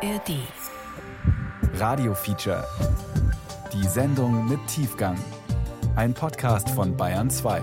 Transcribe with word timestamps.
ARD. 0.00 0.30
Radio 1.74 2.14
Feature. 2.14 2.64
Die 3.72 3.84
Sendung 3.88 4.48
mit 4.48 4.64
Tiefgang. 4.68 5.18
Ein 5.96 6.14
Podcast 6.14 6.70
von 6.70 6.96
Bayern 6.96 7.28
2. 7.28 7.60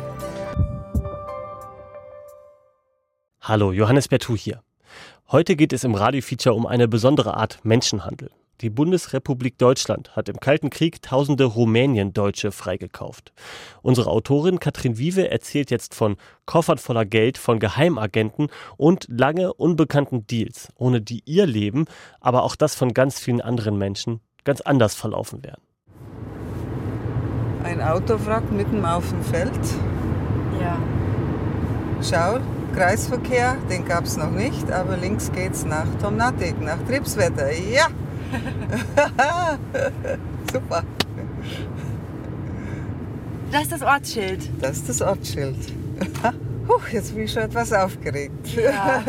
Hallo, 3.40 3.72
Johannes 3.72 4.10
Bertou 4.10 4.36
hier. 4.36 4.62
Heute 5.32 5.56
geht 5.56 5.72
es 5.72 5.86
im 5.86 5.96
Radio 5.96 6.22
Feature 6.22 6.56
um 6.56 6.66
eine 6.66 6.90
besondere 6.90 7.38
Art 7.38 7.60
Menschenhandel. 7.64 8.32
Die 8.62 8.70
Bundesrepublik 8.70 9.58
Deutschland 9.58 10.16
hat 10.16 10.30
im 10.30 10.40
Kalten 10.40 10.70
Krieg 10.70 11.02
tausende 11.02 11.44
Rumänien-Deutsche 11.44 12.54
freigekauft. 12.54 13.34
Unsere 13.82 14.10
Autorin 14.10 14.60
Katrin 14.60 14.98
Wiebe 14.98 15.30
erzählt 15.30 15.72
jetzt 15.72 15.94
von 15.94 16.16
Koffern 16.46 16.78
voller 16.78 17.06
Geld 17.06 17.38
von 17.38 17.60
Geheimagenten 17.60 18.48
und 18.78 19.08
lange 19.10 19.54
unbekannten 19.54 20.26
Deals, 20.26 20.70
ohne 20.76 21.02
die 21.02 21.22
ihr 21.26 21.46
Leben, 21.46 21.86
aber 22.22 22.44
auch 22.44 22.56
das 22.56 22.76
von 22.76 22.94
ganz 22.94 23.20
vielen 23.20 23.42
anderen 23.42 23.78
Menschen 23.78 24.22
ganz 24.46 24.62
anders 24.62 24.96
verlaufen 24.96 25.44
wären. 25.44 25.62
Ein 27.64 27.82
Autowrack 27.82 28.50
mitten 28.54 28.86
auf 28.86 29.10
dem 29.10 29.22
Feld. 29.24 29.52
Ja. 30.62 30.78
Schau, 32.02 32.40
Kreisverkehr, 32.74 33.58
den 33.70 33.84
gab 33.84 34.06
es 34.06 34.16
noch 34.16 34.32
nicht, 34.32 34.72
aber 34.72 34.96
links 34.96 35.32
geht's 35.34 35.66
nach 35.66 35.88
Tomnatik, 36.02 36.62
nach 36.62 36.78
Tripswetter. 36.88 37.52
Ja! 37.52 37.88
Super. 40.52 40.84
Das 43.52 43.64
ist 43.64 43.72
das 43.72 43.82
Ortsschild. 43.82 44.50
Das 44.62 44.78
ist 44.78 44.90
das 44.90 45.02
Ortsschild. 45.02 45.56
Huch, 46.68 46.88
jetzt 46.92 47.14
bin 47.14 47.24
ich 47.24 47.32
schon 47.32 47.44
etwas 47.44 47.72
aufgeregt. 47.72 48.56
Ja. 48.56 49.04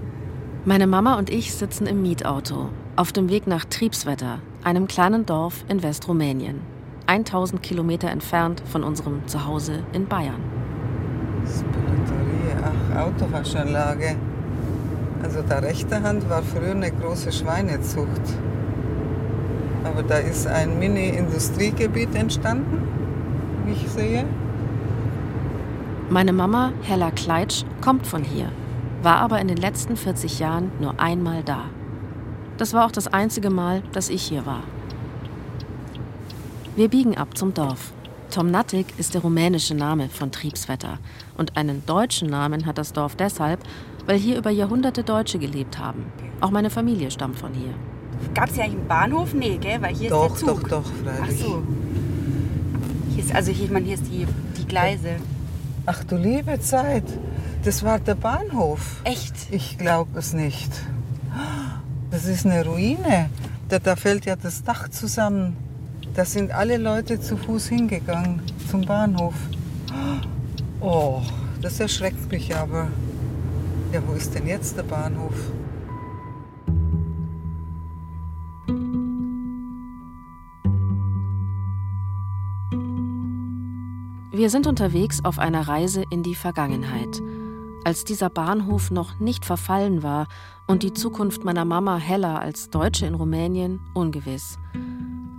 Meine 0.64 0.86
Mama 0.86 1.18
und 1.18 1.30
ich 1.30 1.54
sitzen 1.54 1.86
im 1.86 2.02
Mietauto 2.02 2.70
auf 2.94 3.12
dem 3.12 3.30
Weg 3.30 3.46
nach 3.46 3.64
Triebswetter, 3.64 4.40
einem 4.62 4.86
kleinen 4.86 5.26
Dorf 5.26 5.64
in 5.68 5.82
Westrumänien, 5.82 6.60
1000 7.06 7.62
Kilometer 7.62 8.10
entfernt 8.10 8.62
von 8.70 8.84
unserem 8.84 9.26
Zuhause 9.26 9.82
in 9.92 10.06
Bayern. 10.06 10.40
Speditorier, 11.46 12.72
ach, 12.94 13.06
Autowaschanlage. 13.06 14.16
Also 15.22 15.42
da 15.48 15.58
rechte 15.58 16.02
Hand 16.02 16.28
war 16.28 16.42
früher 16.42 16.72
eine 16.72 16.90
große 16.90 17.32
Schweinezucht. 17.32 18.20
Aber 19.84 20.02
da 20.02 20.18
ist 20.18 20.46
ein 20.46 20.78
Mini-Industriegebiet 20.78 22.14
entstanden, 22.14 22.82
wie 23.66 23.72
ich 23.72 23.88
sehe. 23.88 24.24
Meine 26.10 26.32
Mama, 26.32 26.72
Hella 26.82 27.10
Kleitsch, 27.10 27.64
kommt 27.80 28.06
von 28.06 28.22
hier, 28.22 28.50
war 29.02 29.16
aber 29.16 29.40
in 29.40 29.48
den 29.48 29.56
letzten 29.56 29.96
40 29.96 30.38
Jahren 30.38 30.70
nur 30.80 31.00
einmal 31.00 31.42
da. 31.42 31.64
Das 32.58 32.74
war 32.74 32.86
auch 32.86 32.92
das 32.92 33.08
einzige 33.08 33.50
Mal, 33.50 33.82
dass 33.92 34.08
ich 34.08 34.22
hier 34.22 34.46
war. 34.46 34.62
Wir 36.76 36.88
biegen 36.88 37.16
ab 37.16 37.36
zum 37.36 37.54
Dorf. 37.54 37.92
Tomnatic 38.30 38.86
ist 38.98 39.12
der 39.12 39.20
rumänische 39.20 39.74
Name 39.74 40.08
von 40.08 40.32
Triebswetter. 40.32 40.98
Und 41.36 41.56
einen 41.56 41.84
deutschen 41.84 42.30
Namen 42.30 42.64
hat 42.64 42.78
das 42.78 42.92
Dorf 42.92 43.14
deshalb, 43.14 43.60
weil 44.06 44.18
hier 44.18 44.38
über 44.38 44.50
Jahrhunderte 44.50 45.04
Deutsche 45.04 45.38
gelebt 45.38 45.78
haben. 45.78 46.06
Auch 46.40 46.50
meine 46.50 46.70
Familie 46.70 47.10
stammt 47.10 47.38
von 47.38 47.52
hier. 47.52 47.74
Gab 48.34 48.48
es 48.50 48.56
ja 48.56 48.64
eigentlich 48.64 48.78
einen 48.78 48.88
Bahnhof? 48.88 49.34
Nee, 49.34 49.58
gell? 49.60 49.80
Weil 49.82 49.94
hier 49.94 50.10
Doch, 50.10 50.34
ist 50.34 50.42
der 50.46 50.48
Zug. 50.54 50.68
doch, 50.68 50.82
doch, 50.84 50.90
Ach 51.12 51.16
freilich. 51.22 51.40
so. 51.42 51.62
Hier 53.14 53.24
ist, 53.24 53.34
also 53.34 53.52
hier, 53.52 53.64
ich 53.66 53.70
meine, 53.70 53.86
hier 53.86 53.94
ist 53.94 54.06
die, 54.06 54.26
die 54.58 54.66
Gleise. 54.66 55.16
Ach 55.86 56.02
du 56.04 56.16
liebe 56.16 56.60
Zeit, 56.60 57.04
das 57.64 57.82
war 57.82 57.98
der 57.98 58.14
Bahnhof. 58.14 59.00
Echt? 59.04 59.34
Ich 59.50 59.76
glaube 59.78 60.18
es 60.18 60.32
nicht. 60.32 60.70
Das 62.10 62.24
ist 62.24 62.46
eine 62.46 62.64
Ruine. 62.64 63.28
Da, 63.68 63.78
da 63.78 63.96
fällt 63.96 64.24
ja 64.26 64.36
das 64.36 64.62
Dach 64.62 64.88
zusammen. 64.88 65.56
Da 66.14 66.24
sind 66.24 66.52
alle 66.52 66.76
Leute 66.76 67.20
zu 67.20 67.36
Fuß 67.36 67.68
hingegangen 67.68 68.42
zum 68.70 68.82
Bahnhof. 68.82 69.34
Oh, 70.80 71.22
das 71.60 71.80
erschreckt 71.80 72.30
mich 72.30 72.54
aber. 72.54 72.88
Ja, 73.92 74.00
wo 74.06 74.12
ist 74.14 74.34
denn 74.34 74.46
jetzt 74.46 74.76
der 74.76 74.82
Bahnhof? 74.82 75.34
Wir 84.34 84.48
sind 84.48 84.66
unterwegs 84.66 85.22
auf 85.22 85.38
einer 85.38 85.68
Reise 85.68 86.04
in 86.08 86.22
die 86.22 86.34
Vergangenheit. 86.34 87.20
Als 87.84 88.04
dieser 88.04 88.30
Bahnhof 88.30 88.90
noch 88.90 89.20
nicht 89.20 89.44
verfallen 89.44 90.02
war 90.02 90.26
und 90.66 90.82
die 90.82 90.94
Zukunft 90.94 91.44
meiner 91.44 91.66
Mama 91.66 91.98
Hella 91.98 92.38
als 92.38 92.70
Deutsche 92.70 93.04
in 93.04 93.14
Rumänien 93.14 93.78
ungewiss. 93.92 94.58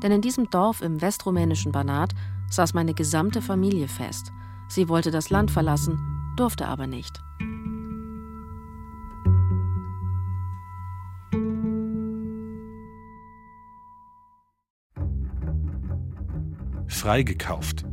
Denn 0.03 0.11
in 0.11 0.21
diesem 0.21 0.47
Dorf 0.51 0.83
im 0.83 1.01
westrumänischen 1.01 1.71
Banat 1.71 2.13
saß 2.51 2.75
meine 2.75 2.93
gesamte 2.93 3.41
Familie 3.41 3.87
fest. 3.87 4.31
Sie 4.67 4.87
wollte 4.89 5.09
das 5.09 5.31
Land 5.31 5.49
verlassen, 5.49 5.99
durfte 6.35 6.67
aber 6.67 6.85
nicht. 6.85 7.19
Freigekauft. 16.87 17.85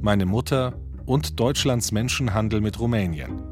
Meine 0.00 0.26
Mutter 0.26 0.78
und 1.06 1.40
Deutschlands 1.40 1.90
Menschenhandel 1.90 2.60
mit 2.60 2.78
Rumänien. 2.78 3.42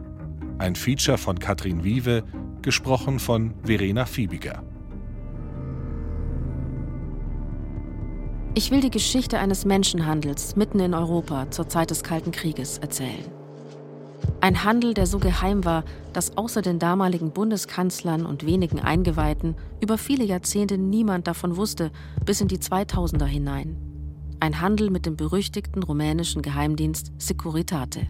Ein 0.59 0.77
Feature 0.77 1.19
von 1.19 1.41
Katrin 1.41 1.83
Wiebe, 1.83 2.23
gesprochen 2.63 3.19
von 3.19 3.55
Verena 3.65 4.07
Fiebiger. 4.07 4.63
Ich 8.55 8.71
will 8.71 8.81
die 8.81 8.93
Geschichte 8.93 9.41
eines 9.41 9.65
Menschenhandels 9.65 10.55
mitten 10.55 10.79
in 10.79 10.95
Europa 10.95 11.51
zur 11.51 11.69
Zeit 11.69 11.91
des 11.91 12.05
Kalten 12.05 12.31
Krieges 12.31 12.79
erzählen. 12.79 13.25
Ein 14.41 14.63
Handel, 14.63 14.95
der 14.95 15.07
so 15.07 15.19
geheim 15.19 15.65
war, 15.65 15.85
dass 16.13 16.37
außer 16.37 16.63
den 16.63 16.79
damaligen 16.79 17.33
Bundeskanzlern 17.33 18.25
und 18.25 18.47
wenigen 18.47 18.79
Eingeweihten 18.79 19.57
über 19.81 19.99
viele 19.99 20.25
Jahrzehnte 20.25 20.79
niemand 20.79 21.27
davon 21.27 21.57
wusste, 21.57 21.91
bis 22.25 22.41
in 22.41 22.47
die 22.47 22.59
2000er 22.59 23.27
hinein. 23.27 23.86
Ein 24.39 24.61
Handel 24.61 24.91
mit 24.91 25.07
dem 25.07 25.17
berüchtigten 25.17 25.83
rumänischen 25.83 26.43
Geheimdienst 26.43 27.11
Securitate. 27.19 28.07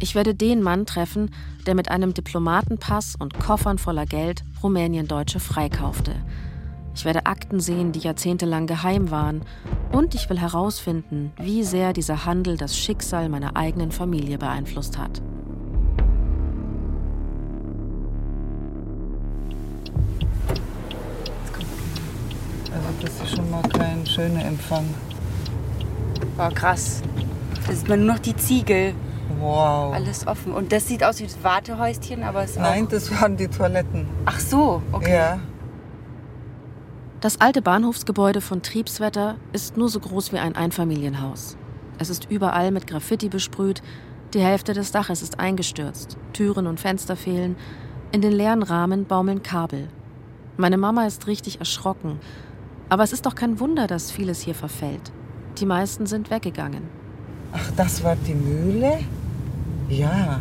Ich 0.00 0.14
werde 0.14 0.34
den 0.34 0.62
Mann 0.62 0.86
treffen, 0.86 1.30
der 1.66 1.74
mit 1.74 1.90
einem 1.90 2.14
Diplomatenpass 2.14 3.14
und 3.18 3.38
Koffern 3.38 3.78
voller 3.78 4.06
Geld 4.06 4.42
Rumänien-Deutsche 4.62 5.38
freikaufte. 5.38 6.14
Ich 6.94 7.04
werde 7.04 7.26
Akten 7.26 7.60
sehen, 7.60 7.92
die 7.92 8.00
jahrzehntelang 8.00 8.66
geheim 8.66 9.10
waren. 9.10 9.42
Und 9.92 10.14
ich 10.14 10.30
will 10.30 10.40
herausfinden, 10.40 11.32
wie 11.38 11.62
sehr 11.62 11.92
dieser 11.92 12.24
Handel 12.24 12.56
das 12.56 12.76
Schicksal 12.76 13.28
meiner 13.28 13.56
eigenen 13.56 13.92
Familie 13.92 14.38
beeinflusst 14.38 14.98
hat. 14.98 15.20
Also 22.72 22.88
das 23.02 23.20
ist 23.20 23.36
schon 23.36 23.50
mal 23.50 23.62
kein 23.62 24.06
schöner 24.06 24.44
Empfang. 24.44 24.86
Oh, 26.38 26.48
krass. 26.54 27.02
Da 27.66 27.72
sieht 27.72 27.88
man 27.88 28.04
nur 28.04 28.14
noch 28.14 28.20
die 28.20 28.36
Ziegel. 28.36 28.94
Wow. 29.40 29.92
Alles 29.94 30.26
offen. 30.26 30.52
Und 30.52 30.72
das 30.72 30.86
sieht 30.86 31.04
aus 31.04 31.20
wie 31.20 31.24
das 31.24 31.42
Wartehäuschen, 31.42 32.22
aber 32.22 32.44
es 32.44 32.50
ist 32.52 32.60
Nein, 32.60 32.86
auch... 32.86 32.90
das 32.90 33.10
waren 33.20 33.36
die 33.36 33.48
Toiletten. 33.48 34.06
Ach 34.24 34.38
so, 34.38 34.82
okay. 34.92 35.14
Ja. 35.14 35.40
Das 37.20 37.40
alte 37.40 37.60
Bahnhofsgebäude 37.60 38.40
von 38.40 38.62
Triebswetter 38.62 39.36
ist 39.52 39.76
nur 39.76 39.88
so 39.88 39.98
groß 39.98 40.32
wie 40.32 40.38
ein 40.38 40.54
Einfamilienhaus. 40.54 41.56
Es 41.98 42.10
ist 42.10 42.30
überall 42.30 42.70
mit 42.70 42.86
Graffiti 42.86 43.28
besprüht, 43.28 43.82
die 44.34 44.40
Hälfte 44.40 44.72
des 44.72 44.92
Daches 44.92 45.22
ist 45.22 45.40
eingestürzt, 45.40 46.16
Türen 46.32 46.68
und 46.68 46.78
Fenster 46.78 47.16
fehlen, 47.16 47.56
in 48.12 48.20
den 48.20 48.32
leeren 48.32 48.62
Rahmen 48.62 49.06
baumeln 49.06 49.42
Kabel. 49.42 49.88
Meine 50.56 50.78
Mama 50.78 51.06
ist 51.06 51.26
richtig 51.26 51.58
erschrocken, 51.58 52.20
aber 52.88 53.02
es 53.02 53.12
ist 53.12 53.26
doch 53.26 53.34
kein 53.34 53.58
Wunder, 53.58 53.88
dass 53.88 54.12
vieles 54.12 54.40
hier 54.40 54.54
verfällt. 54.54 55.10
Die 55.60 55.66
meisten 55.66 56.06
sind 56.06 56.30
weggegangen. 56.30 56.82
Ach, 57.52 57.70
das 57.76 58.04
war 58.04 58.14
die 58.14 58.34
Mühle? 58.34 59.00
Ja. 59.88 60.40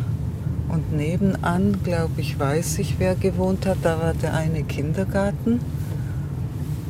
Und 0.69 0.93
nebenan, 0.93 1.81
glaube 1.83 2.21
ich, 2.21 2.39
weiß 2.39 2.79
ich, 2.79 2.99
wer 2.99 3.15
gewohnt 3.15 3.65
hat. 3.65 3.77
Da 3.81 3.99
war 3.99 4.13
der 4.13 4.33
eine 4.33 4.63
Kindergarten. 4.63 5.59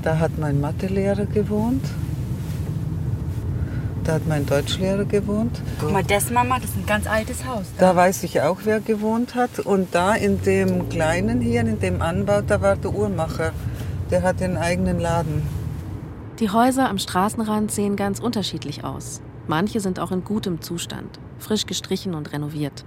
Da 0.02 0.20
hat 0.20 0.38
mein 0.38 0.60
Mathelehrer 0.60 1.26
gewohnt. 1.26 1.86
Da 4.04 4.14
hat 4.14 4.28
mein 4.28 4.46
Deutschlehrer 4.46 5.06
gewohnt. 5.06 5.62
Guck 5.80 5.92
mal, 5.92 6.04
das 6.04 6.30
Mama, 6.32 6.60
das 6.60 6.72
ist 6.72 6.78
ein 6.78 6.86
ganz 6.86 7.08
altes 7.08 7.46
Haus. 7.46 7.66
Da 7.78 7.96
weiß 7.96 8.24
ich 8.24 8.42
auch, 8.42 8.60
wer 8.64 8.80
gewohnt 8.80 9.36
hat. 9.36 9.60
Und 9.60 9.94
da 9.94 10.16
in 10.16 10.42
dem 10.42 10.90
kleinen 10.90 11.40
hier, 11.40 11.62
in 11.62 11.80
dem 11.80 12.02
Anbau, 12.02 12.42
da 12.42 12.62
war 12.62 12.78
der 12.78 12.94
Uhrmacher. 12.94 13.52
Der 14.10 14.24
hat 14.24 14.40
den 14.40 14.58
eigenen 14.58 15.00
Laden. 15.00 15.57
Die 16.40 16.52
Häuser 16.52 16.88
am 16.88 17.00
Straßenrand 17.00 17.72
sehen 17.72 17.96
ganz 17.96 18.20
unterschiedlich 18.20 18.84
aus. 18.84 19.22
Manche 19.48 19.80
sind 19.80 20.00
auch 20.00 20.12
in 20.12 20.24
gutem 20.24 20.62
Zustand, 20.62 21.20
frisch 21.40 21.66
gestrichen 21.66 22.14
und 22.14 22.32
renoviert. 22.32 22.86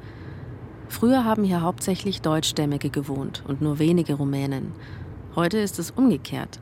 Früher 0.89 1.25
haben 1.25 1.43
hier 1.43 1.61
hauptsächlich 1.61 2.23
Deutschstämmige 2.23 2.91
gewohnt 2.91 3.43
und 3.49 3.61
nur 3.61 3.81
wenige 3.81 4.15
Rumänen. 4.15 4.73
Heute 5.35 5.59
ist 5.59 5.81
es 5.81 5.91
umgekehrt. 5.91 6.61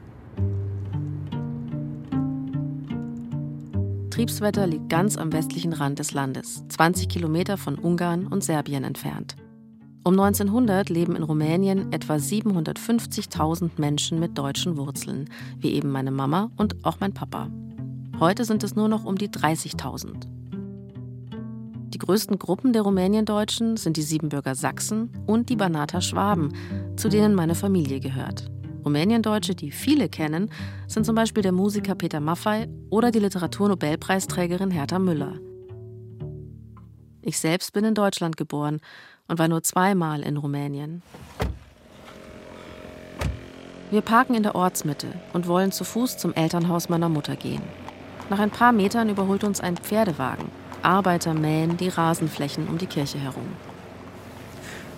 Triebswetter 4.09 4.67
liegt 4.67 4.89
ganz 4.89 5.19
am 5.19 5.33
westlichen 5.33 5.75
Rand 5.75 5.99
des 5.99 6.13
Landes, 6.13 6.65
20 6.69 7.09
Kilometer 7.09 7.59
von 7.59 7.79
Ungarn 7.79 8.27
und 8.27 8.43
Serbien 8.43 8.85
entfernt. 8.85 9.37
Um 10.09 10.19
1900 10.19 10.89
leben 10.89 11.17
in 11.17 11.23
Rumänien 11.23 11.93
etwa 11.93 12.15
750.000 12.15 13.73
Menschen 13.77 14.19
mit 14.19 14.39
deutschen 14.39 14.79
Wurzeln, 14.79 15.29
wie 15.59 15.73
eben 15.73 15.91
meine 15.91 16.11
Mama 16.11 16.51
und 16.57 16.83
auch 16.83 16.97
mein 17.01 17.13
Papa. 17.13 17.51
Heute 18.19 18.47
sind 18.47 18.65
es 18.65 18.75
nur 18.75 18.89
noch 18.89 19.05
um 19.05 19.19
die 19.19 19.29
30.000. 19.29 20.25
Die 21.91 21.99
größten 21.99 22.39
Gruppen 22.39 22.73
der 22.73 22.81
Rumäniendeutschen 22.81 23.77
sind 23.77 23.99
die 23.99 24.03
Siebenbürger 24.03 24.55
Sachsen 24.55 25.11
und 25.27 25.51
die 25.51 25.57
Banater 25.57 26.01
Schwaben, 26.01 26.55
zu 26.97 27.11
denen 27.11 27.35
meine 27.35 27.55
Familie 27.55 28.01
gehört. 28.01 28.51
Rumäniendeutsche, 28.87 29.55
die 29.55 29.71
viele 29.71 30.09
kennen, 30.09 30.49
sind 30.87 31.05
zum 31.05 31.17
Beispiel 31.17 31.43
der 31.43 31.53
Musiker 31.53 31.95
Peter 31.95 32.21
Maffay 32.21 32.67
oder 32.89 33.11
die 33.11 33.21
Literaturnobelpreisträgerin 33.21 34.71
Hertha 34.71 34.99
Müller. 34.99 35.35
Ich 37.21 37.39
selbst 37.39 37.75
bin 37.75 37.85
in 37.85 37.95
Deutschland 37.95 38.39
geboren 38.39 38.81
und 39.29 39.39
war 39.39 39.49
nur 39.49 39.63
zweimal 39.63 40.23
in 40.23 40.37
Rumänien. 40.37 41.03
Wir 43.91 44.03
parken 44.03 44.35
in 44.35 44.43
der 44.43 44.55
Ortsmitte 44.55 45.07
und 45.33 45.47
wollen 45.47 45.73
zu 45.73 45.85
Fuß 45.85 46.19
zum 46.19 46.35
Elternhaus 46.35 46.89
meiner 46.89 47.09
Mutter 47.09 47.37
gehen. 47.37 47.63
Nach 48.29 48.39
ein 48.39 48.51
paar 48.51 48.73
Metern 48.73 49.09
überholt 49.09 49.45
uns 49.45 49.61
ein 49.61 49.77
Pferdewagen. 49.77 50.51
Arbeiter 50.83 51.33
mähen 51.33 51.77
die 51.77 51.89
Rasenflächen 51.89 52.69
um 52.69 52.77
die 52.77 52.87
Kirche 52.87 53.19
herum. 53.19 53.47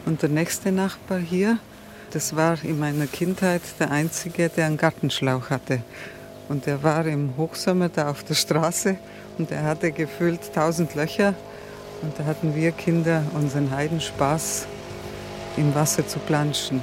Und 0.07 0.23
der 0.23 0.29
nächste 0.29 0.73
Nachbar 0.73 1.19
hier, 1.19 1.59
das 2.11 2.35
war 2.35 2.63
in 2.65 2.81
meiner 2.81 3.07
Kindheit 3.07 3.63
der 3.79 3.93
einzige, 3.93 4.49
der 4.49 4.67
einen 4.67 4.77
Gartenschlauch 4.77 5.51
hatte. 5.51 5.83
Und 6.49 6.67
der 6.67 6.83
war 6.83 7.07
im 7.07 7.37
Hochsommer 7.37 7.89
da 7.89 8.11
auf 8.11 8.25
der 8.25 8.35
Straße 8.35 8.97
und 9.39 9.53
er 9.53 9.63
hatte 9.63 9.93
gefühlt 9.93 10.53
tausend 10.53 10.97
Löcher. 10.97 11.35
Und 12.03 12.19
da 12.19 12.25
hatten 12.25 12.55
wir 12.55 12.73
Kinder 12.73 13.23
unseren 13.35 13.71
Heidenspaß, 13.71 14.67
im 15.57 15.75
Wasser 15.75 16.07
zu 16.07 16.19
planschen. 16.19 16.81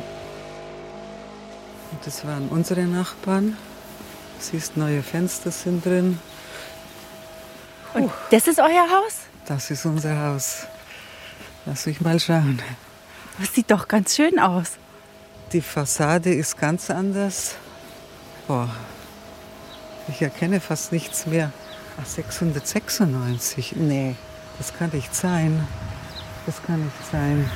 Und 1.92 2.06
das 2.06 2.26
waren 2.26 2.50
unsere 2.50 2.82
Nachbarn. 2.84 3.58
Siehst, 4.40 4.78
neue 4.78 5.02
Fenster 5.02 5.52
sind 5.52 5.86
drin. 5.86 6.20
Und 7.94 8.12
das 8.30 8.48
ist 8.48 8.60
euer 8.60 8.88
Haus? 8.90 9.22
Das 9.48 9.72
ist 9.72 9.86
unser 9.86 10.20
Haus. 10.20 10.68
Lass 11.66 11.86
mich 11.86 12.02
mal 12.02 12.20
schauen. 12.20 12.62
Das 13.40 13.54
sieht 13.54 13.72
doch 13.72 13.88
ganz 13.88 14.16
schön 14.16 14.40
aus. 14.40 14.74
Die 15.54 15.62
Fassade 15.62 16.34
ist 16.34 16.58
ganz 16.58 16.90
anders. 16.90 17.56
Boah, 18.48 18.70
ich 20.08 20.22
erkenne 20.22 20.60
fast 20.60 20.92
nichts 20.92 21.26
mehr. 21.26 21.52
Ach, 22.00 22.06
696. 22.06 23.76
Nee, 23.78 24.16
das 24.58 24.74
kann 24.74 24.90
nicht 24.94 25.14
sein. 25.14 25.68
Das 26.46 26.62
kann 26.64 26.84
nicht 26.84 27.12
sein. 27.12 27.50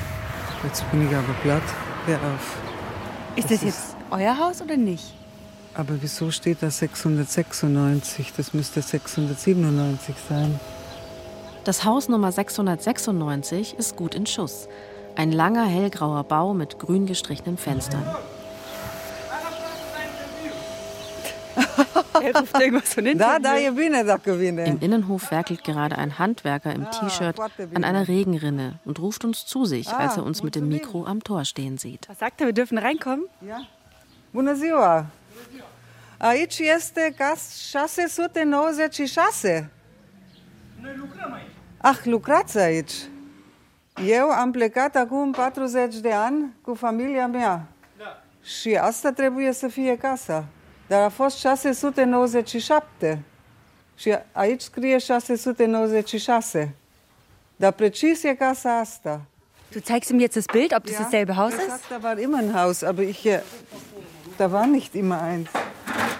Jetzt 0.63 0.89
bin 0.91 1.07
ich 1.07 1.15
aber 1.15 1.33
platt. 1.41 1.63
Hör 2.05 2.17
auf. 2.17 2.57
Ist 3.35 3.49
Das 3.49 3.59
das, 3.59 3.63
jetzt 3.63 3.95
euer 4.09 4.37
Haus 4.37 4.61
oder 4.61 4.77
nicht? 4.77 5.13
Aber 5.73 5.93
wieso 6.01 6.31
steht 6.31 6.61
da 6.61 6.69
696? 6.69 8.33
Das 8.35 8.53
müsste 8.53 8.81
697 8.81 10.15
sein. 10.27 10.59
Das 11.63 11.85
Haus 11.85 12.09
Nummer 12.09 12.31
696 12.31 13.75
ist 13.77 13.95
gut 13.95 14.15
in 14.15 14.25
Schuss. 14.25 14.67
Ein 15.15 15.31
langer 15.31 15.65
hellgrauer 15.65 16.23
Bau 16.23 16.53
mit 16.53 16.79
grün 16.79 17.05
gestrichenen 17.05 17.57
Fenstern. 17.57 18.03
Er 22.21 22.39
ruft 22.39 22.59
irgendwas 22.59 22.93
von 22.93 23.05
hinten. 23.05 24.59
Im 24.65 24.79
Innenhof 24.79 25.31
werkelt 25.31 25.63
gerade 25.63 25.97
ein 25.97 26.19
Handwerker 26.19 26.73
im 26.73 26.85
T-Shirt 26.91 27.39
an 27.73 27.83
einer 27.83 28.07
Regenrinne 28.07 28.79
und 28.85 28.99
ruft 28.99 29.25
uns 29.25 29.45
zu 29.45 29.65
sich, 29.65 29.89
als 29.89 30.17
er 30.17 30.23
uns 30.23 30.43
mit 30.43 30.55
dem 30.55 30.67
Mikro 30.67 31.05
am 31.05 31.23
Tor 31.23 31.45
stehen 31.45 31.77
sieht. 31.77 32.07
Was 32.09 32.19
sagt 32.19 32.41
er, 32.41 32.47
wir 32.47 32.53
dürfen 32.53 32.77
reinkommen? 32.77 33.25
Ja. 33.41 33.59
Bună 34.33 34.53
ziua! 34.55 35.05
Aici 36.17 36.59
este 36.59 37.13
cas 37.17 37.69
696. 37.69 39.69
Noi 40.81 40.95
lucrăm 40.97 41.33
aici. 41.33 41.45
Ah, 41.77 41.97
lucrați 42.03 42.57
aici. 42.57 42.93
Eu 44.05 44.29
am 44.29 44.51
plecat 44.51 44.95
acum 44.95 45.31
40 45.31 45.95
de 45.95 46.11
ani 46.11 46.53
cu 46.61 46.73
familia 46.73 47.27
mea. 47.27 47.67
Da. 47.97 48.23
Și 48.43 48.75
asta 48.75 49.11
trebuie 49.11 49.51
să 49.51 49.67
fie 49.67 49.97
casa. 49.97 50.45
Dar 50.91 51.01
a 51.01 51.09
fost 51.09 51.37
697. 51.37 53.23
Și 53.95 54.17
aici 54.31 54.61
scrie 54.61 54.97
696. 54.97 56.75
Dar 57.55 57.71
precis 57.71 58.23
e 58.23 58.35
casa 58.35 58.77
asta. 58.77 59.21
Du 59.69 59.79
zeigst 59.79 60.09
ihm 60.09 60.19
jetzt 60.19 60.35
das 60.35 60.45
Bild, 60.51 60.73
ob 60.75 60.85
das 60.85 60.97
dasselbe 60.97 61.33
Haus 61.33 61.53
ist? 61.53 61.67
sagt, 61.67 61.89
da 61.89 61.97
war 62.01 62.17
immer 62.17 62.39
ein 62.39 62.53
Haus, 62.53 62.83
aber 62.83 63.01
ich, 63.01 63.25
äh, 63.25 63.39
da 64.37 64.51
war 64.51 64.65
nicht 64.65 64.93
immer 64.93 65.21
eins. 65.21 65.49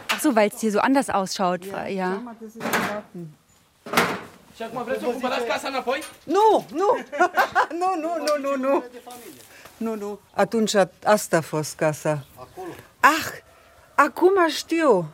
Ach 0.08 0.20
so, 0.22 0.36
weil 0.36 0.50
es 0.54 0.60
hier 0.60 0.72
so 0.72 0.80
anders 0.80 1.10
ausschaut. 1.10 1.66
Ja. 1.88 2.12
Schau 2.12 2.22
mal, 2.22 2.36
das 2.40 2.56
ist 2.56 2.64
ein 2.64 2.72
Garten. 2.88 3.28
Și 4.56 4.64
acum 4.64 4.84
vreți 4.84 5.00
să 5.00 5.06
cumpărați 5.06 5.46
casa 5.46 5.68
înapoi? 5.68 6.04
Nu, 6.24 6.66
nu, 6.74 6.98
nu, 7.82 7.90
nu, 8.04 8.12
nu, 8.26 8.34
nu, 8.42 8.56
nu. 8.68 8.84
Nu, 9.78 9.96
nu. 9.96 10.20
Atunci 10.34 10.74
asta 11.04 11.38
a 11.38 11.42
fost 11.42 11.76
casa. 11.76 12.26
Ah, 13.00 13.51
acum 14.06 14.50
știu. 14.50 15.14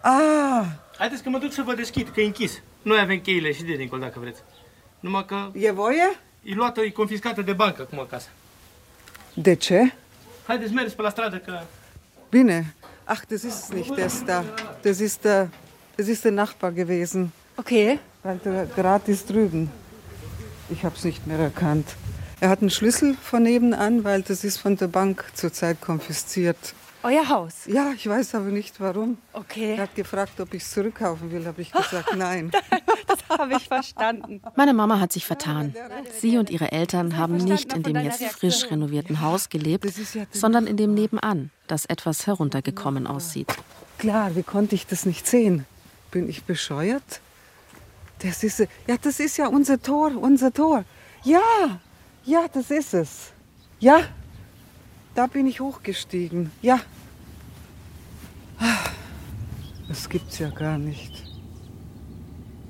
Ah, 0.00 0.64
Haideți 0.98 1.22
că 1.22 1.28
mă 1.28 1.38
duc 1.38 1.52
să 1.52 1.62
vă 1.62 1.74
deschid, 1.74 2.08
că 2.08 2.20
e 2.20 2.24
închis. 2.24 2.60
Noi 2.82 3.00
avem 3.00 3.20
cheile 3.20 3.52
și 3.52 3.62
de 3.62 3.74
dincolo, 3.74 4.02
dacă 4.02 4.20
vreți. 4.20 4.40
Numai 5.00 5.24
că 5.24 5.50
e 5.52 5.70
voie? 5.70 6.20
e 6.42 6.54
luată, 6.54 6.80
e 6.80 6.90
confiscată 6.90 7.42
de 7.42 7.52
bancă 7.52 7.82
acum 7.82 8.06
casa. 8.10 8.28
De 9.34 9.54
ce? 9.54 9.92
Haideți, 10.46 10.72
mergeți 10.72 10.96
pe 10.96 11.02
la 11.02 11.10
stradă, 11.10 11.36
că... 11.36 11.60
Bine. 12.30 12.74
Ach, 13.04 13.22
das 13.28 13.42
ist 13.42 13.72
nicht 13.72 13.94
der 13.94 14.06
ist 14.06 14.24
da. 14.24 14.44
Das 14.82 14.98
ist 14.98 15.20
der, 15.22 15.48
das 15.96 16.06
ist 16.06 16.22
der 16.22 16.32
Nachbar 16.32 16.72
gewesen. 16.72 17.32
Okay. 17.54 17.98
Weil 18.22 18.38
der 18.42 18.66
gratis 18.74 19.24
drüben. 19.24 19.68
Ich 20.72 20.82
habe 20.82 20.94
es 20.96 21.04
nicht 21.04 21.26
mehr 21.26 21.38
erkannt. 21.38 21.96
Er 22.40 22.48
hat 22.48 22.60
einen 22.60 22.70
Schlüssel 22.70 23.16
von 23.30 23.42
nebenan, 23.42 24.04
weil 24.04 24.22
das 24.22 24.44
ist 24.44 24.58
von 24.58 24.76
der 24.76 24.88
Bank 24.88 25.24
zurzeit 25.34 25.80
konfisziert. 25.80 26.74
Euer 27.08 27.26
Haus. 27.30 27.54
Ja, 27.66 27.92
ich 27.92 28.06
weiß 28.06 28.34
aber 28.34 28.50
nicht 28.50 28.78
warum. 28.80 29.16
Er 29.32 29.40
Okay. 29.40 29.78
hat 29.78 29.94
gefragt, 29.94 30.38
ob 30.40 30.52
ich 30.52 30.62
es 30.62 30.70
zurückkaufen 30.72 31.30
will. 31.32 31.46
Habe 31.46 31.62
ich 31.62 31.72
gesagt, 31.82 32.14
nein. 32.16 32.50
Habe 33.30 33.54
ich 33.56 33.66
verstanden. 33.66 34.42
Meine 34.56 34.74
Mama 34.74 35.00
hat 35.00 35.12
sich 35.12 35.24
vertan. 35.24 35.74
Sie 36.20 36.36
und 36.36 36.50
ihre 36.50 36.70
Eltern 36.70 37.16
haben 37.16 37.38
nicht 37.38 37.72
in 37.72 37.82
dem 37.82 37.96
jetzt 37.96 38.22
frisch 38.24 38.70
renovierten 38.70 39.22
Haus 39.22 39.48
gelebt, 39.48 39.90
sondern 40.32 40.66
in 40.66 40.76
dem 40.76 40.92
nebenan, 40.92 41.50
das 41.66 41.86
etwas 41.86 42.26
heruntergekommen 42.26 43.06
aussieht. 43.06 43.48
Klar, 43.96 44.36
wie 44.36 44.42
konnte 44.42 44.74
ich 44.74 44.86
das 44.86 45.06
nicht 45.06 45.26
sehen? 45.26 45.64
Bin 46.10 46.28
ich 46.28 46.44
bescheuert? 46.44 47.20
Das 48.18 48.44
ist, 48.44 48.58
ja, 48.58 48.96
das 49.00 49.18
ist 49.18 49.38
ja 49.38 49.46
unser 49.48 49.80
Tor, 49.80 50.12
unser 50.20 50.52
Tor. 50.52 50.84
Ja, 51.24 51.40
ja, 52.24 52.46
das 52.52 52.70
ist 52.70 52.92
es. 52.92 53.30
Ja, 53.80 54.02
da 55.14 55.26
bin 55.26 55.46
ich 55.46 55.60
hochgestiegen. 55.60 56.50
Ja. 56.60 56.80
Das 59.88 60.08
gibt's 60.08 60.38
ja 60.38 60.50
gar 60.50 60.78
nicht. 60.78 61.24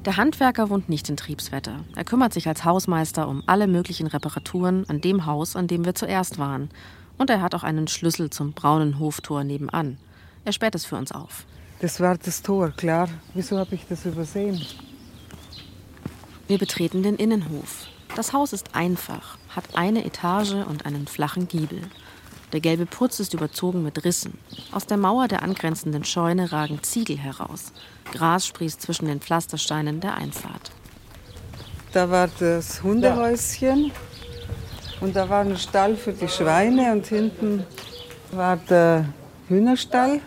Der 0.04 0.16
Handwerker 0.16 0.70
wohnt 0.70 0.88
nicht 0.88 1.08
in 1.08 1.16
Triebswetter. 1.16 1.84
Er 1.96 2.04
kümmert 2.04 2.32
sich 2.32 2.48
als 2.48 2.64
Hausmeister 2.64 3.28
um 3.28 3.42
alle 3.46 3.66
möglichen 3.66 4.06
Reparaturen 4.06 4.88
an 4.88 5.00
dem 5.00 5.26
Haus, 5.26 5.56
an 5.56 5.66
dem 5.66 5.84
wir 5.84 5.94
zuerst 5.94 6.38
waren. 6.38 6.70
Und 7.18 7.30
er 7.30 7.42
hat 7.42 7.54
auch 7.54 7.64
einen 7.64 7.88
Schlüssel 7.88 8.30
zum 8.30 8.52
braunen 8.52 8.98
Hoftor 8.98 9.44
nebenan. 9.44 9.98
Er 10.44 10.52
sperrt 10.52 10.76
es 10.76 10.86
für 10.86 10.96
uns 10.96 11.12
auf. 11.12 11.44
Das 11.80 12.00
war 12.00 12.16
das 12.16 12.42
Tor, 12.42 12.70
klar. 12.70 13.08
Wieso 13.34 13.58
habe 13.58 13.74
ich 13.74 13.86
das 13.88 14.06
übersehen? 14.06 14.64
Wir 16.46 16.58
betreten 16.58 17.02
den 17.02 17.16
Innenhof. 17.16 17.88
Das 18.16 18.32
Haus 18.32 18.52
ist 18.52 18.74
einfach, 18.74 19.36
hat 19.50 19.76
eine 19.76 20.04
Etage 20.04 20.54
und 20.54 20.86
einen 20.86 21.06
flachen 21.06 21.48
Giebel. 21.48 21.82
Der 22.52 22.60
gelbe 22.60 22.86
Putz 22.86 23.20
ist 23.20 23.34
überzogen 23.34 23.82
mit 23.82 24.04
Rissen. 24.04 24.38
Aus 24.72 24.86
der 24.86 24.96
Mauer 24.96 25.28
der 25.28 25.42
angrenzenden 25.42 26.04
Scheune 26.04 26.50
ragen 26.50 26.82
Ziegel 26.82 27.18
heraus. 27.18 27.72
Gras 28.12 28.46
sprießt 28.46 28.80
zwischen 28.80 29.06
den 29.06 29.20
Pflastersteinen 29.20 30.00
der 30.00 30.16
Einfahrt. 30.16 30.70
Da 31.92 32.10
war 32.10 32.28
das 32.38 32.82
Hundehäuschen 32.82 33.92
und 35.00 35.14
da 35.14 35.28
war 35.28 35.40
ein 35.40 35.56
Stall 35.58 35.96
für 35.96 36.12
die 36.12 36.28
Schweine 36.28 36.92
und 36.92 37.06
hinten 37.06 37.64
war 38.32 38.56
der 38.56 39.06
Hühnerstall. 39.48 40.20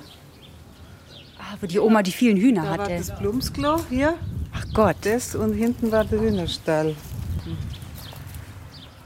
Ah, 1.39 1.55
wo 1.59 1.65
die 1.67 1.79
Oma 1.79 2.03
die 2.03 2.11
vielen 2.11 2.37
Hühner 2.37 2.63
Da 2.63 2.69
war 2.77 2.79
hatte. 2.85 2.97
das 2.97 3.17
Blumsklo 3.17 3.79
hier, 3.89 4.15
Ach 4.53 4.65
Gott. 4.73 4.95
das 5.01 5.35
und 5.35 5.53
hinten 5.53 5.91
war 5.91 6.05
der 6.05 6.19
Hühnerstall. 6.19 6.95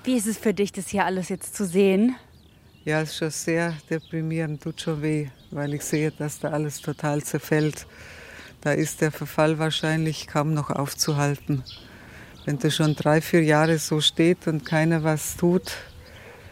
Wie 0.03 0.15
ist 0.15 0.27
es 0.27 0.37
für 0.37 0.53
dich, 0.53 0.71
das 0.71 0.87
hier 0.89 1.05
alles 1.05 1.29
jetzt 1.29 1.55
zu 1.55 1.65
sehen? 1.65 2.15
Ja, 2.85 3.01
es 3.01 3.09
ist 3.09 3.17
schon 3.17 3.31
sehr 3.31 3.73
deprimierend, 3.89 4.61
tut 4.61 4.79
schon 4.79 5.01
weh, 5.01 5.29
weil 5.49 5.73
ich 5.73 5.81
sehe, 5.81 6.11
dass 6.11 6.37
da 6.37 6.51
alles 6.51 6.79
total 6.79 7.23
zerfällt. 7.23 7.87
Da 8.61 8.73
ist 8.73 9.01
der 9.01 9.11
Verfall 9.11 9.57
wahrscheinlich 9.57 10.27
kaum 10.27 10.53
noch 10.53 10.69
aufzuhalten. 10.69 11.63
Wenn 12.45 12.59
das 12.59 12.75
schon 12.75 12.95
drei, 12.95 13.21
vier 13.21 13.41
Jahre 13.41 13.79
so 13.79 14.01
steht 14.01 14.45
und 14.45 14.65
keiner 14.65 15.03
was 15.03 15.35
tut, 15.35 15.71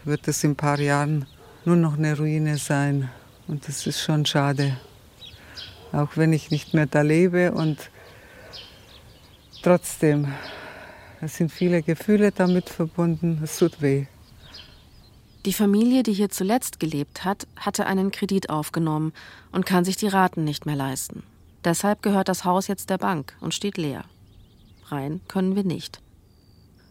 wird 0.06 0.28
es 0.28 0.44
in 0.44 0.54
ein 0.54 0.56
paar 0.56 0.80
Jahren 0.80 1.28
nur 1.66 1.76
noch 1.76 2.00
eine 2.00 2.18
Ruine 2.18 2.58
sein. 2.58 3.12
Und 3.48 3.68
das 3.68 3.86
ist 3.86 4.02
schon 4.02 4.26
schade. 4.26 4.80
Auch 5.92 6.18
wenn 6.18 6.34
ich 6.34 6.50
nicht 6.50 6.74
mehr 6.74 6.88
da 6.88 7.02
lebe 7.02 7.52
und 7.52 7.92
trotzdem, 9.62 10.34
es 11.22 11.38
sind 11.38 11.52
viele 11.52 11.84
Gefühle 11.84 12.32
damit 12.32 12.70
verbunden, 12.70 13.40
es 13.44 13.60
tut 13.60 13.84
weh. 13.84 14.08
Die 15.46 15.54
Familie, 15.54 16.04
die 16.04 16.14
hier 16.14 16.30
zuletzt 16.30 16.80
gelebt 16.80 17.26
hat, 17.26 17.48
hatte 17.58 17.86
einen 17.86 18.12
Kredit 18.12 18.50
aufgenommen 18.50 19.12
und 19.52 19.66
kann 19.66 19.84
sich 19.84 19.98
die 19.98 20.08
Raten 20.08 20.46
nicht 20.46 20.66
mehr 20.66 20.76
leisten. 20.76 21.24
Deshalb 21.66 22.02
gehört 22.02 22.30
das 22.30 22.46
Haus 22.46 22.68
jetzt 22.68 22.90
der 22.90 22.98
Bank 22.98 23.36
und 23.42 23.54
steht 23.54 23.78
leer. 23.78 24.06
Rein 24.88 25.22
können 25.28 25.56
wir 25.56 25.64
nicht. 25.64 26.02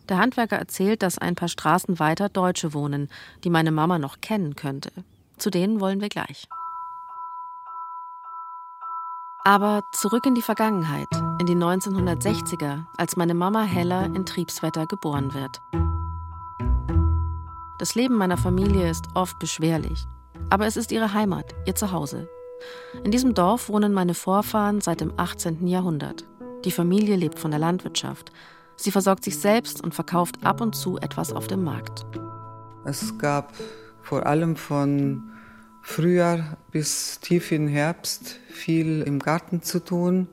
Der 0.08 0.18
Handwerker 0.18 0.56
erzählt, 0.56 1.02
dass 1.02 1.18
ein 1.18 1.34
paar 1.34 1.48
Straßen 1.48 1.98
weiter 1.98 2.28
Deutsche 2.28 2.74
wohnen, 2.74 3.08
die 3.44 3.50
meine 3.50 3.70
Mama 3.70 3.98
noch 3.98 4.20
kennen 4.20 4.56
könnte. 4.56 4.90
Zu 5.38 5.50
denen 5.50 5.80
wollen 5.80 6.00
wir 6.00 6.08
gleich. 6.08 6.46
Aber 9.44 9.82
zurück 9.92 10.26
in 10.26 10.34
die 10.34 10.42
Vergangenheit, 10.42 11.08
in 11.40 11.46
die 11.46 11.56
1960er, 11.56 12.84
als 12.96 13.16
meine 13.16 13.34
Mama 13.34 13.62
Hella 13.62 14.04
in 14.04 14.26
Triebswetter 14.26 14.86
geboren 14.86 15.34
wird. 15.34 15.60
Das 17.82 17.96
Leben 17.96 18.14
meiner 18.14 18.36
Familie 18.36 18.88
ist 18.88 19.06
oft 19.14 19.40
beschwerlich, 19.40 20.06
aber 20.50 20.68
es 20.68 20.76
ist 20.76 20.92
ihre 20.92 21.14
Heimat, 21.14 21.52
ihr 21.66 21.74
Zuhause. 21.74 22.28
In 23.02 23.10
diesem 23.10 23.34
Dorf 23.34 23.68
wohnen 23.68 23.92
meine 23.92 24.14
Vorfahren 24.14 24.80
seit 24.80 25.00
dem 25.00 25.12
18. 25.16 25.66
Jahrhundert. 25.66 26.24
Die 26.64 26.70
Familie 26.70 27.16
lebt 27.16 27.40
von 27.40 27.50
der 27.50 27.58
Landwirtschaft. 27.58 28.30
Sie 28.76 28.92
versorgt 28.92 29.24
sich 29.24 29.36
selbst 29.36 29.82
und 29.82 29.96
verkauft 29.96 30.36
ab 30.44 30.60
und 30.60 30.76
zu 30.76 30.96
etwas 30.98 31.32
auf 31.32 31.48
dem 31.48 31.64
Markt. 31.64 32.06
Es 32.84 33.18
gab 33.18 33.52
vor 34.00 34.26
allem 34.26 34.54
von 34.54 35.32
Frühjahr 35.82 36.58
bis 36.70 37.18
tief 37.18 37.50
in 37.50 37.66
Herbst 37.66 38.38
viel 38.48 39.02
im 39.02 39.18
Garten 39.18 39.60
zu 39.60 39.80
tun 39.80 40.28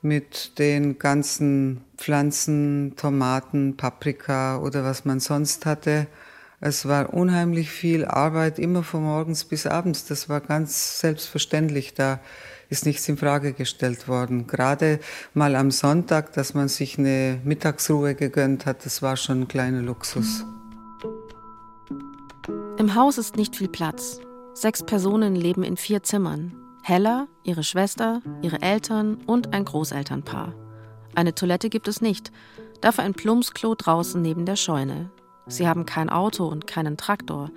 mit 0.00 0.58
den 0.58 0.98
ganzen 0.98 1.84
Pflanzen, 1.98 2.94
Tomaten, 2.96 3.76
Paprika 3.76 4.56
oder 4.56 4.84
was 4.84 5.04
man 5.04 5.20
sonst 5.20 5.66
hatte. 5.66 6.06
Es 6.60 6.88
war 6.88 7.14
unheimlich 7.14 7.70
viel 7.70 8.04
Arbeit, 8.04 8.58
immer 8.58 8.82
von 8.82 9.04
morgens 9.04 9.44
bis 9.44 9.66
abends. 9.66 10.06
Das 10.06 10.28
war 10.28 10.40
ganz 10.40 10.98
selbstverständlich. 10.98 11.94
Da 11.94 12.20
ist 12.68 12.84
nichts 12.84 13.08
in 13.08 13.16
Frage 13.16 13.52
gestellt 13.52 14.08
worden. 14.08 14.48
Gerade 14.48 14.98
mal 15.34 15.54
am 15.54 15.70
Sonntag, 15.70 16.32
dass 16.32 16.54
man 16.54 16.66
sich 16.66 16.98
eine 16.98 17.40
Mittagsruhe 17.44 18.16
gegönnt 18.16 18.66
hat, 18.66 18.84
das 18.84 19.02
war 19.02 19.16
schon 19.16 19.42
ein 19.42 19.48
kleiner 19.48 19.82
Luxus. 19.82 20.44
Im 22.76 22.94
Haus 22.96 23.18
ist 23.18 23.36
nicht 23.36 23.54
viel 23.54 23.68
Platz. 23.68 24.20
Sechs 24.52 24.82
Personen 24.82 25.36
leben 25.36 25.62
in 25.62 25.76
vier 25.76 26.02
Zimmern. 26.02 26.56
Hella, 26.82 27.28
ihre 27.44 27.62
Schwester, 27.62 28.20
ihre 28.42 28.62
Eltern 28.62 29.18
und 29.26 29.52
ein 29.52 29.64
Großelternpaar. 29.64 30.54
Eine 31.14 31.34
Toilette 31.34 31.68
gibt 31.68 31.86
es 31.86 32.00
nicht, 32.00 32.32
dafür 32.80 33.04
ein 33.04 33.14
Plumpsklo 33.14 33.76
draußen 33.76 34.20
neben 34.20 34.44
der 34.44 34.56
Scheune. 34.56 35.10
Sie 35.48 35.66
haben 35.66 35.86
kein 35.86 36.10
Auto 36.10 36.46
und 36.46 36.66
keinen 36.66 36.96
Traktor. 36.96 37.50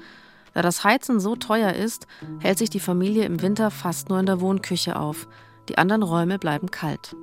Da 0.53 0.62
das 0.62 0.83
Heizen 0.83 1.19
so 1.19 1.36
teuer 1.36 1.74
ist, 1.74 2.07
hält 2.39 2.57
sich 2.57 2.69
die 2.69 2.79
Familie 2.79 3.25
im 3.25 3.41
Winter 3.41 3.71
fast 3.71 4.10
nur 4.10 4.19
in 4.19 4.25
der 4.25 4.41
Wohnküche 4.41 4.98
auf. 4.98 5.27
Die 5.69 5.77
anderen 5.77 6.03
Räume 6.03 6.39
bleiben 6.39 6.71
kalt. 6.71 7.15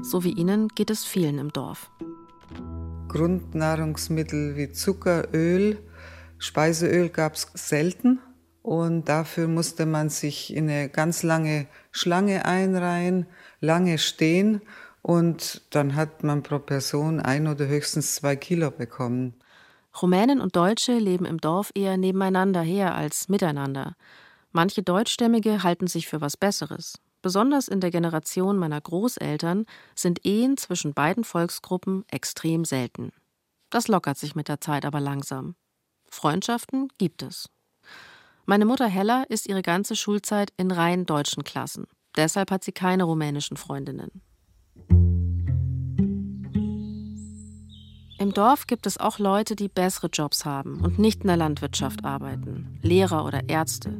So 0.00 0.24
wie 0.24 0.32
ihnen 0.32 0.68
geht 0.68 0.90
es 0.90 1.04
vielen 1.04 1.38
im 1.38 1.52
Dorf. 1.52 1.90
Grundnahrungsmittel 3.08 4.56
wie 4.56 4.72
Zucker, 4.72 5.28
Öl, 5.34 5.78
Speiseöl 6.38 7.08
gab 7.08 7.34
es 7.34 7.48
selten. 7.54 8.20
Und 8.62 9.08
dafür 9.08 9.48
musste 9.48 9.86
man 9.86 10.10
sich 10.10 10.54
in 10.54 10.68
eine 10.68 10.90
ganz 10.90 11.22
lange 11.22 11.66
Schlange 11.92 12.44
einreihen, 12.44 13.26
lange 13.60 13.98
stehen 13.98 14.60
und 15.02 15.62
dann 15.70 15.96
hat 15.96 16.24
man 16.24 16.42
pro 16.42 16.58
Person 16.58 17.20
ein 17.20 17.46
oder 17.46 17.66
höchstens 17.66 18.16
zwei 18.16 18.36
Kilo 18.36 18.70
bekommen. 18.70 19.34
Rumänen 20.00 20.40
und 20.40 20.56
Deutsche 20.56 20.98
leben 20.98 21.24
im 21.24 21.38
Dorf 21.38 21.70
eher 21.74 21.96
nebeneinander 21.96 22.62
her 22.62 22.94
als 22.94 23.28
miteinander. 23.28 23.96
Manche 24.52 24.82
Deutschstämmige 24.82 25.62
halten 25.62 25.86
sich 25.86 26.08
für 26.08 26.20
was 26.20 26.36
Besseres. 26.36 26.98
Besonders 27.22 27.68
in 27.68 27.80
der 27.80 27.90
Generation 27.90 28.56
meiner 28.56 28.80
Großeltern 28.80 29.66
sind 29.94 30.24
Ehen 30.24 30.56
zwischen 30.56 30.94
beiden 30.94 31.24
Volksgruppen 31.24 32.04
extrem 32.08 32.64
selten. 32.64 33.12
Das 33.68 33.88
lockert 33.88 34.16
sich 34.16 34.34
mit 34.34 34.48
der 34.48 34.60
Zeit 34.60 34.84
aber 34.84 35.00
langsam. 35.00 35.54
Freundschaften 36.08 36.88
gibt 36.98 37.22
es. 37.22 37.48
Meine 38.46 38.64
Mutter 38.64 38.86
Hella 38.86 39.24
ist 39.28 39.48
ihre 39.48 39.62
ganze 39.62 39.94
Schulzeit 39.94 40.52
in 40.56 40.70
rein 40.70 41.06
deutschen 41.06 41.44
Klassen. 41.44 41.86
Deshalb 42.16 42.50
hat 42.50 42.64
sie 42.64 42.72
keine 42.72 43.04
rumänischen 43.04 43.56
Freundinnen. 43.56 44.22
Im 48.20 48.34
Dorf 48.34 48.66
gibt 48.66 48.86
es 48.86 48.98
auch 48.98 49.18
Leute, 49.18 49.56
die 49.56 49.68
bessere 49.68 50.08
Jobs 50.12 50.44
haben 50.44 50.82
und 50.82 50.98
nicht 50.98 51.22
in 51.22 51.28
der 51.28 51.38
Landwirtschaft 51.38 52.04
arbeiten, 52.04 52.78
Lehrer 52.82 53.24
oder 53.24 53.48
Ärzte. 53.48 53.94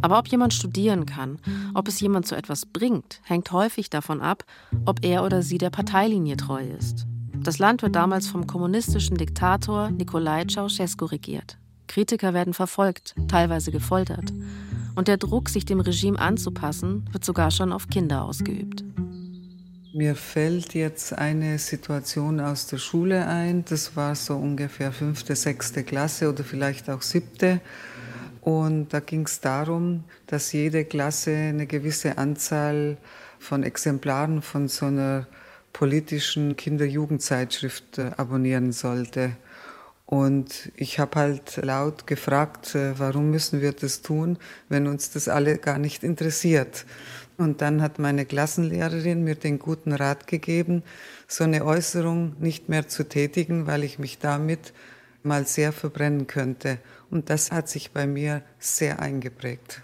Aber 0.00 0.20
ob 0.20 0.28
jemand 0.28 0.54
studieren 0.54 1.06
kann, 1.06 1.40
ob 1.74 1.88
es 1.88 1.98
jemand 1.98 2.24
zu 2.24 2.36
etwas 2.36 2.66
bringt, 2.66 3.20
hängt 3.24 3.50
häufig 3.50 3.90
davon 3.90 4.20
ab, 4.20 4.44
ob 4.84 5.04
er 5.04 5.24
oder 5.24 5.42
sie 5.42 5.58
der 5.58 5.70
Parteilinie 5.70 6.36
treu 6.36 6.62
ist. 6.78 7.08
Das 7.32 7.58
Land 7.58 7.82
wird 7.82 7.96
damals 7.96 8.28
vom 8.28 8.46
kommunistischen 8.46 9.16
Diktator 9.16 9.90
Nicolae 9.90 10.46
Ceausescu 10.46 11.06
regiert. 11.06 11.58
Kritiker 11.88 12.32
werden 12.32 12.54
verfolgt, 12.54 13.16
teilweise 13.26 13.72
gefoltert. 13.72 14.32
Und 14.94 15.08
der 15.08 15.16
Druck, 15.16 15.48
sich 15.48 15.64
dem 15.64 15.80
Regime 15.80 16.20
anzupassen, 16.20 17.08
wird 17.10 17.24
sogar 17.24 17.50
schon 17.50 17.72
auf 17.72 17.88
Kinder 17.88 18.22
ausgeübt. 18.22 18.84
Mir 19.96 20.16
fällt 20.16 20.74
jetzt 20.74 21.12
eine 21.12 21.56
Situation 21.60 22.40
aus 22.40 22.66
der 22.66 22.78
Schule 22.78 23.28
ein. 23.28 23.64
Das 23.64 23.94
war 23.94 24.16
so 24.16 24.34
ungefähr 24.34 24.90
fünfte, 24.90 25.36
sechste 25.36 25.84
Klasse 25.84 26.28
oder 26.28 26.42
vielleicht 26.42 26.90
auch 26.90 27.00
siebte. 27.00 27.60
Und 28.40 28.92
da 28.92 28.98
ging 28.98 29.24
es 29.24 29.38
darum, 29.38 30.02
dass 30.26 30.52
jede 30.52 30.84
Klasse 30.84 31.30
eine 31.30 31.68
gewisse 31.68 32.18
Anzahl 32.18 32.96
von 33.38 33.62
Exemplaren 33.62 34.42
von 34.42 34.66
so 34.66 34.86
einer 34.86 35.28
politischen 35.72 36.56
Kinder-Jugendzeitschrift 36.56 37.98
äh, 37.98 38.10
abonnieren 38.16 38.72
sollte. 38.72 39.36
Und 40.06 40.72
ich 40.74 40.98
habe 40.98 41.20
halt 41.20 41.56
laut 41.58 42.08
gefragt, 42.08 42.74
äh, 42.74 42.98
warum 42.98 43.30
müssen 43.30 43.60
wir 43.60 43.72
das 43.72 44.02
tun, 44.02 44.38
wenn 44.68 44.88
uns 44.88 45.10
das 45.10 45.28
alle 45.28 45.56
gar 45.58 45.78
nicht 45.78 46.02
interessiert. 46.02 46.84
Und 47.36 47.62
dann 47.62 47.82
hat 47.82 47.98
meine 47.98 48.24
Klassenlehrerin 48.26 49.24
mir 49.24 49.34
den 49.34 49.58
guten 49.58 49.92
Rat 49.92 50.26
gegeben, 50.26 50.82
so 51.26 51.44
eine 51.44 51.64
Äußerung 51.64 52.36
nicht 52.38 52.68
mehr 52.68 52.86
zu 52.86 53.08
tätigen, 53.08 53.66
weil 53.66 53.82
ich 53.82 53.98
mich 53.98 54.18
damit 54.18 54.72
mal 55.24 55.46
sehr 55.46 55.72
verbrennen 55.72 56.26
könnte. 56.26 56.78
Und 57.10 57.30
das 57.30 57.50
hat 57.50 57.68
sich 57.68 57.90
bei 57.90 58.06
mir 58.06 58.42
sehr 58.58 59.00
eingeprägt. 59.00 59.82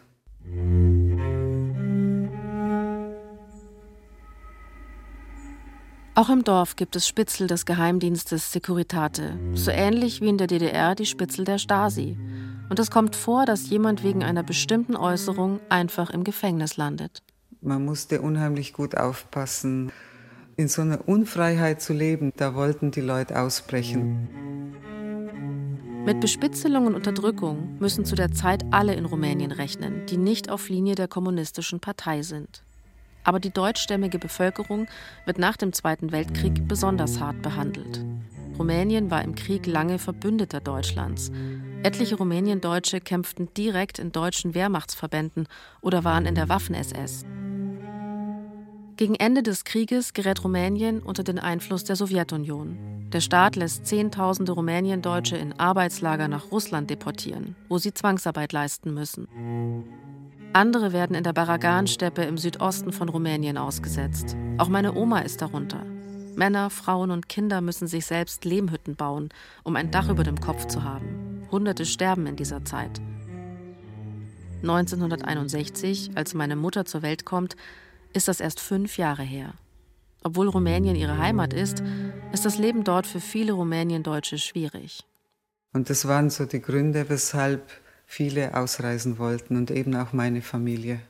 Auch 6.14 6.28
im 6.28 6.45
Dorf 6.45 6.76
gibt 6.76 6.97
es 6.97 7.09
Spitzel 7.09 7.47
des 7.47 7.64
Geheimdienstes 7.64 8.52
Securitate, 8.52 9.38
so 9.54 9.71
ähnlich 9.71 10.21
wie 10.21 10.28
in 10.28 10.38
der 10.38 10.49
DDR 10.49 10.95
die 10.95 11.07
Spitzel 11.07 11.45
der 11.45 11.59
Stasi. 11.59 12.19
Und 12.69 12.78
es 12.78 12.90
kommt 12.90 13.16
vor, 13.16 13.47
dass 13.47 13.71
jemand 13.71 14.04
wegen 14.04 14.23
einer 14.23 14.42
bestimmten 14.42 14.97
Äußerung 14.97 15.61
einfach 15.71 16.11
im 16.11 16.23
Gefängnis 16.23 16.76
landet. 16.76 17.23
Man 17.62 17.85
musste 17.85 18.23
unheimlich 18.23 18.73
gut 18.73 18.97
aufpassen. 18.97 19.93
In 20.57 20.69
so 20.69 20.81
einer 20.81 21.07
Unfreiheit 21.07 21.83
zu 21.83 21.93
leben, 21.93 22.33
da 22.37 22.55
wollten 22.55 22.90
die 22.90 23.02
Leute 23.02 23.38
ausbrechen. 23.38 24.29
Mit 26.07 26.21
Bespitzelung 26.21 26.87
und 26.87 26.95
Unterdrückung 26.95 27.76
müssen 27.79 28.07
zu 28.07 28.14
der 28.14 28.33
Zeit 28.33 28.64
alle 28.71 28.95
in 28.95 29.05
Rumänien 29.05 29.52
rechnen, 29.52 30.07
die 30.07 30.17
nicht 30.17 30.49
auf 30.49 30.71
Linie 30.71 30.95
der 30.95 31.09
kommunistischen 31.09 31.81
Partei 31.81 32.23
sind. 32.23 32.62
Aber 33.25 33.38
die 33.38 33.52
deutschstämmige 33.52 34.19
Bevölkerung 34.19 34.87
wird 35.26 35.38
nach 35.38 35.59
dem 35.59 35.75
Zweiten 35.75 36.12
Weltkrieg 36.12 36.67
besonders 36.67 37.21
hart 37.21 37.43
behandelt. 37.43 38.02
Rumänien 38.59 39.11
war 39.11 39.23
im 39.23 39.35
Krieg 39.35 39.67
lange 39.67 39.99
Verbündeter 39.99 40.61
Deutschlands. 40.61 41.31
Etliche 41.83 42.17
Rumäniendeutsche 42.17 43.00
kämpften 43.00 43.52
direkt 43.52 43.99
in 43.99 44.12
deutschen 44.12 44.55
Wehrmachtsverbänden 44.55 45.47
oder 45.83 46.05
waren 46.05 46.25
in 46.25 46.35
der 46.35 46.49
Waffen-SS. 46.49 47.26
Gegen 49.00 49.14
Ende 49.14 49.42
des 49.42 49.64
Krieges 49.64 50.12
gerät 50.12 50.45
Rumänien 50.45 51.00
unter 51.00 51.25
den 51.25 51.38
Einfluss 51.38 51.85
der 51.85 51.97
Sowjetunion. 51.97 53.09
Der 53.11 53.23
Staat 53.23 53.57
lässt 53.57 53.87
Zehntausende 53.87 54.52
Rumäniendeutsche 54.52 55.38
in 55.38 55.59
Arbeitslager 55.59 56.28
nach 56.28 56.52
Russland 56.52 56.90
deportieren, 56.90 57.57
wo 57.71 57.78
sie 57.78 57.95
Zwangsarbeit 57.95 58.52
leisten 58.52 58.92
müssen. 58.92 59.26
Andere 60.52 60.92
werden 60.92 61.16
in 61.16 61.25
der 61.25 61.33
Baragan-Steppe 61.33 62.25
im 62.25 62.37
Südosten 62.37 62.92
von 62.92 63.09
Rumänien 63.09 63.57
ausgesetzt. 63.57 64.37
Auch 64.59 64.69
meine 64.69 64.92
Oma 64.92 65.21
ist 65.21 65.40
darunter. 65.40 65.83
Männer, 66.37 66.69
Frauen 66.69 67.11
und 67.11 67.26
Kinder 67.26 67.62
müssen 67.62 67.88
sich 67.88 68.04
selbst 68.04 68.45
Lehmhütten 68.45 68.97
bauen, 68.97 69.30
um 69.64 69.76
ein 69.76 69.90
Dach 69.90 70.11
über 70.11 70.25
dem 70.25 70.38
Kopf 70.38 70.66
zu 70.66 70.85
haben. 70.85 71.49
Hunderte 71.50 71.87
sterben 71.87 72.26
in 72.26 72.37
dieser 72.37 72.66
Zeit. 72.66 73.00
1961, 74.61 76.11
als 76.16 76.35
meine 76.35 76.54
Mutter 76.54 76.85
zur 76.85 77.00
Welt 77.00 77.25
kommt, 77.25 77.57
ist 78.12 78.29
das 78.29 78.40
erst 78.40 78.61
fünf 78.61 78.99
Jahre 78.99 79.23
her. 79.23 79.55
Obwohl 80.23 80.49
Rumänien 80.49 80.97
ihre 80.97 81.19
Heimat 81.19 81.52
ist, 81.52 81.83
ist 82.33 82.45
das 82.45 82.59
Leben 82.59 82.85
dort 82.85 83.07
für 83.07 83.21
viele 83.21 83.52
Rumäniendeutsche 83.52 84.38
schwierig. 84.38 85.05
Und 85.73 85.88
das 85.88 86.07
waren 86.07 86.31
so 86.31 86.47
die 86.47 86.61
Gründe, 86.61 87.09
weshalb 87.09 87.71
viele 88.05 88.55
ausreisen 88.57 89.19
wollten 89.19 89.57
und 89.57 89.71
eben 89.71 89.95
auch 89.95 90.12
meine 90.12 90.43
Familie. 90.43 91.00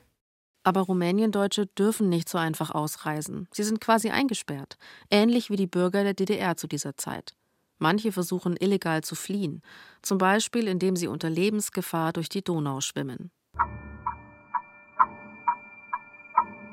Aber 0.62 0.83
Rumäniendeutsche 0.83 1.66
dürfen 1.66 2.11
nicht 2.11 2.28
so 2.28 2.37
einfach 2.37 2.71
ausreisen. 2.71 3.49
Sie 3.52 3.62
sind 3.62 3.80
quasi 3.80 4.11
eingesperrt, 4.11 4.76
ähnlich 5.11 5.49
wie 5.49 5.57
die 5.57 5.66
Bürger 5.66 6.04
der 6.04 6.14
DDR 6.14 6.57
zu 6.57 6.66
dieser 6.66 6.97
Zeit. 6.97 7.35
Manche 7.78 8.12
versuchen 8.12 8.57
illegal 8.59 9.02
zu 9.02 9.14
fliehen, 9.14 9.62
zum 10.02 10.19
Beispiel 10.19 10.69
indem 10.69 10.97
sie 10.97 11.09
unter 11.09 11.30
Lebensgefahr 11.30 12.12
durch 12.12 12.28
die 12.28 12.42
Donau 12.42 12.83
schwimmen. 12.83 13.30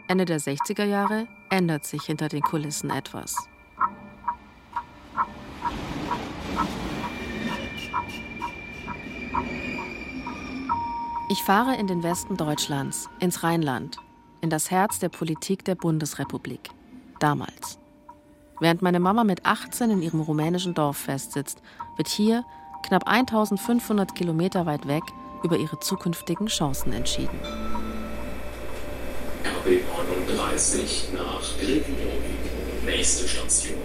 Ende 0.10 0.24
der 0.24 0.40
60er 0.40 0.86
Jahre 0.86 1.28
ändert 1.50 1.86
sich 1.86 2.04
hinter 2.04 2.30
den 2.30 2.42
Kulissen 2.42 2.90
etwas. 2.90 3.36
Ich 11.30 11.44
fahre 11.44 11.76
in 11.76 11.88
den 11.88 12.04
Westen 12.04 12.38
Deutschlands, 12.38 13.10
ins 13.20 13.44
Rheinland, 13.44 13.98
in 14.40 14.50
das 14.50 14.72
Herz 14.72 15.00
der 15.00 15.10
Politik 15.10 15.66
der 15.66 15.76
Bundesrepublik. 15.76 16.70
Damals. 17.20 17.78
Während 18.62 18.82
meine 18.82 19.02
Mama 19.02 19.26
mit 19.26 19.46
18 19.46 19.92
in 19.92 20.02
ihrem 20.02 20.22
rumänischen 20.22 20.74
Dorf 20.74 20.98
festsitzt, 20.98 21.62
wird 21.98 22.08
hier, 22.08 22.46
knapp 22.84 23.06
1500 23.08 24.16
Kilometer 24.16 24.66
weit 24.66 24.88
weg, 24.88 25.04
über 25.44 25.58
ihre 25.58 25.80
zukünftigen 25.82 26.48
Chancen 26.48 26.94
entschieden. 26.94 27.40
RB 29.48 29.82
39 30.28 31.10
nach 31.14 31.42
Grevenbroich. 31.58 32.86
Nächste 32.86 33.28
Station, 33.30 33.78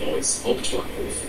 Neuss 0.00 0.42
Hauptbahnhof. 0.44 1.22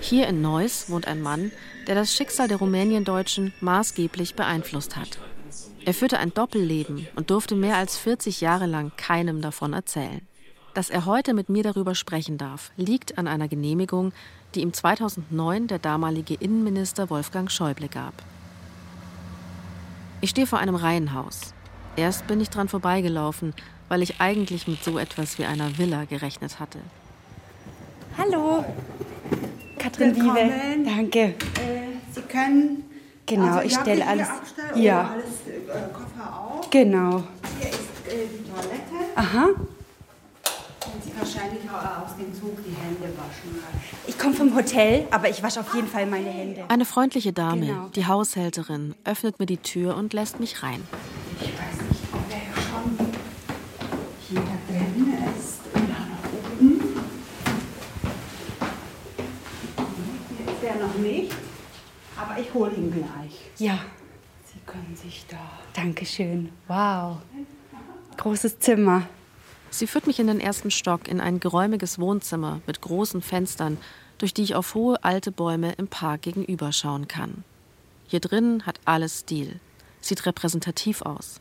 Hier 0.00 0.28
in 0.28 0.40
Neuss 0.40 0.88
wohnt 0.88 1.06
ein 1.06 1.20
Mann, 1.20 1.52
der 1.86 1.94
das 1.94 2.14
Schicksal 2.14 2.48
der 2.48 2.56
Rumäniendeutschen 2.56 3.52
maßgeblich 3.60 4.34
beeinflusst 4.34 4.96
hat. 4.96 5.18
Er 5.84 5.92
führte 5.92 6.18
ein 6.18 6.32
Doppelleben 6.32 7.06
und 7.16 7.30
durfte 7.30 7.54
mehr 7.54 7.76
als 7.76 7.98
40 7.98 8.40
Jahre 8.40 8.66
lang 8.66 8.92
keinem 8.96 9.42
davon 9.42 9.74
erzählen. 9.74 10.26
Dass 10.72 10.88
er 10.88 11.04
heute 11.04 11.34
mit 11.34 11.50
mir 11.50 11.62
darüber 11.62 11.94
sprechen 11.94 12.38
darf, 12.38 12.70
liegt 12.76 13.18
an 13.18 13.26
einer 13.26 13.48
Genehmigung, 13.48 14.12
die 14.54 14.62
ihm 14.62 14.72
2009 14.72 15.66
der 15.66 15.80
damalige 15.80 16.34
Innenminister 16.34 17.10
Wolfgang 17.10 17.50
Schäuble 17.50 17.88
gab. 17.88 18.14
Ich 20.22 20.30
stehe 20.30 20.46
vor 20.46 20.60
einem 20.60 20.76
Reihenhaus. 20.76 21.54
Erst 21.96 22.26
bin 22.26 22.40
ich 22.40 22.50
dran 22.50 22.68
vorbeigelaufen, 22.68 23.54
weil 23.88 24.02
ich 24.02 24.20
eigentlich 24.20 24.66
mit 24.68 24.82
so 24.82 24.98
etwas 24.98 25.38
wie 25.38 25.44
einer 25.44 25.76
Villa 25.78 26.04
gerechnet 26.04 26.58
hatte. 26.60 26.78
Hallo, 28.16 28.64
Katrin 29.78 30.14
Wiebe. 30.14 30.50
Danke. 30.84 31.20
Äh, 31.20 31.34
Sie 32.12 32.22
können. 32.22 32.84
Genau, 33.26 33.46
also, 33.46 33.60
ich 33.60 33.74
stelle 33.74 34.06
alles. 34.06 34.28
Ja, 34.74 35.10
alles 35.12 35.24
äh, 35.46 35.92
Koffer 35.92 36.40
auf. 36.40 36.70
genau. 36.70 37.22
Hier 37.60 37.70
ist 37.70 37.78
äh, 38.08 38.26
die 38.26 38.50
Toilette. 38.50 39.12
Aha. 39.14 39.46
Wenn 39.46 41.02
Sie 41.02 41.12
wahrscheinlich 41.18 41.62
auch 41.70 42.04
aus 42.04 42.16
dem 42.16 42.34
Zug 42.34 42.56
die 42.64 42.74
Hände 42.74 43.16
waschen. 43.16 43.62
Ich 44.08 44.18
komme 44.18 44.34
vom 44.34 44.54
Hotel, 44.56 45.06
aber 45.12 45.28
ich 45.28 45.42
wasche 45.42 45.60
auf 45.60 45.72
jeden 45.74 45.86
Fall 45.86 46.06
meine 46.06 46.30
Hände. 46.30 46.64
Eine 46.68 46.84
freundliche 46.84 47.32
Dame, 47.32 47.66
Genau. 47.66 47.88
die 47.94 48.06
Haushälterin, 48.06 48.94
öffnet 49.04 49.38
mir 49.38 49.46
die 49.46 49.58
Tür 49.58 49.96
und 49.96 50.12
lässt 50.12 50.40
mich 50.40 50.62
rein. 50.64 50.82
Ich 51.40 51.46
weiß 51.46 51.88
nicht, 51.88 52.02
ob 52.12 52.20
er 52.30 52.62
schon 52.62 52.98
hier 54.28 54.40
drin 54.68 55.14
ist 55.38 55.60
oder 55.72 55.82
nach 55.86 56.58
oben. 56.58 56.80
Hier 60.36 60.52
ist 60.52 60.62
er 60.64 60.69
noch 60.80 60.94
nicht, 60.96 61.32
aber 62.16 62.40
ich 62.40 62.52
hole 62.52 62.72
ihn 62.72 62.90
gleich. 62.90 63.38
Ja, 63.58 63.78
Sie 64.52 64.58
können 64.66 64.96
sich 64.96 65.24
da. 65.28 65.38
Dankeschön. 65.74 66.50
Wow. 66.66 67.18
Großes 68.16 68.58
Zimmer. 68.58 69.08
Sie 69.70 69.86
führt 69.86 70.08
mich 70.08 70.18
in 70.18 70.26
den 70.26 70.40
ersten 70.40 70.72
Stock 70.72 71.06
in 71.06 71.20
ein 71.20 71.38
geräumiges 71.38 72.00
Wohnzimmer 72.00 72.60
mit 72.66 72.80
großen 72.80 73.22
Fenstern, 73.22 73.78
durch 74.18 74.34
die 74.34 74.42
ich 74.42 74.56
auf 74.56 74.74
hohe 74.74 75.02
alte 75.04 75.30
Bäume 75.30 75.72
im 75.72 75.86
Park 75.86 76.22
gegenüberschauen 76.22 77.06
kann. 77.06 77.44
Hier 78.08 78.18
drin 78.18 78.66
hat 78.66 78.80
alles 78.84 79.20
Stil, 79.20 79.60
sieht 80.00 80.26
repräsentativ 80.26 81.02
aus. 81.02 81.40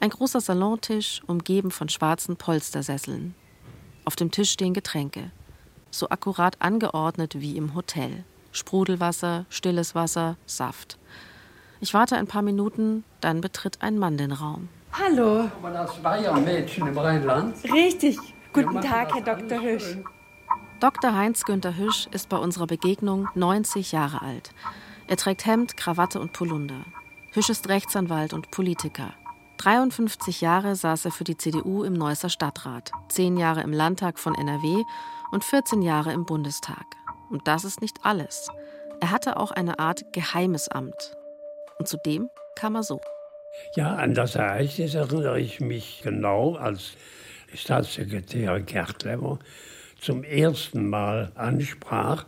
Ein 0.00 0.10
großer 0.10 0.42
Salontisch, 0.42 1.22
umgeben 1.26 1.70
von 1.70 1.88
schwarzen 1.88 2.36
Polstersesseln. 2.36 3.34
Auf 4.04 4.16
dem 4.16 4.30
Tisch 4.30 4.50
stehen 4.50 4.74
Getränke, 4.74 5.30
so 5.90 6.10
akkurat 6.10 6.60
angeordnet 6.60 7.40
wie 7.40 7.56
im 7.56 7.74
Hotel. 7.74 8.24
Sprudelwasser, 8.52 9.46
stilles 9.48 9.94
Wasser, 9.94 10.36
Saft. 10.46 10.98
Ich 11.80 11.94
warte 11.94 12.16
ein 12.16 12.26
paar 12.26 12.42
Minuten, 12.42 13.04
dann 13.20 13.40
betritt 13.40 13.82
ein 13.82 13.98
Mann 13.98 14.16
den 14.16 14.32
Raum. 14.32 14.68
Hallo. 14.92 15.50
Das 15.62 16.04
war 16.04 16.20
ja 16.20 16.32
ein 16.32 16.44
Mädchen 16.44 16.86
im 16.86 16.96
Rheinland. 16.96 17.56
Richtig. 17.64 18.18
Guten 18.52 18.80
Tag, 18.82 19.14
Herr 19.14 19.22
Dr. 19.22 19.60
Hüsch. 19.60 19.96
Dr. 20.80 21.14
Heinz-Günther 21.14 21.76
Hüsch 21.76 22.08
ist 22.12 22.28
bei 22.28 22.36
unserer 22.36 22.66
Begegnung 22.66 23.28
90 23.34 23.92
Jahre 23.92 24.20
alt. 24.20 24.50
Er 25.08 25.16
trägt 25.16 25.46
Hemd, 25.46 25.76
Krawatte 25.76 26.20
und 26.20 26.32
Polunder. 26.32 26.84
Hüsch 27.32 27.48
ist 27.48 27.68
Rechtsanwalt 27.68 28.34
und 28.34 28.50
Politiker. 28.50 29.14
53 29.58 30.40
Jahre 30.40 30.76
saß 30.76 31.04
er 31.06 31.10
für 31.12 31.24
die 31.24 31.36
CDU 31.36 31.84
im 31.84 31.94
Neusser 31.94 32.28
Stadtrat, 32.28 32.90
10 33.08 33.36
Jahre 33.36 33.62
im 33.62 33.72
Landtag 33.72 34.18
von 34.18 34.34
NRW 34.34 34.82
und 35.30 35.44
14 35.44 35.82
Jahre 35.82 36.12
im 36.12 36.26
Bundestag. 36.26 36.84
Und 37.32 37.48
das 37.48 37.64
ist 37.64 37.80
nicht 37.80 37.96
alles. 38.02 38.48
Er 39.00 39.10
hatte 39.10 39.36
auch 39.36 39.50
eine 39.50 39.78
Art 39.78 40.12
geheimes 40.12 40.68
Amt. 40.68 41.16
Und 41.78 41.88
zudem 41.88 42.28
kam 42.54 42.76
er 42.76 42.82
so. 42.82 43.00
Ja, 43.74 43.96
an 43.96 44.14
das 44.14 44.36
Ereignis 44.36 44.94
erinnere 44.94 45.40
ich 45.40 45.60
mich 45.60 46.02
genau, 46.04 46.54
als 46.54 46.92
Staatssekretär 47.54 48.60
Gerd 48.60 49.02
Lemmer 49.02 49.38
zum 50.00 50.24
ersten 50.24 50.88
Mal 50.88 51.32
ansprach. 51.34 52.24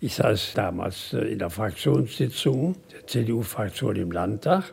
Ich 0.00 0.16
saß 0.16 0.52
damals 0.54 1.12
äh, 1.14 1.20
in 1.32 1.38
der 1.38 1.50
Fraktionssitzung 1.50 2.76
der 2.92 3.06
CDU-Fraktion 3.06 3.96
im 3.96 4.12
Landtag. 4.12 4.72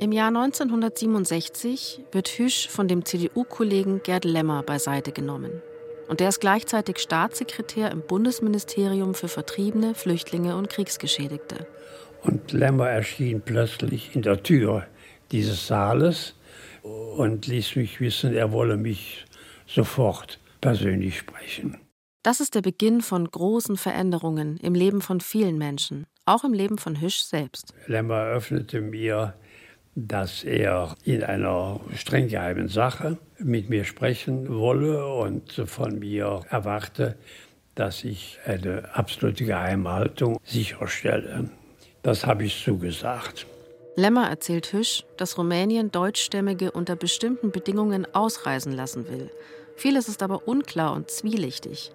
Im 0.00 0.12
Jahr 0.12 0.28
1967 0.28 2.04
wird 2.12 2.28
Hüsch 2.28 2.68
von 2.68 2.88
dem 2.88 3.04
CDU-Kollegen 3.04 4.02
Gerd 4.02 4.24
Lemmer 4.24 4.62
beiseite 4.62 5.12
genommen. 5.12 5.62
Und 6.08 6.20
der 6.20 6.30
ist 6.30 6.40
gleichzeitig 6.40 6.98
Staatssekretär 6.98 7.90
im 7.90 8.00
Bundesministerium 8.00 9.14
für 9.14 9.28
Vertriebene, 9.28 9.94
Flüchtlinge 9.94 10.56
und 10.56 10.70
Kriegsgeschädigte. 10.70 11.66
Und 12.22 12.52
Lemmer 12.52 12.88
erschien 12.88 13.42
plötzlich 13.42 14.16
in 14.16 14.22
der 14.22 14.42
Tür 14.42 14.86
dieses 15.30 15.66
Saales 15.66 16.34
und 16.82 17.46
ließ 17.46 17.76
mich 17.76 18.00
wissen, 18.00 18.34
er 18.34 18.52
wolle 18.52 18.76
mich 18.76 19.26
sofort 19.66 20.40
persönlich 20.60 21.18
sprechen. 21.18 21.78
Das 22.22 22.40
ist 22.40 22.54
der 22.54 22.62
Beginn 22.62 23.00
von 23.00 23.30
großen 23.30 23.76
Veränderungen 23.76 24.56
im 24.58 24.74
Leben 24.74 25.00
von 25.00 25.20
vielen 25.20 25.56
Menschen, 25.58 26.06
auch 26.24 26.42
im 26.42 26.52
Leben 26.52 26.78
von 26.78 27.00
Hüsch 27.00 27.20
selbst. 27.20 27.72
Lemmer 27.86 28.16
eröffnete 28.16 28.80
mir, 28.80 29.34
dass 29.94 30.44
er 30.44 30.94
in 31.04 31.24
einer 31.24 31.80
streng 31.94 32.28
geheimen 32.28 32.68
Sache 32.68 33.18
mit 33.38 33.68
mir 33.68 33.84
sprechen 33.84 34.48
wolle 34.48 35.06
und 35.06 35.52
von 35.52 35.98
mir 35.98 36.42
erwarte, 36.50 37.16
dass 37.74 38.04
ich 38.04 38.38
eine 38.44 38.94
absolute 38.94 39.44
Geheimhaltung 39.44 40.38
sicherstelle. 40.44 41.50
Das 42.02 42.26
habe 42.26 42.44
ich 42.44 42.64
zugesagt. 42.64 43.46
Lemmer 43.96 44.28
erzählt 44.28 44.72
Hüsch, 44.72 45.04
dass 45.16 45.38
Rumänien 45.38 45.90
Deutschstämmige 45.90 46.70
unter 46.70 46.94
bestimmten 46.94 47.50
Bedingungen 47.50 48.06
ausreisen 48.14 48.72
lassen 48.72 49.08
will. 49.08 49.30
Vieles 49.76 50.08
ist 50.08 50.22
aber 50.22 50.46
unklar 50.46 50.92
und 50.92 51.10
zwielichtig. 51.10 51.92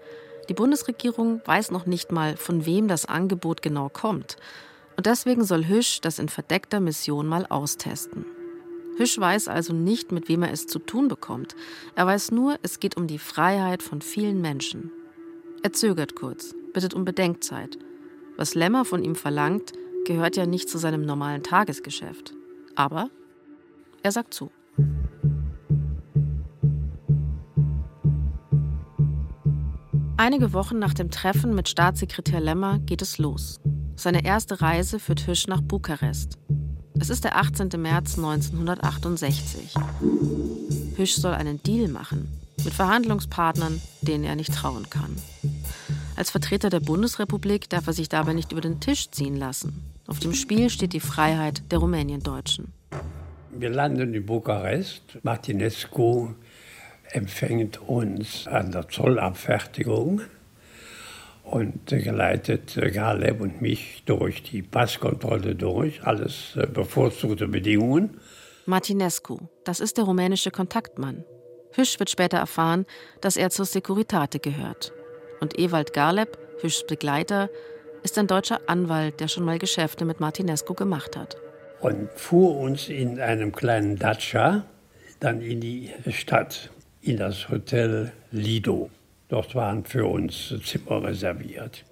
Die 0.49 0.53
Bundesregierung 0.53 1.41
weiß 1.45 1.71
noch 1.71 1.85
nicht 1.85 2.11
mal, 2.11 2.35
von 2.35 2.65
wem 2.65 2.87
das 2.89 3.05
Angebot 3.05 3.61
genau 3.61 3.87
kommt. 3.87 4.35
Und 4.95 5.05
deswegen 5.05 5.43
soll 5.43 5.65
Hüsch 5.65 6.01
das 6.01 6.19
in 6.19 6.29
verdeckter 6.29 6.79
Mission 6.79 7.27
mal 7.27 7.45
austesten. 7.45 8.25
Hüsch 8.97 9.17
weiß 9.17 9.47
also 9.47 9.73
nicht, 9.73 10.11
mit 10.11 10.29
wem 10.29 10.43
er 10.43 10.51
es 10.51 10.67
zu 10.67 10.79
tun 10.79 11.07
bekommt. 11.07 11.55
Er 11.95 12.05
weiß 12.05 12.31
nur, 12.31 12.57
es 12.61 12.79
geht 12.79 12.95
um 12.95 13.07
die 13.07 13.17
Freiheit 13.17 13.81
von 13.81 14.01
vielen 14.01 14.39
Menschen. 14.41 14.91
Er 15.63 15.73
zögert 15.73 16.15
kurz, 16.15 16.53
bittet 16.73 16.93
um 16.93 17.05
Bedenkzeit. 17.05 17.77
Was 18.37 18.53
Lämmer 18.53 18.85
von 18.85 19.03
ihm 19.03 19.15
verlangt, 19.15 19.73
gehört 20.05 20.35
ja 20.35 20.45
nicht 20.45 20.69
zu 20.69 20.77
seinem 20.77 21.05
normalen 21.05 21.41
Tagesgeschäft. 21.41 22.33
Aber 22.75 23.09
er 24.03 24.11
sagt 24.11 24.33
zu. 24.33 24.51
Einige 30.17 30.53
Wochen 30.53 30.77
nach 30.77 30.93
dem 30.93 31.09
Treffen 31.09 31.55
mit 31.55 31.67
Staatssekretär 31.67 32.39
Lemmer 32.39 32.79
geht 32.79 33.01
es 33.01 33.17
los. 33.17 33.59
Seine 33.95 34.25
erste 34.25 34.61
Reise 34.61 34.99
führt 34.99 35.27
Hüsch 35.27 35.47
nach 35.47 35.61
Bukarest. 35.61 36.37
Es 36.99 37.09
ist 37.09 37.23
der 37.23 37.37
18. 37.37 37.69
März 37.77 38.17
1968. 38.17 39.73
Hüsch 40.95 41.15
soll 41.15 41.33
einen 41.33 41.61
Deal 41.63 41.87
machen 41.87 42.27
mit 42.63 42.73
Verhandlungspartnern, 42.73 43.81
denen 44.01 44.23
er 44.23 44.35
nicht 44.35 44.53
trauen 44.53 44.89
kann. 44.89 45.15
Als 46.15 46.31
Vertreter 46.31 46.69
der 46.69 46.79
Bundesrepublik 46.79 47.69
darf 47.69 47.87
er 47.87 47.93
sich 47.93 48.09
dabei 48.09 48.33
nicht 48.33 48.51
über 48.51 48.61
den 48.61 48.79
Tisch 48.79 49.09
ziehen 49.11 49.35
lassen. 49.35 49.83
Auf 50.07 50.19
dem 50.19 50.33
Spiel 50.33 50.69
steht 50.69 50.93
die 50.93 50.99
Freiheit 50.99 51.63
der 51.71 51.79
Rumäniendeutschen. 51.79 52.73
Wir 53.51 53.69
landen 53.69 54.13
in 54.13 54.25
Bukarest. 54.25 55.19
Martinescu 55.23 56.29
empfängt 57.11 57.81
uns 57.87 58.47
an 58.47 58.71
der 58.71 58.89
Zollabfertigung 58.89 60.21
und 61.43 61.87
geleitet 61.87 62.79
Galeb 62.93 63.41
und 63.41 63.61
mich 63.61 64.03
durch 64.05 64.43
die 64.43 64.61
Passkontrolle 64.61 65.55
durch, 65.55 66.03
alles 66.03 66.55
äh, 66.55 66.65
bevorzugte 66.65 67.47
Bedingungen. 67.47 68.19
Martinescu, 68.65 69.39
das 69.65 69.79
ist 69.79 69.97
der 69.97 70.05
rumänische 70.05 70.51
Kontaktmann. 70.51 71.25
Hüsch 71.73 71.99
wird 71.99 72.09
später 72.09 72.37
erfahren, 72.37 72.85
dass 73.21 73.35
er 73.35 73.49
zur 73.49 73.65
Securitate 73.65 74.39
gehört. 74.39 74.93
Und 75.41 75.59
Ewald 75.59 75.93
Garleb, 75.93 76.37
Hüschs 76.61 76.85
Begleiter, 76.87 77.49
ist 78.03 78.17
ein 78.17 78.27
deutscher 78.27 78.61
Anwalt, 78.67 79.19
der 79.19 79.27
schon 79.27 79.43
mal 79.43 79.59
Geschäfte 79.59 80.05
mit 80.05 80.19
Martinescu 80.19 80.73
gemacht 80.73 81.17
hat. 81.17 81.35
Und 81.81 82.09
fuhr 82.15 82.57
uns 82.57 82.87
in 82.87 83.19
einem 83.19 83.51
kleinen 83.51 83.97
Dacia 83.97 84.65
dann 85.19 85.41
in 85.41 85.61
die 85.61 85.91
Stadt, 86.09 86.69
in 87.01 87.17
das 87.17 87.49
Hotel 87.49 88.11
Lido. 88.31 88.89
Dort 89.29 89.55
waren 89.55 89.85
für 89.85 90.05
uns 90.05 90.53
Zimmer 90.63 91.03
reserviert. 91.03 91.85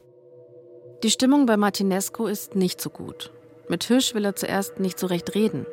Die 1.04 1.10
Stimmung 1.10 1.46
bei 1.46 1.58
Martinescu 1.58 2.28
ist 2.28 2.56
nicht 2.56 2.80
so 2.80 2.90
gut. 2.90 3.32
Mit 3.70 3.90
Hüsch 3.90 4.14
will 4.14 4.26
er 4.26 4.36
zuerst 4.36 4.80
nicht 4.80 5.00
so 5.00 5.08
recht 5.08 5.34
reden. 5.34 5.66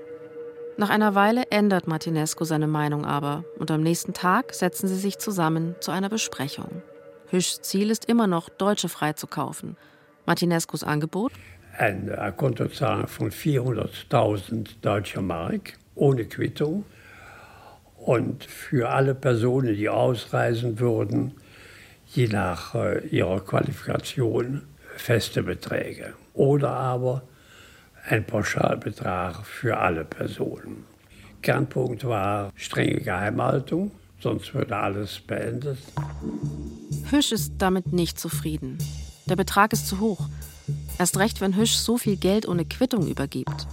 Nach 0.79 0.90
einer 0.90 1.14
Weile 1.14 1.42
ändert 1.51 1.88
Martinescu 1.88 2.44
seine 2.44 2.68
Meinung 2.68 3.05
aber 3.05 3.44
und 3.59 3.71
am 3.71 3.83
nächsten 3.83 4.14
Tag 4.14 4.55
setzen 4.55 4.87
sie 4.87 4.97
sich 4.97 5.18
zusammen 5.18 5.75
zu 5.81 5.90
einer 5.90 6.09
Besprechung. 6.09 6.83
Hüschs 7.31 7.61
Ziel 7.61 7.90
ist 7.90 8.07
immer 8.07 8.27
noch, 8.27 8.49
Deutsche 8.49 8.88
freizukaufen. 8.88 9.77
Martinescus 10.25 10.85
Angebot? 10.85 11.33
Eine 11.77 12.33
Kontozahlung 12.37 13.09
von 13.09 13.31
400.000 13.31 14.68
deutscher 14.81 15.21
Mark 15.21 15.75
ohne 15.94 16.25
Quittung 16.25 16.85
und 17.97 18.44
für 18.44 18.90
alle 18.90 19.14
Personen, 19.14 19.75
die 19.75 19.88
ausreisen 19.88 20.79
würden, 20.79 21.35
je 22.14 22.29
nach 22.29 22.75
äh, 22.75 23.07
ihrer 23.09 23.40
Qualifikation 23.40 24.62
feste 24.97 25.42
Beträge 25.42 26.14
oder 26.35 26.71
aber 26.71 27.23
ein 28.09 28.25
Pauschalbetrag 28.25 29.44
für 29.44 29.79
alle 29.79 30.05
Personen. 30.05 30.85
Kernpunkt 31.42 32.05
war 32.05 32.51
strenge 32.57 33.01
Geheimhaltung, 33.01 33.92
sonst 34.21 34.55
würde 34.55 34.77
alles 34.77 35.21
beendet. 35.21 35.79
Hüsch 37.11 37.33
ist 37.33 37.55
damit 37.59 37.92
nicht 37.92 38.18
zufrieden. 38.18 38.79
Der 39.27 39.37
Betrag 39.37 39.73
ist 39.73 39.87
zu 39.87 40.01
hoch. 40.01 40.29
Erst 40.99 41.18
recht, 41.18 41.40
wenn 41.40 41.57
Hüsch 41.57 41.77
so 41.77 41.97
viel 41.97 42.16
Geld 42.16 42.49
ohne 42.49 42.64
Quittung 42.64 43.07
übergibt. 43.07 43.66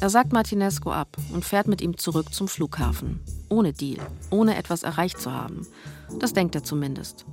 Er 0.00 0.10
sagt 0.10 0.32
Martinesco 0.32 0.90
ab 0.92 1.16
und 1.32 1.44
fährt 1.44 1.68
mit 1.68 1.80
ihm 1.80 1.98
zurück 1.98 2.32
zum 2.32 2.48
Flughafen. 2.48 3.20
Ohne 3.48 3.72
Deal, 3.72 4.00
ohne 4.30 4.56
etwas 4.56 4.82
erreicht 4.82 5.20
zu 5.20 5.32
haben. 5.32 5.66
Das 6.18 6.32
denkt 6.32 6.54
er 6.54 6.64
zumindest. 6.64 7.26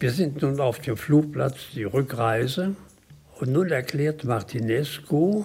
Wir 0.00 0.12
sind 0.12 0.40
nun 0.40 0.58
auf 0.60 0.78
dem 0.78 0.96
Flugplatz 0.96 1.72
die 1.74 1.84
Rückreise 1.84 2.74
und 3.38 3.52
nun 3.52 3.70
erklärt 3.70 4.24
Martinesco, 4.24 5.44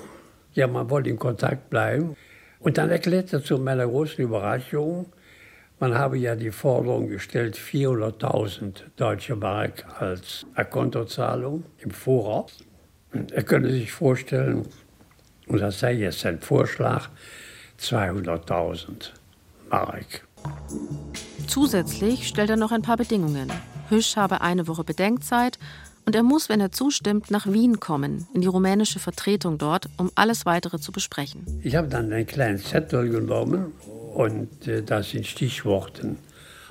ja, 0.54 0.66
man 0.66 0.90
wollte 0.90 1.10
in 1.10 1.20
Kontakt 1.20 1.70
bleiben. 1.70 2.16
Und 2.60 2.78
dann 2.78 2.90
erklärt 2.90 3.34
er 3.34 3.44
zu 3.44 3.58
meiner 3.58 3.86
großen 3.86 4.24
Überraschung, 4.24 5.08
man 5.78 5.94
habe 5.94 6.18
ja 6.18 6.38
die 6.38 6.52
Forderung 6.52 7.10
gestellt, 7.10 7.58
400.000 7.58 8.84
deutsche 8.96 9.36
Mark 9.36 9.84
als 10.00 10.46
Akontozahlung 10.56 11.66
im 11.80 11.92
Voraus. 11.92 12.64
Er 13.34 13.44
könne 13.44 13.70
sich 13.70 13.92
vorstellen, 13.92 14.66
und 15.48 15.60
das 15.60 15.82
sei 15.82 15.96
jetzt 15.96 16.22
sein 16.22 16.40
Vorschlag, 16.40 17.10
200.000 17.78 19.10
Mark. 19.70 20.26
Zusätzlich 21.46 22.26
stellt 22.30 22.52
er 22.52 22.56
noch 22.56 22.72
ein 22.72 22.82
paar 22.82 22.96
Bedingungen. 22.96 23.52
Hüsch 23.90 24.16
habe 24.16 24.42
eine 24.42 24.68
Woche 24.68 24.84
Bedenkzeit 24.84 25.60
und 26.06 26.16
er 26.16 26.24
muss, 26.24 26.50
wenn 26.50 26.62
er 26.62 26.72
zustimmt, 26.72 27.32
nach 27.32 27.48
Wien 27.48 27.80
kommen, 27.80 28.28
in 28.34 28.42
die 28.42 28.48
rumänische 28.48 29.00
Vertretung 29.00 29.58
dort, 29.58 29.88
um 29.98 30.12
alles 30.16 30.46
weitere 30.46 30.80
zu 30.80 30.92
besprechen. 30.92 31.46
Ich 31.64 31.76
habe 31.76 31.88
dann 31.88 32.12
einen 32.12 32.28
kleinen 32.28 32.60
Zettel 32.60 33.10
genommen 33.10 33.72
und 34.14 34.68
äh, 34.68 34.84
das 34.84 35.14
in 35.14 35.24
Stichworten 35.24 36.18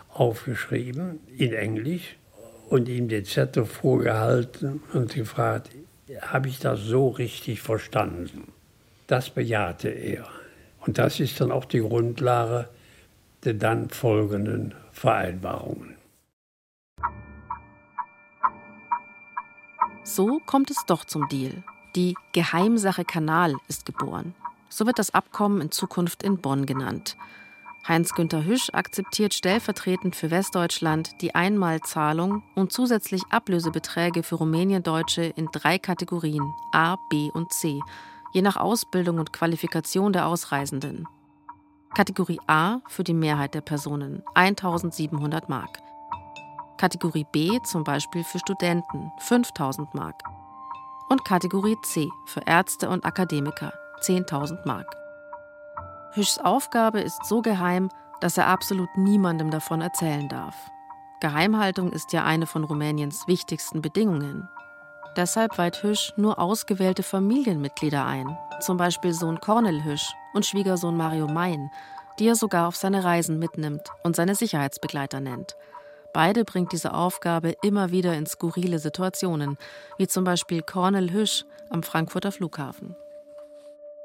aufgeschrieben, 0.08 1.18
in 1.36 1.52
Englisch, 1.52 2.16
und 2.70 2.88
ihm 2.88 3.08
den 3.08 3.24
Zettel 3.24 3.66
vorgehalten 3.66 4.82
und 4.92 5.14
gefragt, 5.14 5.70
habe 6.22 6.48
ich 6.48 6.58
das 6.58 6.80
so 6.80 7.08
richtig 7.08 7.60
verstanden? 7.60 8.52
Das 9.06 9.30
bejahte 9.30 9.88
er. 9.88 10.26
Und 10.80 10.98
das 10.98 11.20
ist 11.20 11.40
dann 11.40 11.52
auch 11.52 11.66
die 11.66 11.80
Grundlage 11.80 12.68
der 13.44 13.54
dann 13.54 13.90
folgenden 13.90 14.74
Vereinbarungen. 14.92 15.93
So 20.14 20.40
kommt 20.46 20.70
es 20.70 20.86
doch 20.86 21.04
zum 21.04 21.26
Deal. 21.26 21.64
Die 21.96 22.14
Geheimsache 22.30 23.04
Kanal 23.04 23.56
ist 23.66 23.84
geboren. 23.84 24.32
So 24.68 24.86
wird 24.86 25.00
das 25.00 25.12
Abkommen 25.12 25.60
in 25.60 25.72
Zukunft 25.72 26.22
in 26.22 26.38
Bonn 26.38 26.66
genannt. 26.66 27.16
Heinz-Günther 27.88 28.44
Hüsch 28.44 28.70
akzeptiert 28.72 29.34
stellvertretend 29.34 30.14
für 30.14 30.30
Westdeutschland 30.30 31.20
die 31.20 31.34
Einmalzahlung 31.34 32.44
und 32.54 32.72
zusätzlich 32.72 33.22
Ablösebeträge 33.30 34.22
für 34.22 34.36
Rumäniendeutsche 34.36 35.24
in 35.24 35.48
drei 35.50 35.80
Kategorien 35.80 36.48
A, 36.70 36.94
B 37.10 37.30
und 37.34 37.52
C, 37.52 37.80
je 38.32 38.42
nach 38.42 38.56
Ausbildung 38.56 39.18
und 39.18 39.32
Qualifikation 39.32 40.12
der 40.12 40.28
Ausreisenden. 40.28 41.08
Kategorie 41.92 42.38
A 42.46 42.78
für 42.86 43.02
die 43.02 43.14
Mehrheit 43.14 43.54
der 43.54 43.62
Personen 43.62 44.22
1700 44.34 45.48
Mark. 45.48 45.83
Kategorie 46.76 47.26
B 47.30 47.60
zum 47.62 47.84
Beispiel 47.84 48.24
für 48.24 48.38
Studenten 48.38 49.12
5000 49.18 49.94
Mark. 49.94 50.22
Und 51.08 51.24
Kategorie 51.24 51.76
C 51.82 52.08
für 52.26 52.40
Ärzte 52.46 52.88
und 52.88 53.04
Akademiker 53.04 53.72
10.000 54.00 54.66
Mark. 54.66 54.96
Hüschs 56.12 56.38
Aufgabe 56.38 57.00
ist 57.00 57.24
so 57.26 57.42
geheim, 57.42 57.90
dass 58.20 58.38
er 58.38 58.46
absolut 58.46 58.88
niemandem 58.96 59.50
davon 59.50 59.80
erzählen 59.80 60.28
darf. 60.28 60.56
Geheimhaltung 61.20 61.92
ist 61.92 62.12
ja 62.12 62.24
eine 62.24 62.46
von 62.46 62.64
Rumäniens 62.64 63.26
wichtigsten 63.26 63.82
Bedingungen. 63.82 64.48
Deshalb 65.16 65.58
weiht 65.58 65.82
Hüsch 65.82 66.12
nur 66.16 66.38
ausgewählte 66.38 67.02
Familienmitglieder 67.02 68.04
ein, 68.04 68.36
zum 68.60 68.76
Beispiel 68.76 69.12
Sohn 69.12 69.40
Cornel 69.40 69.84
Hüsch 69.84 70.12
und 70.34 70.44
Schwiegersohn 70.44 70.96
Mario 70.96 71.28
Mein, 71.28 71.70
die 72.18 72.26
er 72.26 72.34
sogar 72.34 72.68
auf 72.68 72.76
seine 72.76 73.04
Reisen 73.04 73.38
mitnimmt 73.38 73.88
und 74.02 74.16
seine 74.16 74.34
Sicherheitsbegleiter 74.34 75.20
nennt. 75.20 75.56
Beide 76.14 76.44
bringt 76.44 76.70
diese 76.70 76.94
Aufgabe 76.94 77.56
immer 77.62 77.90
wieder 77.90 78.16
in 78.16 78.24
skurrile 78.24 78.78
Situationen, 78.78 79.58
wie 79.98 80.06
zum 80.06 80.22
Beispiel 80.22 80.62
Cornel 80.62 81.12
Hüsch 81.12 81.44
am 81.70 81.82
Frankfurter 81.82 82.30
Flughafen. 82.30 82.94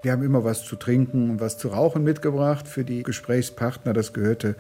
Wir 0.01 0.13
haben 0.13 0.23
immer 0.23 0.43
was 0.43 0.65
zu 0.65 0.75
trinken 0.75 1.29
und 1.29 1.39
was 1.39 1.59
zu 1.59 1.67
rauchen 1.67 2.03
mitgebracht 2.03 2.67
für 2.67 2.83
die 2.83 3.03
Gesprächspartner. 3.03 3.93
Das 3.93 4.11
gehörte 4.11 4.55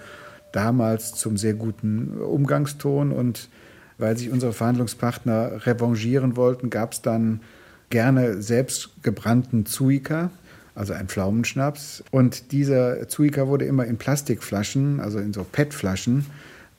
damals 0.51 1.15
zum 1.15 1.37
sehr 1.37 1.55
guten 1.55 2.21
Umgangston. 2.21 3.11
Und 3.11 3.49
weil 3.97 4.15
sich 4.15 4.29
unsere 4.29 4.53
Verhandlungspartner 4.53 5.65
revanchieren 5.65 6.37
wollten, 6.37 6.69
gab 6.69 6.93
es 6.93 7.01
dann 7.01 7.41
gerne 7.89 8.43
selbst 8.43 9.01
gebrannten 9.01 9.65
Zuika, 9.65 10.29
also 10.75 10.93
ein 10.93 11.07
Pflaumenschnaps. 11.07 12.03
Und 12.11 12.51
dieser 12.51 13.07
Zuika 13.07 13.47
wurde 13.47 13.65
immer 13.65 13.85
in 13.85 13.97
Plastikflaschen, 13.97 14.99
also 14.99 15.17
in 15.17 15.33
so 15.33 15.43
PET-Flaschen, 15.43 16.27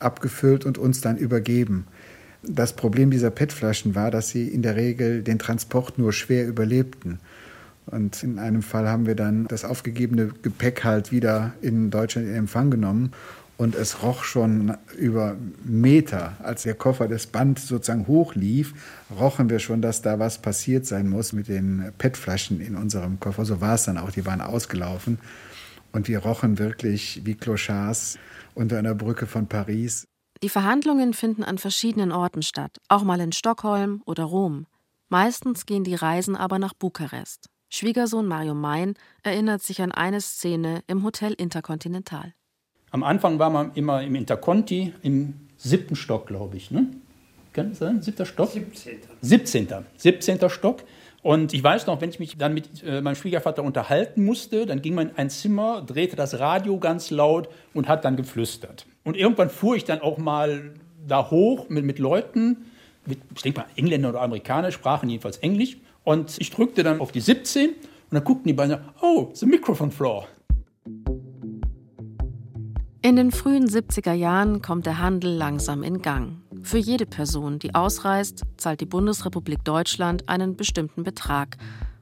abgefüllt 0.00 0.64
und 0.64 0.78
uns 0.78 1.00
dann 1.00 1.16
übergeben. 1.16 1.86
Das 2.42 2.72
Problem 2.72 3.10
dieser 3.10 3.30
PET-Flaschen 3.30 3.94
war, 3.94 4.10
dass 4.10 4.30
sie 4.30 4.48
in 4.48 4.62
der 4.62 4.76
Regel 4.76 5.22
den 5.22 5.38
Transport 5.38 5.98
nur 5.98 6.12
schwer 6.12 6.48
überlebten. 6.48 7.20
Und 7.86 8.22
in 8.22 8.38
einem 8.38 8.62
Fall 8.62 8.88
haben 8.88 9.06
wir 9.06 9.14
dann 9.14 9.46
das 9.46 9.64
aufgegebene 9.64 10.30
Gepäck 10.42 10.84
halt 10.84 11.12
wieder 11.12 11.52
in 11.60 11.90
Deutschland 11.90 12.28
in 12.28 12.34
Empfang 12.34 12.70
genommen. 12.70 13.12
Und 13.56 13.74
es 13.74 14.02
roch 14.02 14.24
schon 14.24 14.74
über 14.96 15.36
Meter, 15.64 16.36
als 16.42 16.62
der 16.62 16.72
Koffer 16.72 17.08
das 17.08 17.26
Band 17.26 17.58
sozusagen 17.58 18.06
hochlief, 18.06 18.72
rochen 19.14 19.50
wir 19.50 19.58
schon, 19.58 19.82
dass 19.82 20.00
da 20.00 20.18
was 20.18 20.38
passiert 20.38 20.86
sein 20.86 21.10
muss 21.10 21.34
mit 21.34 21.48
den 21.48 21.92
PET-Flaschen 21.98 22.62
in 22.62 22.74
unserem 22.74 23.20
Koffer. 23.20 23.44
So 23.44 23.60
war 23.60 23.74
es 23.74 23.84
dann 23.84 23.98
auch, 23.98 24.12
die 24.12 24.24
waren 24.24 24.40
ausgelaufen. 24.40 25.18
Und 25.92 26.08
wir 26.08 26.20
rochen 26.20 26.58
wirklich 26.58 27.22
wie 27.24 27.34
Clochards 27.34 28.18
unter 28.54 28.78
einer 28.78 28.94
Brücke 28.94 29.26
von 29.26 29.46
Paris. 29.46 30.06
Die 30.42 30.48
Verhandlungen 30.48 31.12
finden 31.12 31.44
an 31.44 31.58
verschiedenen 31.58 32.12
Orten 32.12 32.42
statt, 32.42 32.78
auch 32.88 33.02
mal 33.02 33.20
in 33.20 33.32
Stockholm 33.32 34.02
oder 34.06 34.24
Rom. 34.24 34.66
Meistens 35.08 35.66
gehen 35.66 35.84
die 35.84 35.94
Reisen 35.94 36.36
aber 36.36 36.58
nach 36.58 36.72
Bukarest. 36.72 37.50
Schwiegersohn 37.68 38.26
Mario 38.26 38.54
Mein 38.54 38.94
erinnert 39.22 39.62
sich 39.62 39.82
an 39.82 39.92
eine 39.92 40.20
Szene 40.20 40.82
im 40.86 41.04
Hotel 41.04 41.34
Intercontinental. 41.34 42.32
Am 42.90 43.04
Anfang 43.04 43.38
war 43.38 43.50
man 43.50 43.72
immer 43.74 44.02
im 44.02 44.14
Interconti 44.14 44.92
im 45.02 45.34
siebten 45.56 45.94
Stock, 45.94 46.26
glaube 46.26 46.56
ich. 46.56 46.70
Ne? 46.70 46.88
Kann 47.52 47.70
das 47.70 47.78
sein? 47.78 48.02
Siebter 48.02 48.26
Stock? 48.26 48.50
17. 48.50 48.98
17. 49.20 49.68
17. 49.96 50.50
Stock. 50.50 50.82
Und 51.22 51.52
ich 51.52 51.62
weiß 51.62 51.86
noch, 51.86 52.00
wenn 52.00 52.10
ich 52.10 52.18
mich 52.18 52.38
dann 52.38 52.54
mit 52.54 52.82
äh, 52.82 53.02
meinem 53.02 53.14
Schwiegervater 53.14 53.62
unterhalten 53.62 54.24
musste, 54.24 54.64
dann 54.64 54.80
ging 54.80 54.94
man 54.94 55.10
in 55.10 55.16
ein 55.16 55.30
Zimmer, 55.30 55.82
drehte 55.82 56.16
das 56.16 56.38
Radio 56.38 56.78
ganz 56.78 57.10
laut 57.10 57.48
und 57.74 57.88
hat 57.88 58.04
dann 58.04 58.16
geflüstert. 58.16 58.86
Und 59.04 59.16
irgendwann 59.16 59.50
fuhr 59.50 59.76
ich 59.76 59.84
dann 59.84 60.00
auch 60.00 60.16
mal 60.18 60.72
da 61.06 61.30
hoch 61.30 61.68
mit, 61.68 61.84
mit 61.84 61.98
Leuten, 61.98 62.66
mit, 63.04 63.18
ich 63.34 63.42
denke 63.42 63.60
mal 63.60 63.66
Engländer 63.76 64.10
oder 64.10 64.22
Amerikaner, 64.22 64.72
sprachen 64.72 65.08
jedenfalls 65.10 65.38
Englisch. 65.38 65.76
Und 66.04 66.36
ich 66.38 66.50
drückte 66.50 66.82
dann 66.82 67.00
auf 67.00 67.12
die 67.12 67.20
17 67.20 67.70
und 67.70 67.76
dann 68.10 68.24
guckten 68.24 68.48
die 68.48 68.54
beiden, 68.54 68.78
oh, 69.02 69.30
the 69.34 69.46
microphone 69.46 69.90
floor. 69.90 70.26
In 73.02 73.16
den 73.16 73.30
frühen 73.30 73.66
70er 73.66 74.12
Jahren 74.12 74.60
kommt 74.60 74.84
der 74.84 74.98
Handel 74.98 75.32
langsam 75.32 75.82
in 75.82 76.02
Gang. 76.02 76.42
Für 76.62 76.76
jede 76.76 77.06
Person, 77.06 77.58
die 77.58 77.74
ausreist, 77.74 78.42
zahlt 78.58 78.82
die 78.82 78.86
Bundesrepublik 78.86 79.64
Deutschland 79.64 80.28
einen 80.28 80.54
bestimmten 80.54 81.02
Betrag 81.02 81.56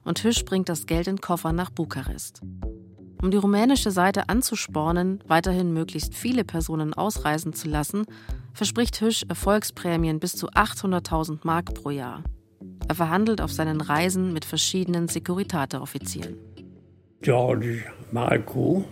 und 0.05 0.25
Hüsch 0.25 0.45
bringt 0.45 0.69
das 0.69 0.87
Geld 0.87 1.07
in 1.07 1.21
Koffer 1.21 1.53
nach 1.53 1.71
Bukarest. 1.71 2.43
Um 3.23 3.31
die 3.31 3.37
rumänische 3.37 3.93
Seite 3.93 4.29
anzuspornen, 4.29 5.23
weiterhin 5.29 5.73
möglichst 5.73 6.17
viele 6.17 6.43
Personen 6.43 6.95
ausreisen 6.95 7.53
zu 7.53 7.69
lassen, 7.69 8.05
verspricht 8.53 9.01
Hüsch 9.01 9.25
Erfolgsprämien 9.29 10.19
bis 10.19 10.33
zu 10.33 10.49
800.000 10.49 11.39
Mark 11.45 11.75
pro 11.75 11.91
Jahr. 11.91 12.25
Er 12.89 12.97
verhandelt 12.97 13.41
auf 13.41 13.53
seinen 13.53 13.81
Reisen 13.81 14.33
mit 14.33 14.45
verschiedenen 14.45 15.07
Securitate-Offizieren. 15.07 16.35
George 17.23 17.85
Marco 18.11 18.85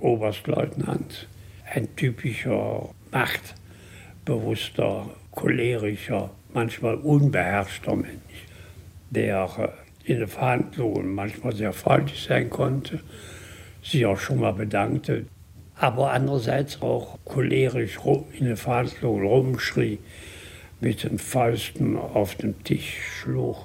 Oberstleutnant, 0.00 1.27
ein 1.72 1.94
typischer 1.96 2.88
machtbewusster, 3.10 5.06
cholerischer, 5.32 6.30
manchmal 6.52 6.96
unbeherrschter 6.96 7.96
Mensch, 7.96 8.46
der 9.10 9.48
äh, 9.58 10.12
in 10.12 10.20
den 10.20 10.28
Verhandlungen 10.28 11.14
manchmal 11.14 11.54
sehr 11.54 11.72
freundlich 11.72 12.22
sein 12.22 12.48
konnte, 12.48 13.00
sich 13.82 14.06
auch 14.06 14.18
schon 14.18 14.40
mal 14.40 14.52
bedankte, 14.52 15.26
aber 15.76 16.12
andererseits 16.12 16.80
auch 16.82 17.18
cholerisch 17.24 17.98
in 18.38 18.46
den 18.46 18.56
Verhandlungen 18.56 19.26
rumschrie, 19.26 19.98
mit 20.80 21.02
den 21.04 21.18
Fäusten 21.18 21.96
auf 21.96 22.36
dem 22.36 22.62
Tisch 22.64 22.96
schlug. 23.20 23.56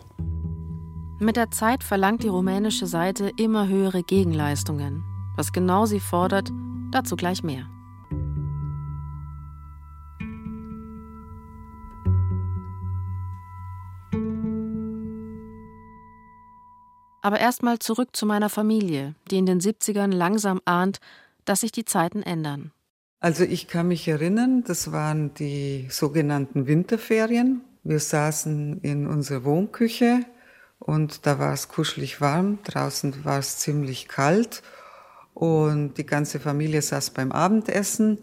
Mit 1.19 1.37
der 1.37 1.51
Zeit 1.51 1.83
verlangt 1.83 2.23
die 2.23 2.27
rumänische 2.27 2.87
Seite 2.87 3.31
immer 3.37 3.67
höhere 3.67 4.03
Gegenleistungen. 4.03 5.03
Was 5.37 5.53
genau 5.53 5.85
sie 5.85 5.99
fordert, 5.99 6.49
dazu 6.91 7.15
gleich 7.15 7.43
mehr. 7.43 7.67
Aber 17.23 17.39
erstmal 17.39 17.79
zurück 17.79 18.09
zu 18.11 18.25
meiner 18.25 18.49
Familie, 18.49 19.15
die 19.31 19.37
in 19.37 19.45
den 19.45 19.61
70ern 19.61 20.11
langsam 20.11 20.59
ahnt, 20.65 20.99
dass 21.45 21.61
sich 21.61 21.71
die 21.71 21.85
Zeiten 21.85 22.21
ändern. 22.21 22.71
Also 23.21 23.45
ich 23.45 23.69
kann 23.69 23.87
mich 23.87 24.05
erinnern, 24.09 24.65
das 24.67 24.91
waren 24.91 25.33
die 25.33 25.87
sogenannten 25.89 26.67
Winterferien. 26.67 27.61
Wir 27.85 27.99
saßen 27.99 28.81
in 28.81 29.07
unserer 29.07 29.45
Wohnküche 29.45 30.25
und 30.79 31.25
da 31.25 31.39
war 31.39 31.53
es 31.53 31.69
kuschelig 31.69 32.19
warm, 32.19 32.59
draußen 32.65 33.23
war 33.23 33.39
es 33.39 33.57
ziemlich 33.57 34.09
kalt 34.09 34.61
und 35.33 35.97
die 35.97 36.05
ganze 36.05 36.41
Familie 36.41 36.81
saß 36.81 37.11
beim 37.11 37.31
Abendessen 37.31 38.17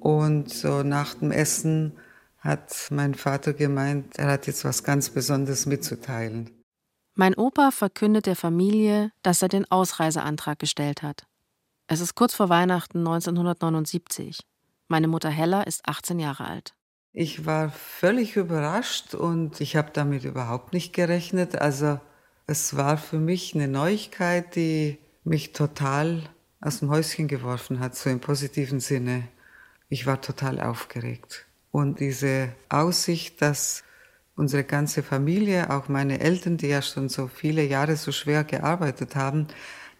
und 0.00 0.52
so 0.52 0.82
nach 0.82 1.14
dem 1.14 1.30
Essen 1.30 1.92
hat 2.38 2.88
mein 2.90 3.14
Vater 3.14 3.52
gemeint, 3.52 4.18
er 4.18 4.32
hat 4.32 4.48
jetzt 4.48 4.64
was 4.64 4.82
ganz 4.82 5.10
Besonderes 5.10 5.66
mitzuteilen. 5.66 6.55
Mein 7.18 7.34
Opa 7.34 7.70
verkündet 7.70 8.26
der 8.26 8.36
Familie, 8.36 9.10
dass 9.22 9.40
er 9.40 9.48
den 9.48 9.64
Ausreiseantrag 9.70 10.58
gestellt 10.58 11.02
hat. 11.02 11.26
Es 11.86 12.00
ist 12.00 12.14
kurz 12.14 12.34
vor 12.34 12.50
Weihnachten 12.50 12.98
1979. 12.98 14.40
Meine 14.88 15.08
Mutter 15.08 15.30
Hella 15.30 15.62
ist 15.62 15.88
18 15.88 16.18
Jahre 16.18 16.44
alt. 16.44 16.74
Ich 17.14 17.46
war 17.46 17.70
völlig 17.70 18.36
überrascht 18.36 19.14
und 19.14 19.62
ich 19.62 19.76
habe 19.76 19.92
damit 19.94 20.24
überhaupt 20.24 20.74
nicht 20.74 20.92
gerechnet. 20.92 21.56
Also 21.56 21.98
es 22.46 22.76
war 22.76 22.98
für 22.98 23.18
mich 23.18 23.54
eine 23.54 23.66
Neuigkeit, 23.66 24.54
die 24.54 24.98
mich 25.24 25.54
total 25.54 26.22
aus 26.60 26.80
dem 26.80 26.90
Häuschen 26.90 27.28
geworfen 27.28 27.80
hat, 27.80 27.96
so 27.96 28.10
im 28.10 28.20
positiven 28.20 28.80
Sinne. 28.80 29.26
Ich 29.88 30.04
war 30.04 30.20
total 30.20 30.60
aufgeregt. 30.60 31.46
Und 31.70 31.98
diese 31.98 32.54
Aussicht, 32.68 33.40
dass 33.40 33.84
unsere 34.36 34.64
ganze 34.64 35.02
Familie, 35.02 35.70
auch 35.70 35.88
meine 35.88 36.20
Eltern, 36.20 36.58
die 36.58 36.68
ja 36.68 36.82
schon 36.82 37.08
so 37.08 37.26
viele 37.26 37.64
Jahre 37.64 37.96
so 37.96 38.12
schwer 38.12 38.44
gearbeitet 38.44 39.16
haben, 39.16 39.48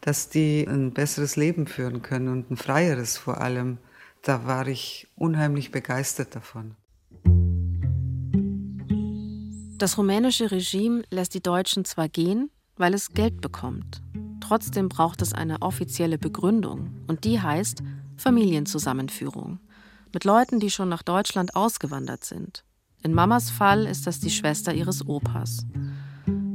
dass 0.03 0.29
die 0.29 0.67
ein 0.69 0.93
besseres 0.93 1.37
Leben 1.37 1.67
führen 1.67 2.03
können 2.03 2.29
und 2.29 2.51
ein 2.51 2.57
freieres 2.57 3.17
vor 3.17 3.41
allem, 3.41 3.79
da 4.23 4.47
war 4.47 4.69
ich 4.69 5.09
unheimlich 5.17 5.71
begeistert 5.71 6.37
davon. 6.37 6.77
Das 9.79 9.99
rumänische 9.99 10.51
Regime 10.51 11.03
lässt 11.11 11.35
die 11.35 11.43
Deutschen 11.43 11.85
zwar 11.85 12.09
gehen, 12.09 12.51
weil 12.77 12.95
es 12.95 13.13
Geld 13.13 13.41
bekommt. 13.41 14.03
Trotzdem 14.41 14.89
braucht 14.89 15.23
es 15.23 15.33
eine 15.33 15.61
offizielle 15.63 16.19
Begründung 16.19 17.05
und 17.09 17.25
die 17.25 17.41
heißt 17.41 17.83
Familienzusammenführung 18.17 19.61
mit 20.15 20.25
Leuten, 20.25 20.61
die 20.61 20.71
schon 20.71 20.89
nach 20.89 21.03
Deutschland 21.03 21.57
ausgewandert 21.57 22.25
sind. 22.25 22.65
In 23.03 23.15
Mamas 23.15 23.51
Fall 23.51 23.87
ist 23.87 24.07
das 24.07 24.21
die 24.21 24.31
Schwester 24.31 24.75
ihres 24.75 25.07
Opas. 25.07 25.67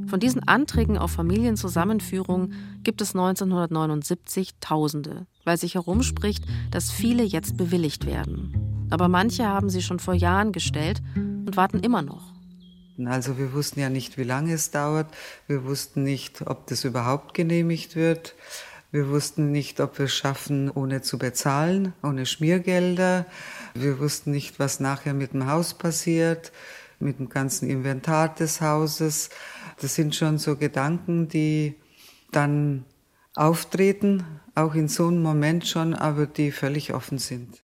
Von 0.08 0.19
diesen 0.19 0.45
Anträgen 0.45 0.97
auf 0.97 1.12
Familienzusammenführung 1.12 2.51
gibt 2.84 3.01
es 3.01 3.15
1979 3.15 4.56
Tausende, 4.60 5.25
weil 5.45 5.58
sich 5.58 5.75
herumspricht, 5.75 6.43
dass 6.69 6.91
viele 6.91 7.23
jetzt 7.23 7.56
bewilligt 7.56 8.06
werden. 8.06 8.88
Aber 8.89 9.08
manche 9.08 9.47
haben 9.47 9.69
sie 9.69 9.82
schon 9.82 9.99
vor 9.99 10.13
Jahren 10.13 10.51
gestellt 10.51 11.01
und 11.15 11.56
warten 11.56 11.80
immer 11.80 12.01
noch. 12.01 12.34
Also 13.06 13.38
wir 13.38 13.54
wussten 13.54 13.80
ja 13.80 13.89
nicht, 13.89 14.17
wie 14.17 14.23
lange 14.23 14.54
es 14.54 14.71
dauert. 14.71 15.08
Wir 15.47 15.63
wussten 15.63 16.04
nicht, 16.04 16.41
ob 16.45 16.67
das 16.67 16.84
überhaupt 16.84 17.34
genehmigt 17.34 17.95
wird. 17.95 18.36
Wir 18.91 19.10
wussten 19.10 19.51
nicht, 19.51 19.80
ob 19.80 19.97
wir 19.99 20.06
es 20.06 20.13
schaffen, 20.13 20.69
ohne 20.69 21.01
zu 21.01 21.17
bezahlen, 21.17 21.93
ohne 22.04 22.25
Schmiergelder. 22.25 23.25
Wir 23.73 23.99
wussten 23.99 24.32
nicht, 24.32 24.60
was 24.60 24.82
nachher 24.82 25.13
mit 25.13 25.32
dem 25.32 25.47
Haus 25.47 25.73
passiert, 25.73 26.51
mit 26.99 27.17
dem 27.17 27.30
ganzen 27.30 27.69
Inventar 27.69 28.36
des 28.36 28.60
Hauses. 28.60 29.30
Das 29.80 29.95
sind 29.95 30.13
schon 30.13 30.38
so 30.38 30.58
Gedanken, 30.58 31.30
die 31.30 31.75
dann 32.32 32.84
auftreten, 33.34 34.25
auch 34.56 34.75
in 34.75 34.89
so 34.89 35.08
einem 35.08 35.21
Moment 35.21 35.65
schon, 35.65 35.93
aber 35.93 36.25
die 36.25 36.51
völlig 36.51 36.93
offen 36.93 37.17
sind. 37.17 37.63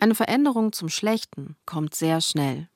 Eine 0.00 0.16
Veränderung 0.16 0.72
zum 0.72 0.88
Schlechten 0.88 1.54
kommt 1.66 1.94
sehr 1.94 2.20
schnell. 2.20 2.68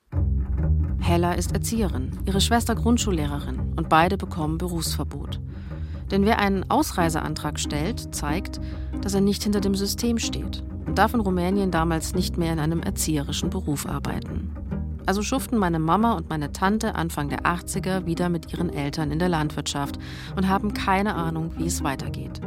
Hella 1.01 1.33
ist 1.33 1.51
Erzieherin, 1.51 2.17
ihre 2.25 2.39
Schwester 2.39 2.75
Grundschullehrerin 2.75 3.73
und 3.75 3.89
beide 3.89 4.15
bekommen 4.15 4.57
Berufsverbot. 4.57 5.41
Denn 6.11 6.25
wer 6.25 6.39
einen 6.39 6.69
Ausreiseantrag 6.69 7.59
stellt, 7.59 8.13
zeigt, 8.13 8.59
dass 9.01 9.13
er 9.13 9.21
nicht 9.21 9.43
hinter 9.43 9.61
dem 9.61 9.75
System 9.75 10.17
steht 10.17 10.63
und 10.85 10.97
darf 10.97 11.13
in 11.13 11.19
Rumänien 11.19 11.71
damals 11.71 12.15
nicht 12.15 12.37
mehr 12.37 12.53
in 12.53 12.59
einem 12.59 12.81
erzieherischen 12.81 13.49
Beruf 13.49 13.85
arbeiten. 13.85 14.51
Also 15.05 15.21
schuften 15.23 15.57
meine 15.57 15.79
Mama 15.79 16.13
und 16.13 16.29
meine 16.29 16.51
Tante 16.51 16.95
Anfang 16.95 17.29
der 17.29 17.41
80er 17.41 18.05
wieder 18.05 18.29
mit 18.29 18.53
ihren 18.53 18.71
Eltern 18.71 19.11
in 19.11 19.19
der 19.19 19.29
Landwirtschaft 19.29 19.97
und 20.35 20.47
haben 20.47 20.73
keine 20.73 21.15
Ahnung, 21.15 21.51
wie 21.57 21.65
es 21.65 21.83
weitergeht. 21.83 22.41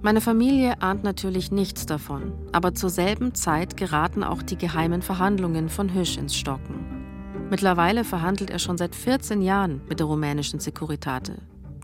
Meine 0.00 0.20
Familie 0.20 0.82
ahnt 0.82 1.04
natürlich 1.04 1.52
nichts 1.52 1.86
davon, 1.86 2.32
aber 2.50 2.74
zur 2.74 2.90
selben 2.90 3.34
Zeit 3.34 3.76
geraten 3.76 4.24
auch 4.24 4.42
die 4.42 4.58
geheimen 4.58 5.02
Verhandlungen 5.02 5.68
von 5.68 5.94
Hüsch 5.94 6.16
ins 6.16 6.34
Stocken. 6.34 6.74
Mittlerweile 7.50 8.02
verhandelt 8.02 8.50
er 8.50 8.58
schon 8.58 8.78
seit 8.78 8.96
14 8.96 9.42
Jahren 9.42 9.80
mit 9.88 10.00
der 10.00 10.06
rumänischen 10.06 10.58
Securitate. 10.58 11.34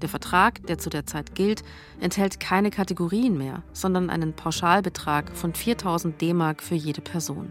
Der 0.03 0.09
Vertrag, 0.09 0.65
der 0.67 0.79
zu 0.79 0.91
der 0.91 1.07
Zeit 1.07 1.35
gilt, 1.35 1.63
enthält 2.01 2.39
keine 2.39 2.71
Kategorien 2.71 3.37
mehr, 3.37 3.63
sondern 3.73 4.11
einen 4.11 4.35
Pauschalbetrag 4.35 5.37
von 5.37 5.55
4000 5.55 6.21
D-Mark 6.21 6.63
für 6.63 6.77
jede 6.77 7.01
Person. 7.01 7.51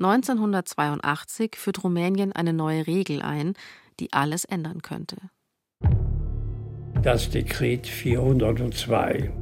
1982 0.00 1.56
führt 1.56 1.84
Rumänien 1.84 2.32
eine 2.32 2.52
neue 2.52 2.86
Regel 2.86 3.20
ein, 3.22 3.52
die 4.00 4.12
alles 4.12 4.44
ändern 4.44 4.80
könnte. 4.82 5.16
Das 7.02 7.30
Dekret 7.30 7.86
402. 7.86 9.32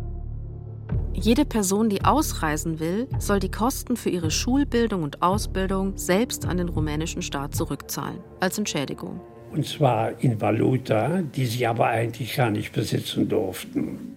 Jede 1.13 1.45
Person, 1.45 1.89
die 1.89 2.05
ausreisen 2.05 2.79
will, 2.79 3.09
soll 3.19 3.41
die 3.41 3.51
Kosten 3.51 3.97
für 3.97 4.11
ihre 4.11 4.31
Schulbildung 4.31 5.03
und 5.03 5.23
Ausbildung 5.23 5.97
selbst 5.97 6.47
an 6.47 6.59
den 6.59 6.69
rumänischen 6.69 7.23
Staat 7.23 7.55
zurückzahlen, 7.55 8.21
als 8.39 8.59
Entschädigung. 8.59 9.21
Und 9.51 9.67
zwar 9.67 10.23
in 10.23 10.41
Valuta, 10.41 11.23
die 11.23 11.47
sie 11.47 11.67
aber 11.67 11.87
eigentlich 11.87 12.37
gar 12.37 12.51
nicht 12.51 12.73
besitzen 12.73 13.29
durften. 13.29 14.17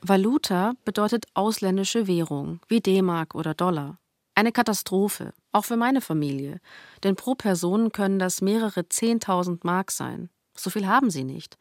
Valuta 0.00 0.72
bedeutet 0.84 1.26
ausländische 1.34 2.06
Währung, 2.06 2.60
wie 2.68 2.80
D-Mark 2.80 3.34
oder 3.34 3.54
Dollar. 3.54 3.98
Eine 4.34 4.50
Katastrophe, 4.50 5.32
auch 5.52 5.64
für 5.64 5.76
meine 5.76 6.00
Familie, 6.00 6.58
denn 7.04 7.16
pro 7.16 7.34
Person 7.34 7.92
können 7.92 8.18
das 8.18 8.40
mehrere 8.40 8.80
10.000 8.80 9.60
Mark 9.62 9.92
sein. 9.92 10.30
So 10.56 10.70
viel 10.70 10.86
haben 10.86 11.10
sie 11.10 11.24
nicht. 11.24 11.56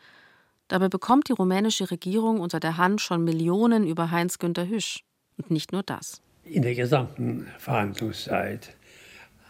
Dabei 0.68 0.88
bekommt 0.88 1.28
die 1.28 1.34
rumänische 1.34 1.92
Regierung 1.92 2.40
unter 2.40 2.60
der 2.60 2.78
Hand 2.78 3.02
schon 3.02 3.24
Millionen 3.24 3.86
über 3.86 4.10
Heinz-Günther 4.10 4.68
Hüsch. 4.68 5.04
Und 5.38 5.52
nicht 5.52 5.72
nur 5.72 5.84
das. 5.84 6.22
In 6.44 6.62
der 6.62 6.76
gesamten 6.76 7.48
Verhandlungszeit 7.58 8.76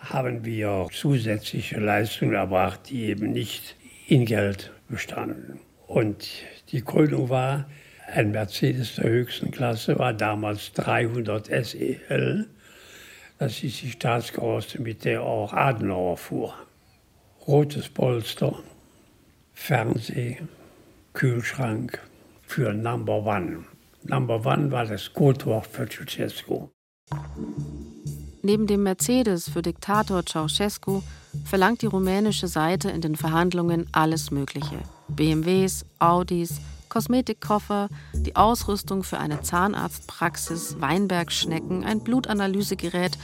haben 0.02 0.44
wir 0.46 0.88
zusätzliche 0.92 1.80
Leistungen 1.80 2.34
erbracht, 2.34 2.90
die 2.90 3.06
eben 3.06 3.32
nicht 3.32 3.76
in 4.08 4.26
Geld 4.26 4.72
bestanden. 4.90 5.60
Und 5.88 6.28
die 6.72 6.82
Krönung 6.82 7.30
war, 7.30 7.70
ein 8.08 8.32
Mercedes 8.32 8.96
der 8.96 9.10
höchsten 9.10 9.52
Klasse 9.52 9.98
war 9.98 10.14
damals 10.14 10.74
300 10.74 11.48
SEL. 11.66 12.48
Das 13.38 13.64
ist 13.64 13.82
die 13.82 13.92
Staatskarosse, 13.92 14.82
mit 14.82 15.06
der 15.06 15.22
auch 15.22 15.54
Adenauer 15.54 16.18
fuhr. 16.18 16.54
Rotes 17.48 17.90
Polster, 17.90 18.60
Fernseh, 19.54 20.38
Kühlschrank 21.14 22.00
für 22.42 22.74
Number 22.74 23.26
One. 23.26 23.66
Number 24.04 24.46
One 24.46 24.72
war 24.72 24.86
das 24.86 25.14
Codewort 25.14 25.68
für 25.68 25.88
Ceausescu. 25.88 26.70
Neben 28.44 28.66
dem 28.66 28.84
Mercedes 28.84 29.50
für 29.50 29.62
Diktator 29.62 30.26
Ceausescu 30.26 31.04
verlangt 31.46 31.84
die 31.84 31.88
rumänische 31.88 32.48
Seite 32.48 32.90
in 32.90 33.02
den 33.02 33.16
Verhandlungen 33.16 33.88
alles 33.92 34.32
Mögliche. 34.32 34.80
BMWs, 35.10 35.86
Audis, 36.00 36.60
Kosmetikkoffer, 36.90 37.88
die 38.14 38.36
Ausrüstung 38.36 39.04
für 39.04 39.20
eine 39.20 39.42
Zahnarztpraxis, 39.42 40.82
Weinbergschnecken, 40.82 41.86
ein 41.86 42.04
Blutanalysegerät 42.04 43.18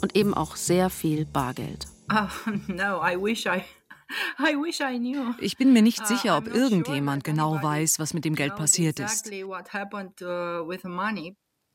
und 0.00 0.16
eben 0.16 0.32
auch 0.32 0.56
sehr 0.56 0.90
viel 0.90 1.26
Bargeld. 1.26 1.86
Oh, 2.10 2.50
no, 2.68 3.02
I 3.04 3.16
wish 3.20 3.46
I 3.46 3.62
ich 5.40 5.56
bin 5.56 5.72
mir 5.72 5.82
nicht 5.82 6.02
uh, 6.02 6.04
sicher, 6.04 6.36
ob 6.36 6.46
irgendjemand 6.46 7.24
genau 7.24 7.62
weiß, 7.62 7.98
was 7.98 8.14
mit 8.14 8.24
dem 8.24 8.34
Geld 8.34 8.56
passiert 8.56 9.00
ist. 9.00 9.30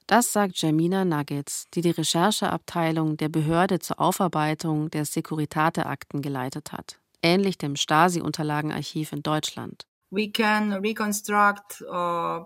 Das 0.07 0.31
sagt 0.31 0.61
Jamina 0.61 1.03
Nuggets, 1.03 1.65
die 1.73 1.81
die 1.81 1.91
Rechercheabteilung 1.91 3.17
der 3.17 3.27
Behörde 3.27 3.79
zur 3.79 3.99
Aufarbeitung 3.99 4.89
der 4.89 5.03
Securitate-Akten 5.03 6.21
geleitet 6.21 6.71
hat, 6.71 6.99
ähnlich 7.21 7.57
dem 7.57 7.75
Stasi-Unterlagenarchiv 7.75 9.11
in 9.11 9.21
Deutschland. 9.21 9.85
We 10.09 10.31
can 10.31 10.71
reconstruct 10.71 11.81
uh, 11.81 12.45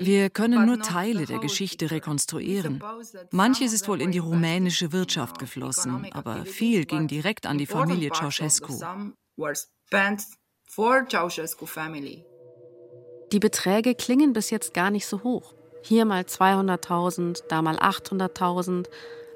wir 0.00 0.30
können 0.30 0.66
nur 0.66 0.80
Teile 0.80 1.24
der 1.24 1.38
Geschichte 1.38 1.90
rekonstruieren. 1.92 2.82
Manches 3.30 3.72
ist 3.72 3.86
wohl 3.86 4.00
in 4.00 4.10
die 4.10 4.18
rumänische 4.18 4.92
Wirtschaft 4.92 5.38
geflossen, 5.38 6.12
aber 6.12 6.44
viel 6.44 6.86
ging 6.86 7.06
direkt 7.06 7.46
an 7.46 7.56
die 7.56 7.66
Familie 7.66 8.10
Ceausescu. 8.12 8.80
Die 13.32 13.38
Beträge 13.38 13.94
klingen 13.94 14.32
bis 14.32 14.50
jetzt 14.50 14.74
gar 14.74 14.90
nicht 14.90 15.06
so 15.06 15.22
hoch. 15.22 15.54
Hier 15.82 16.04
mal 16.04 16.22
200.000, 16.22 17.44
da 17.48 17.62
mal 17.62 17.76
800.000. 17.76 18.86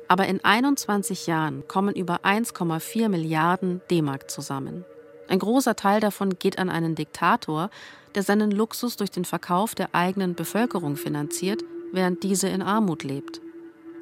Aber 0.08 0.26
in 0.26 0.44
21 0.44 1.26
Jahren 1.26 1.66
kommen 1.66 1.94
über 1.94 2.20
1,4 2.24 3.08
Milliarden 3.08 3.80
D-Mark 3.90 4.30
zusammen. 4.30 4.84
Ein 5.28 5.38
großer 5.38 5.76
Teil 5.76 6.00
davon 6.00 6.38
geht 6.38 6.58
an 6.58 6.68
einen 6.68 6.94
Diktator, 6.94 7.70
der 8.14 8.22
seinen 8.22 8.50
Luxus 8.50 8.96
durch 8.96 9.10
den 9.10 9.24
Verkauf 9.24 9.74
der 9.74 9.94
eigenen 9.94 10.34
Bevölkerung 10.34 10.96
finanziert, 10.96 11.62
während 11.92 12.22
diese 12.22 12.48
in 12.48 12.62
Armut 12.62 13.02
lebt. 13.02 13.40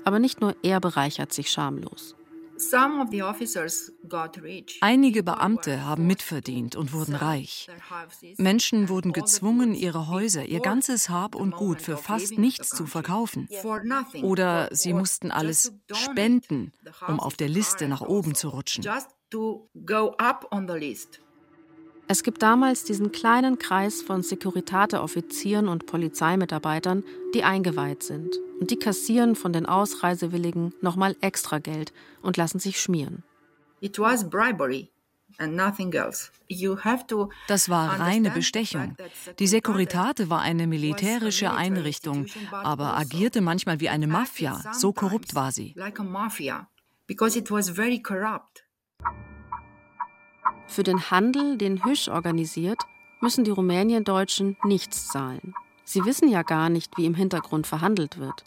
Aber 0.05 0.19
nicht 0.19 0.41
nur 0.41 0.57
er 0.63 0.81
bereichert 0.81 1.33
sich 1.33 1.51
schamlos. 1.51 2.17
Einige 4.81 5.23
Beamte 5.23 5.85
haben 5.85 6.07
mitverdient 6.07 6.77
und 6.77 6.93
wurden 6.93 7.15
reich. 7.15 7.69
Menschen 8.39 8.89
wurden 8.89 9.13
gezwungen, 9.13 9.75
ihre 9.75 10.09
Häuser, 10.09 10.45
ihr 10.45 10.61
ganzes 10.61 11.09
Hab 11.09 11.35
und 11.35 11.53
Gut 11.53 11.83
für 11.83 11.97
fast 11.97 12.39
nichts 12.39 12.71
zu 12.71 12.87
verkaufen. 12.87 13.49
Oder 14.23 14.69
sie 14.73 14.93
mussten 14.93 15.31
alles 15.31 15.73
spenden, 15.93 16.73
um 17.07 17.21
auf 17.21 17.37
der 17.37 17.49
Liste 17.49 17.89
nach 17.89 18.03
oben 18.03 18.35
zu 18.35 18.49
rutschen. 18.49 18.85
Es 22.13 22.23
gibt 22.23 22.43
damals 22.43 22.85
diesen 22.85 23.11
kleinen 23.11 23.59
Kreis 23.59 24.03
von 24.03 24.23
Securitate-Offizieren 24.23 25.67
und 25.67 25.87
Polizeimitarbeitern, 25.87 27.05
die 27.35 27.43
eingeweiht 27.43 28.03
sind. 28.03 28.37
Und 28.61 28.71
die 28.71 28.77
kassieren 28.77 29.35
von 29.35 29.55
den 29.55 29.65
Ausreisewilligen 29.65 30.75
nochmal 30.83 31.17
extra 31.23 31.59
Geld 31.59 31.95
und 32.21 32.37
lassen 32.37 32.59
sich 32.59 32.79
schmieren. 32.79 33.23
It 33.81 33.99
was 33.99 34.29
bribery. 34.29 34.91
Das 37.49 37.71
war 37.71 37.99
reine 37.99 38.31
Bestechung. 38.31 38.95
Die 39.39 39.47
Securitate 39.47 40.29
war 40.29 40.43
eine 40.43 40.67
militärische 40.67 41.51
Einrichtung, 41.55 42.27
aber 42.51 42.95
agierte 42.95 43.41
manchmal 43.41 43.81
wie 43.81 43.89
eine 43.89 44.07
Mafia. 44.07 44.61
So 44.75 44.93
korrupt 44.93 45.35
war 45.35 45.51
sie. 45.51 45.75
Für 50.73 50.85
den 50.85 51.11
Handel, 51.11 51.59
den 51.59 51.85
Hüsch 51.85 52.09
organisiert, 52.09 52.79
müssen 53.21 53.45
die 53.45 53.51
Rumäniendeutschen 53.51 54.57
nichts 54.65 55.09
zahlen. 55.09 55.53
Sie 55.85 56.07
wissen 56.07 56.31
ja 56.31 56.43
gar 56.43 56.71
nicht, 56.71 56.97
wie 56.97 57.05
im 57.05 57.15
Hintergrund 57.15 57.67
verhandelt 57.67 58.19
wird. 58.19 58.45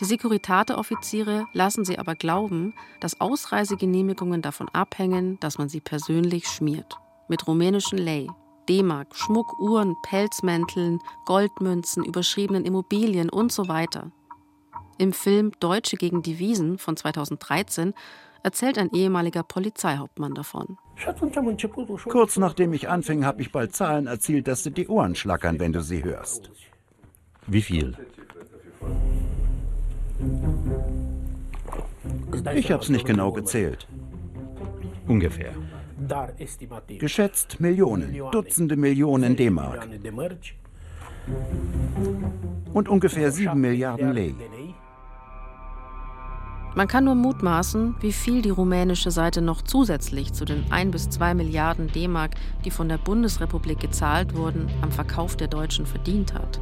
Die 0.00 0.06
Securitate-Offiziere 0.06 1.44
lassen 1.52 1.84
sie 1.84 1.98
aber 1.98 2.14
glauben, 2.14 2.72
dass 3.00 3.20
Ausreisegenehmigungen 3.20 4.40
davon 4.40 4.70
abhängen, 4.70 5.38
dass 5.40 5.58
man 5.58 5.68
sie 5.68 5.82
persönlich 5.82 6.48
schmiert. 6.48 6.96
Mit 7.28 7.46
rumänischen 7.46 7.98
Lei, 7.98 8.28
D-Mark, 8.70 9.14
Schmuck, 9.14 9.60
Uhren, 9.60 9.94
Pelzmänteln, 10.04 11.00
Goldmünzen, 11.26 12.02
überschriebenen 12.02 12.64
Immobilien 12.64 13.28
und 13.28 13.52
so 13.52 13.68
weiter. 13.68 14.10
Im 14.96 15.12
Film 15.12 15.52
Deutsche 15.60 15.98
gegen 15.98 16.22
die 16.22 16.38
Wiesen 16.38 16.78
von 16.78 16.96
2013 16.96 17.92
erzählt 18.42 18.78
ein 18.78 18.90
ehemaliger 18.92 19.42
Polizeihauptmann 19.42 20.34
davon. 20.34 20.78
Kurz 22.08 22.36
nachdem 22.36 22.72
ich 22.72 22.88
anfing, 22.88 23.24
habe 23.24 23.42
ich 23.42 23.52
bald 23.52 23.74
Zahlen 23.74 24.06
erzielt, 24.06 24.48
dass 24.48 24.62
dir 24.62 24.70
die 24.70 24.88
Ohren 24.88 25.14
schlackern, 25.14 25.58
wenn 25.58 25.72
du 25.72 25.82
sie 25.82 26.04
hörst. 26.04 26.50
Wie 27.46 27.62
viel? 27.62 27.96
Ich 32.54 32.70
habe 32.70 32.82
es 32.82 32.88
nicht 32.88 33.06
genau 33.06 33.32
gezählt. 33.32 33.86
Ungefähr. 35.08 35.52
Geschätzt 36.98 37.60
Millionen, 37.60 38.16
Dutzende 38.30 38.76
Millionen 38.76 39.36
D-Mark. 39.36 39.88
Und 42.72 42.88
ungefähr 42.88 43.30
sieben 43.30 43.60
Milliarden 43.60 44.12
Lei. 44.12 44.34
Man 46.74 46.88
kann 46.88 47.04
nur 47.04 47.14
mutmaßen, 47.14 47.96
wie 48.00 48.12
viel 48.12 48.40
die 48.40 48.48
rumänische 48.48 49.10
Seite 49.10 49.42
noch 49.42 49.60
zusätzlich 49.60 50.32
zu 50.32 50.46
den 50.46 50.64
1 50.72 50.90
bis 50.90 51.10
2 51.10 51.34
Milliarden 51.34 51.88
D-Mark, 51.88 52.34
die 52.64 52.70
von 52.70 52.88
der 52.88 52.96
Bundesrepublik 52.96 53.78
gezahlt 53.78 54.34
wurden, 54.34 54.70
am 54.80 54.90
Verkauf 54.90 55.36
der 55.36 55.48
Deutschen 55.48 55.84
verdient 55.84 56.32
hat. 56.32 56.60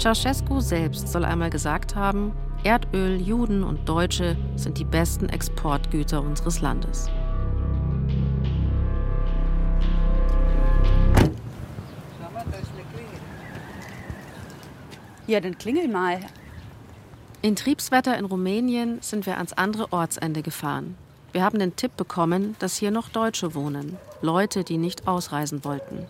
Ceausescu 0.00 0.60
selbst 0.60 1.06
soll 1.08 1.24
einmal 1.24 1.50
gesagt 1.50 1.94
haben, 1.94 2.32
Erdöl, 2.64 3.20
Juden 3.20 3.62
und 3.62 3.88
Deutsche 3.88 4.36
sind 4.56 4.78
die 4.78 4.84
besten 4.84 5.28
Exportgüter 5.28 6.20
unseres 6.22 6.60
Landes. 6.60 7.08
Ja, 15.28 15.40
dann 15.40 15.56
klingel 15.56 15.86
mal. 15.86 16.18
In 17.46 17.54
Triebswetter 17.54 18.18
in 18.18 18.24
Rumänien 18.24 18.98
sind 19.02 19.24
wir 19.24 19.36
ans 19.36 19.52
andere 19.52 19.92
Ortsende 19.92 20.42
gefahren. 20.42 20.96
Wir 21.30 21.44
haben 21.44 21.60
den 21.60 21.76
Tipp 21.76 21.96
bekommen, 21.96 22.56
dass 22.58 22.76
hier 22.76 22.90
noch 22.90 23.08
Deutsche 23.08 23.54
wohnen. 23.54 23.96
Leute, 24.20 24.64
die 24.64 24.78
nicht 24.78 25.06
ausreisen 25.06 25.64
wollten. 25.64 26.06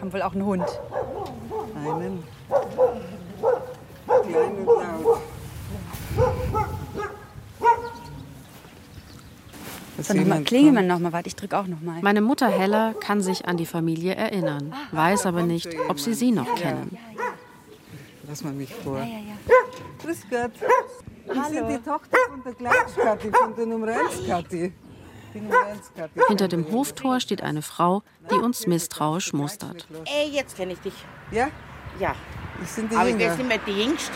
Haben 0.00 0.10
wohl 0.10 0.22
auch 0.22 0.32
einen 0.32 0.46
Hund. 0.46 0.64
Einen. 1.74 2.22
Klein 4.06 4.52
und 4.56 4.66
laut. 4.66 5.18
So, 10.00 10.14
noch 10.14 10.24
mal, 10.24 10.42
klingel 10.44 10.72
mal 10.72 10.86
nochmal, 10.86 11.12
warte, 11.12 11.26
ich 11.26 11.36
drück 11.36 11.52
auch 11.52 11.66
nochmal. 11.66 12.00
Meine 12.00 12.22
Mutter 12.22 12.48
Hella 12.48 12.94
kann 12.98 13.20
sich 13.20 13.44
an 13.44 13.58
die 13.58 13.66
Familie 13.66 14.14
erinnern, 14.14 14.72
weiß 14.92 15.26
aber 15.26 15.42
nicht, 15.42 15.68
ob 15.90 16.00
sie 16.00 16.14
sie 16.14 16.32
noch 16.32 16.54
kennen. 16.54 16.96
Lass 18.26 18.42
mal 18.42 18.54
mich 18.54 18.74
vor. 18.74 19.00
Ja, 19.00 19.04
ja, 19.04 19.18
ja. 19.18 19.69
Grüß 20.02 20.20
Gott. 20.30 20.50
Ich 21.32 21.38
Hallo. 21.38 21.66
bin 21.66 21.68
die 21.68 21.84
Tochter 21.84 22.16
von 22.28 22.42
der 22.44 22.52
Gleitschkatti, 22.54 23.30
von 23.30 23.54
der 23.56 23.66
Nummer 23.66 23.86
1 23.88 24.26
Katti. 24.26 24.72
Die 25.34 25.40
Nummer 25.40 25.66
1 25.66 25.92
Katti. 25.94 26.20
Hinter 26.28 26.48
dem 26.48 26.72
Hoftor 26.72 27.20
steht 27.20 27.42
eine 27.42 27.62
Frau, 27.62 28.02
die 28.30 28.34
uns 28.34 28.66
misstrauisch 28.66 29.32
mustert. 29.32 29.86
Ey, 30.06 30.30
jetzt 30.30 30.56
kenne 30.56 30.72
ich 30.72 30.80
dich. 30.80 30.94
Ja? 31.30 31.48
Ja. 31.98 32.14
Ich 32.62 32.70
bin 32.72 32.88
die 32.88 32.96
Aber 32.96 33.08
ich 33.08 33.14
Jünger. 33.14 33.30
weiß 33.30 33.38
nicht 33.38 33.48
mehr 33.48 33.58
die 33.66 33.82
Jüngste. 33.84 34.12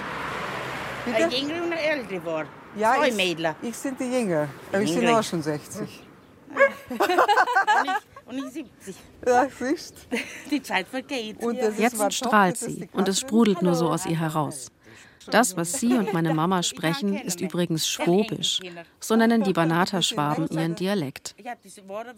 Bitte? 1.05 1.17
Eine 1.25 1.35
Jüngere 1.37 1.57
und 1.63 1.73
eine 1.73 1.81
Ältere 1.81 2.25
war. 2.25 2.45
Ja, 2.77 2.95
Zwei 2.97 3.09
ich, 3.09 3.17
Mädler. 3.17 3.57
ich 3.63 3.77
sind 3.77 4.01
die 4.01 4.05
Jünger. 4.05 4.49
Aber 4.73 4.83
ich 4.83 4.95
bin 4.99 5.09
auch 5.09 5.23
schon 5.23 5.43
60. 5.43 6.03
Und 8.27 8.39
ich 8.39 8.53
70. 8.53 8.97
Ja, 9.27 9.47
siehst 9.59 10.09
Die 10.51 10.63
Zeit 10.63 10.89
vergeht. 10.89 11.37
Das 11.41 11.79
Jetzt 11.79 12.13
strahlt 12.15 12.55
das 12.55 12.61
sie 12.61 12.81
die 12.81 12.89
und 12.93 13.07
es 13.09 13.21
sprudelt 13.21 13.63
nur 13.63 13.75
so 13.75 13.91
aus 13.91 14.07
ihr 14.07 14.19
heraus. 14.19 14.69
Das, 15.31 15.57
was 15.57 15.81
sie 15.81 15.95
und 15.95 16.13
meine 16.13 16.35
Mama 16.35 16.63
sprechen, 16.63 17.15
ist 17.17 17.41
übrigens 17.41 17.89
Schwobisch. 17.89 18.61
So 19.01 19.17
nennen 19.17 19.43
die 19.43 19.53
Banata-Schwaben 19.53 20.49
ihren 20.49 20.75
Dialekt. 20.75 21.35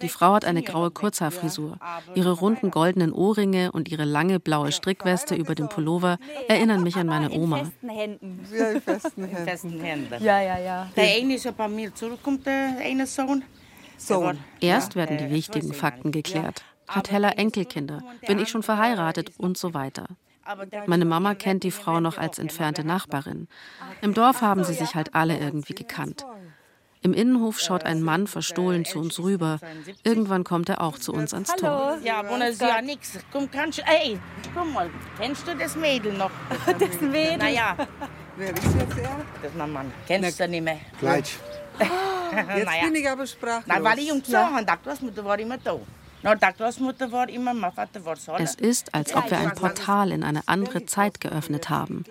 Die 0.02 0.08
Frau 0.08 0.34
hat 0.34 0.44
eine 0.44 0.62
graue 0.62 0.90
Kurzhaarfrisur. 0.90 1.78
Ihre 2.14 2.32
runden 2.32 2.70
goldenen 2.70 3.12
Ohrringe 3.12 3.72
und 3.72 3.88
ihre 3.88 4.04
lange 4.04 4.40
blaue 4.40 4.72
Strickweste 4.72 5.34
über 5.34 5.54
dem 5.54 5.68
Pullover 5.68 6.18
erinnern 6.48 6.82
mich 6.82 6.96
an 6.96 7.06
meine 7.06 7.30
Oma. 7.30 7.58
festen 7.58 7.88
Händen. 7.88 8.46
Ja, 8.52 8.70
in 8.70 8.80
festen 8.80 9.80
Händen. 9.80 10.24
Ja, 10.24 10.40
ja, 10.40 10.58
ja. 10.58 10.90
Der 10.96 11.16
eine 11.16 11.34
ist 11.34 11.44
ja 11.44 11.52
bei 11.52 11.68
mir 11.68 11.94
zurückgekommen, 11.94 12.42
der 12.44 12.78
eine 12.82 13.06
Sohn. 13.06 13.44
Sohn. 13.98 14.38
Erst 14.60 14.96
werden 14.96 15.18
die 15.18 15.30
wichtigen 15.30 15.72
Fakten 15.72 16.12
geklärt. 16.12 16.64
Hat 16.88 17.10
Hella 17.10 17.30
Enkelkinder? 17.30 18.02
Bin 18.26 18.38
ich 18.38 18.48
schon 18.48 18.62
verheiratet? 18.62 19.32
Und 19.38 19.58
so 19.58 19.74
weiter. 19.74 20.06
Meine 20.86 21.04
Mama 21.04 21.34
kennt 21.34 21.62
die 21.64 21.70
Frau 21.70 22.00
noch 22.00 22.18
als 22.18 22.38
entfernte 22.38 22.84
Nachbarin. 22.84 23.48
Im 24.00 24.14
Dorf 24.14 24.42
haben 24.42 24.64
sie 24.64 24.74
sich 24.74 24.94
halt 24.94 25.14
alle 25.14 25.38
irgendwie 25.38 25.74
gekannt. 25.74 26.24
Im 27.02 27.12
Innenhof 27.12 27.60
schaut 27.60 27.84
ein 27.84 28.02
Mann 28.02 28.26
verstohlen 28.26 28.84
zu 28.84 28.98
uns 28.98 29.18
rüber. 29.20 29.60
Irgendwann 30.02 30.42
kommt 30.44 30.68
er 30.68 30.80
auch 30.80 30.98
zu 30.98 31.12
uns 31.12 31.32
ans 31.34 31.54
Tor. 31.54 31.98
Ja, 32.02 32.22
das 32.22 32.50
ist 32.50 32.60
ja 32.62 32.82
nix. 32.82 33.18
Komm, 33.30 33.48
kannst 33.50 33.78
du. 33.78 33.82
Ey, 33.82 34.18
komm 34.54 34.72
mal, 34.72 34.90
kennst 35.18 35.46
du 35.46 35.54
das 35.54 35.76
Mädel 35.76 36.12
noch? 36.14 36.30
Das 36.66 37.00
Mädel? 37.00 37.36
Naja, 37.36 37.76
Wer 38.36 38.50
ist 38.52 38.64
jetzt 38.64 38.98
er? 38.98 39.16
das 39.42 39.50
ist 39.52 39.56
mein 39.56 39.72
Mann. 39.72 39.92
Kennst 40.06 40.40
du 40.40 40.48
nicht 40.48 40.62
mehr? 40.62 40.78
Gleich. 40.98 41.36
Jetzt 41.78 42.64
Naja. 42.66 42.84
bin 42.84 42.94
ich 42.96 43.08
aber 43.08 43.26
sprachlos. 43.26 43.64
Na, 43.66 43.84
weil 43.84 43.98
ich 43.98 44.08
jung 44.08 44.20
gesagt 44.22 44.52
habe, 44.52 44.78
Großmutter 44.82 45.24
war 45.24 45.38
immer 45.38 45.58
da. 45.58 45.78
Es 48.38 48.54
ist, 48.54 48.94
als 48.94 49.14
ob 49.14 49.30
wir 49.30 49.38
ein 49.38 49.54
Portal 49.54 50.12
in 50.12 50.24
eine 50.24 50.42
andere 50.46 50.86
Zeit 50.86 51.20
geöffnet 51.20 51.70
haben. 51.70 52.04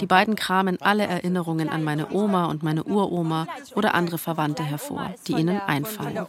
Die 0.00 0.06
beiden 0.06 0.36
kramen 0.36 0.80
alle 0.80 1.06
Erinnerungen 1.06 1.68
an 1.68 1.82
meine 1.82 2.12
Oma 2.12 2.46
und 2.46 2.62
meine 2.62 2.84
Uroma 2.84 3.46
oder 3.74 3.94
andere 3.94 4.18
Verwandte 4.18 4.62
hervor, 4.62 5.14
die 5.26 5.32
ihnen 5.32 5.60
einfallen. 5.60 6.14
Ja. 6.14 6.24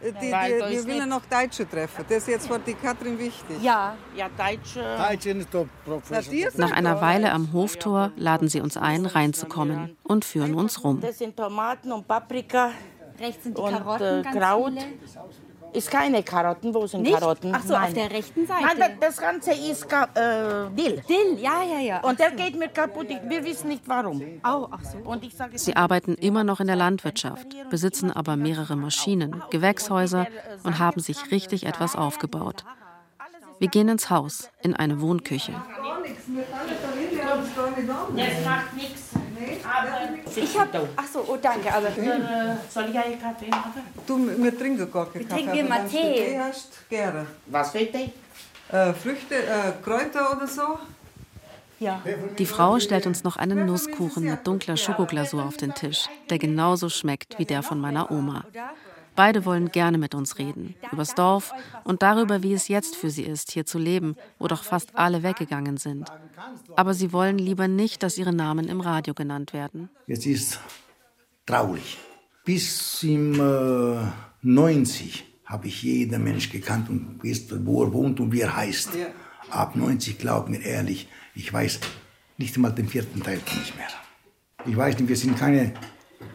Die, 0.00 0.12
die, 0.12 0.32
Weil 0.32 0.58
da 0.58 0.70
wir 0.70 0.86
wollen 0.86 1.08
noch 1.08 1.26
Deutsche 1.26 1.68
treffen. 1.68 2.04
Das 2.08 2.18
ist 2.18 2.28
jetzt 2.28 2.46
für 2.46 2.58
die 2.58 2.74
Katrin 2.74 3.18
wichtig. 3.18 3.62
Ja. 3.62 3.96
Ja, 4.16 4.28
Deutsche. 4.28 4.82
Nach 6.56 6.72
einer 6.72 7.00
Weile 7.00 7.32
am 7.32 7.52
Hoftor 7.52 8.12
laden 8.16 8.48
sie 8.48 8.60
uns 8.60 8.76
ein, 8.76 9.06
reinzukommen 9.06 9.96
und 10.02 10.24
führen 10.24 10.54
uns 10.54 10.84
rum. 10.84 11.00
Das 11.00 11.18
sind 11.18 11.36
Tomaten 11.36 11.90
und 11.92 12.06
Paprika. 12.06 12.70
Rechts 13.18 13.44
sind 13.44 13.58
die 13.58 13.62
und 13.62 13.72
Karotten, 13.72 14.20
äh, 14.20 14.22
ganz 14.22 14.36
Kraut. 14.36 14.72
viele. 14.72 15.47
Ist 15.72 15.90
keine 15.90 16.22
Karotten. 16.22 16.72
Wo 16.74 16.86
sind 16.86 17.02
Nicht? 17.02 17.18
Karotten? 17.18 17.54
Ach 17.54 17.62
so, 17.62 17.74
auf 17.76 17.92
der 17.92 18.10
rechten 18.10 18.46
Seite. 18.46 18.64
Nein, 18.64 18.78
das, 18.78 18.90
das 19.00 19.16
Ganze 19.18 19.52
ist 19.52 19.88
Ka 19.88 20.04
äh, 20.14 20.70
Dill. 20.74 21.02
Dill, 21.08 21.38
ja, 21.38 21.62
ja, 21.62 21.78
ja. 21.80 22.00
Und 22.00 22.18
der 22.18 22.30
geht 22.32 22.58
mir 22.58 22.68
kaputt. 22.68 23.06
Ich- 23.10 23.18
Wir 23.28 23.44
wissen 23.44 23.68
nicht 23.68 23.82
warum. 23.86 24.22
Au, 24.42 24.68
ach 24.70 24.80
so. 24.84 24.98
Und 24.98 25.24
ich 25.24 25.34
sage, 25.36 25.58
Sie 25.58 25.76
arbeiten 25.76 26.14
immer 26.14 26.42
noch 26.44 26.60
in 26.60 26.66
der 26.68 26.76
Landwirtschaft, 26.76 27.48
besitzen 27.70 28.10
aber 28.10 28.36
mehrere 28.36 28.76
Maschinen, 28.76 29.42
Gewächshäuser 29.50 30.26
und 30.64 30.78
haben 30.78 31.00
sich 31.00 31.30
richtig 31.30 31.66
etwas 31.66 31.96
aufgebaut. 31.96 32.64
Wir 33.58 33.68
gehen 33.68 33.88
ins 33.88 34.08
Haus, 34.08 34.50
in 34.62 34.74
eine 34.74 35.00
Wohnküche. 35.00 35.52
das 38.16 38.44
macht 38.44 38.74
nichts. 38.76 38.97
Ich 40.42 40.58
hab. 40.58 40.68
Ach 40.96 41.06
so, 41.12 41.24
oh 41.26 41.36
danke, 41.40 41.72
aber. 41.72 41.90
Soll 42.70 42.90
ich 42.90 42.98
einen 42.98 43.20
Kaffee 43.20 43.48
machen? 43.48 43.82
Du, 44.06 44.42
wir 44.42 44.58
trinken 44.58 44.90
gar 44.90 45.06
keinen 45.10 45.28
Kaffee. 45.28 45.44
trinken 45.44 45.88
Tee. 45.90 46.14
Tee 46.14 46.38
hast, 46.38 46.88
gerne. 46.88 47.26
Was 47.46 47.70
für 47.70 47.78
Tee? 47.78 48.10
Äh, 48.70 48.92
Früchte, 48.92 49.34
äh, 49.34 49.72
Kräuter 49.82 50.36
oder 50.36 50.46
so? 50.46 50.78
Ja. 51.80 52.02
Die 52.38 52.46
Frau 52.46 52.80
stellt 52.80 53.06
uns 53.06 53.22
noch 53.22 53.36
einen 53.36 53.64
Nusskuchen 53.64 54.24
mit 54.24 54.46
dunkler 54.46 54.76
Schokoglasur 54.76 55.44
auf 55.44 55.56
den 55.56 55.74
Tisch, 55.74 56.06
der 56.28 56.38
genauso 56.38 56.88
schmeckt 56.88 57.38
wie 57.38 57.44
der 57.44 57.62
von 57.62 57.80
meiner 57.80 58.10
Oma. 58.10 58.44
Beide 59.18 59.44
wollen 59.44 59.72
gerne 59.72 59.98
mit 59.98 60.14
uns 60.14 60.38
reden, 60.38 60.76
übers 60.92 61.16
Dorf 61.16 61.52
und 61.82 62.02
darüber, 62.02 62.44
wie 62.44 62.52
es 62.52 62.68
jetzt 62.68 62.94
für 62.94 63.10
sie 63.10 63.24
ist, 63.24 63.50
hier 63.50 63.66
zu 63.66 63.76
leben, 63.76 64.14
wo 64.38 64.46
doch 64.46 64.62
fast 64.62 64.94
alle 64.94 65.24
weggegangen 65.24 65.76
sind. 65.76 66.08
Aber 66.76 66.94
sie 66.94 67.12
wollen 67.12 67.36
lieber 67.36 67.66
nicht, 67.66 68.04
dass 68.04 68.16
ihre 68.16 68.32
Namen 68.32 68.68
im 68.68 68.80
Radio 68.80 69.14
genannt 69.14 69.52
werden. 69.52 69.90
Es 70.06 70.24
ist 70.24 70.60
traurig. 71.46 71.98
Bis 72.44 73.02
im 73.02 73.40
äh, 73.40 74.06
90 74.42 75.24
habe 75.46 75.66
ich 75.66 75.82
jeden 75.82 76.22
Mensch 76.22 76.48
gekannt 76.48 76.88
und 76.88 77.18
gewusst, 77.18 77.52
wo 77.66 77.82
er 77.82 77.92
wohnt 77.92 78.20
und 78.20 78.30
wie 78.30 78.42
er 78.42 78.56
heißt. 78.56 78.90
Ab 79.50 79.74
90, 79.74 80.16
glaub 80.18 80.48
mir 80.48 80.60
ehrlich, 80.60 81.08
ich 81.34 81.52
weiß 81.52 81.80
nicht 82.36 82.54
einmal 82.54 82.72
den 82.72 82.86
vierten 82.86 83.20
Teil 83.20 83.40
nicht 83.58 83.74
mehr. 83.74 83.88
Ich 84.64 84.76
weiß 84.76 84.96
nicht, 84.96 85.08
wir 85.08 85.16
sind 85.16 85.36
keine 85.36 85.74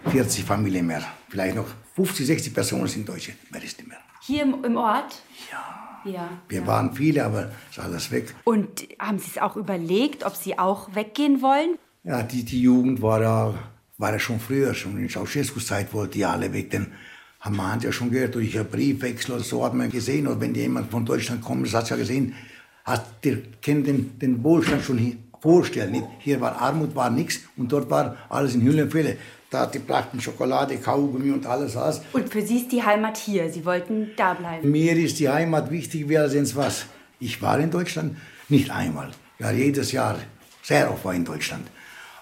40 0.09 0.43
Familien 0.43 0.87
mehr. 0.87 1.03
Vielleicht 1.29 1.55
noch 1.55 1.67
50, 1.95 2.25
60 2.27 2.53
Personen 2.53 2.87
sind 2.87 3.07
Deutsche. 3.07 3.33
Mehr 3.51 3.63
ist 3.63 3.77
nicht 3.77 3.87
mehr. 3.87 3.99
Hier 4.21 4.43
im, 4.43 4.63
im 4.63 4.77
Ort? 4.77 5.21
Ja. 5.51 5.83
Ja. 6.05 6.29
Wir 6.49 6.67
waren 6.67 6.93
viele, 6.93 7.23
aber 7.23 7.51
ist 7.69 7.79
alles 7.79 8.11
weg. 8.11 8.35
Und 8.43 8.87
haben 8.99 9.19
Sie 9.19 9.31
es 9.31 9.37
auch 9.37 9.55
überlegt, 9.55 10.25
ob 10.25 10.35
Sie 10.35 10.59
auch 10.59 10.93
weggehen 10.95 11.41
wollen? 11.41 11.77
Ja, 12.03 12.23
die, 12.23 12.43
die 12.43 12.61
Jugend 12.61 13.01
war 13.01 13.21
ja, 13.21 13.53
war 13.97 14.11
ja 14.11 14.19
schon 14.19 14.39
früher, 14.39 14.73
schon 14.73 14.97
in 14.97 15.07
Ceausescu-Zeit 15.07 15.93
wollten 15.93 16.13
die 16.13 16.25
alle 16.25 16.51
weg. 16.51 16.71
Denn 16.71 16.87
haben 17.39 17.55
man 17.55 17.73
hat 17.73 17.83
ja 17.83 17.91
schon 17.91 18.11
gehört, 18.11 18.35
durch 18.35 18.57
einen 18.57 18.67
Briefwechsel 18.67 19.35
oder 19.35 19.43
so 19.43 19.63
hat 19.63 19.73
man 19.73 19.89
gesehen, 19.89 20.27
oder 20.27 20.41
wenn 20.41 20.53
jemand 20.53 20.91
von 20.91 21.05
Deutschland 21.05 21.41
kommt, 21.41 21.65
das 21.65 21.73
hat 21.73 21.89
ja 21.89 21.95
gesehen, 21.95 22.33
hat 22.83 23.23
der 23.23 23.37
kann 23.61 23.83
den, 23.83 24.19
den 24.19 24.43
Wohlstand 24.43 24.83
schon 24.83 24.97
hier 24.97 25.15
vorstellen. 25.41 25.91
Nicht? 25.91 26.07
Hier 26.19 26.41
war 26.41 26.61
Armut, 26.61 26.95
war 26.95 27.09
nichts 27.09 27.41
und 27.57 27.71
dort 27.71 27.89
war 27.89 28.17
alles 28.29 28.55
in 28.55 28.61
Hülle 28.63 28.83
und 28.83 28.91
Fülle. 28.91 29.17
Da 29.53 29.67
die 29.67 29.77
brachten 29.77 30.19
Schokolade, 30.19 30.79
Kaugummi 30.79 31.29
und 31.29 31.45
alles 31.45 31.75
was. 31.75 32.01
Und 32.11 32.27
für 32.27 32.41
Sie 32.41 32.57
ist 32.57 32.71
die 32.71 32.81
Heimat 32.81 33.17
hier. 33.17 33.51
Sie 33.51 33.63
wollten 33.63 34.09
da 34.15 34.33
bleiben. 34.33 34.71
Mir 34.71 34.97
ist 34.97 35.19
die 35.19 35.29
Heimat 35.29 35.69
wichtig, 35.69 36.09
wie 36.09 36.17
als 36.17 36.55
was. 36.55 36.87
Ich 37.19 37.39
war 37.39 37.59
in 37.59 37.69
Deutschland 37.69 38.17
nicht 38.49 38.71
einmal. 38.71 39.11
Ja, 39.37 39.51
jedes 39.51 39.91
Jahr. 39.91 40.17
Sehr 40.63 40.91
oft 40.91 41.05
war 41.05 41.13
ich 41.13 41.19
in 41.19 41.25
Deutschland. 41.25 41.67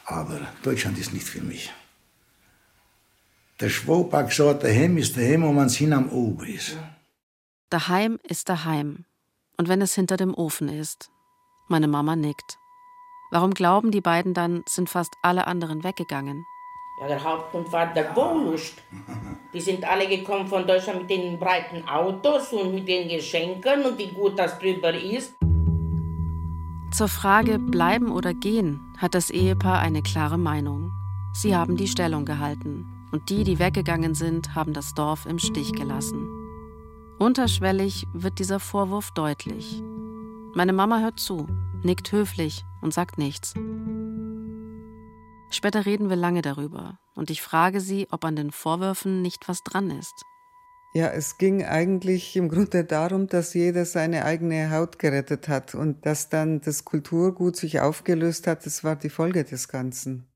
Aber 0.03 0.41
Deutschland 0.61 0.97
ist 0.99 1.13
nicht 1.13 1.25
für 1.25 1.39
mich. 1.41 1.71
Der 3.61 3.69
Schwopak 3.69 4.33
sagt, 4.33 4.65
daheim 4.65 4.97
ist 4.97 5.15
daheim, 5.15 5.43
wo 5.43 5.53
man 5.53 5.69
hin 5.69 5.93
am 5.93 6.09
Ober 6.09 6.45
ist. 6.45 6.75
Daheim 7.69 8.19
ist 8.27 8.49
daheim. 8.49 9.05
Und 9.55 9.69
wenn 9.69 9.81
es 9.81 9.95
hinter 9.95 10.17
dem 10.17 10.33
Ofen 10.33 10.67
ist. 10.67 11.09
Meine 11.69 11.87
Mama 11.87 12.17
nickt. 12.17 12.57
Warum 13.31 13.53
glauben 13.53 13.91
die 13.91 14.01
beiden 14.01 14.33
dann, 14.33 14.63
sind 14.67 14.89
fast 14.89 15.13
alle 15.21 15.47
anderen 15.47 15.85
weggegangen? 15.85 16.43
Ja, 17.01 17.07
der 17.07 17.23
Hauptgrund 17.23 17.71
war 17.71 17.91
der 17.91 18.15
Wohllust. 18.15 18.75
Die 19.53 19.59
sind 19.59 19.83
alle 19.83 20.07
gekommen 20.07 20.47
von 20.47 20.67
Deutschland 20.67 21.01
mit 21.01 21.09
den 21.09 21.39
breiten 21.39 21.85
Autos 21.87 22.53
und 22.53 22.75
mit 22.75 22.87
den 22.87 23.09
Geschenken 23.09 23.83
und 23.83 23.97
wie 23.97 24.07
gut 24.07 24.37
das 24.37 24.57
drüber 24.59 24.93
ist. 24.93 25.33
Zur 26.91 27.07
Frage 27.07 27.57
bleiben 27.57 28.11
oder 28.11 28.33
gehen 28.33 28.79
hat 28.97 29.15
das 29.15 29.31
Ehepaar 29.31 29.79
eine 29.79 30.03
klare 30.03 30.37
Meinung. 30.37 30.91
Sie 31.33 31.55
haben 31.55 31.75
die 31.75 31.87
Stellung 31.87 32.23
gehalten 32.23 32.85
und 33.11 33.29
die, 33.29 33.43
die 33.43 33.59
weggegangen 33.59 34.13
sind, 34.13 34.53
haben 34.53 34.73
das 34.73 34.93
Dorf 34.93 35.25
im 35.25 35.39
Stich 35.39 35.73
gelassen. 35.73 36.27
Unterschwellig 37.17 38.07
wird 38.13 38.39
dieser 38.39 38.59
Vorwurf 38.59 39.11
deutlich. 39.11 39.81
Meine 40.53 40.73
Mama 40.73 40.99
hört 40.99 41.19
zu, 41.19 41.47
nickt 41.81 42.11
höflich 42.11 42.63
und 42.81 42.93
sagt 42.93 43.17
nichts. 43.17 43.53
Später 45.51 45.85
reden 45.85 46.09
wir 46.09 46.15
lange 46.15 46.41
darüber 46.41 46.99
und 47.13 47.29
ich 47.29 47.41
frage 47.41 47.81
sie, 47.81 48.07
ob 48.09 48.23
an 48.23 48.35
den 48.35 48.51
Vorwürfen 48.51 49.21
nicht 49.21 49.47
was 49.47 49.61
dran 49.63 49.91
ist. 49.91 50.13
Ja, 50.93 51.07
es 51.07 51.37
ging 51.37 51.63
eigentlich 51.63 52.35
im 52.35 52.49
Grunde 52.49 52.83
darum, 52.83 53.27
dass 53.27 53.53
jeder 53.53 53.85
seine 53.85 54.25
eigene 54.25 54.71
Haut 54.71 54.99
gerettet 54.99 55.47
hat 55.47 55.73
und 55.75 56.05
dass 56.05 56.29
dann 56.29 56.59
das 56.61 56.83
Kulturgut 56.83 57.55
sich 57.55 57.79
aufgelöst 57.79 58.47
hat, 58.47 58.65
das 58.65 58.83
war 58.83 58.95
die 58.97 59.09
Folge 59.09 59.45
des 59.45 59.67
Ganzen. 59.69 60.27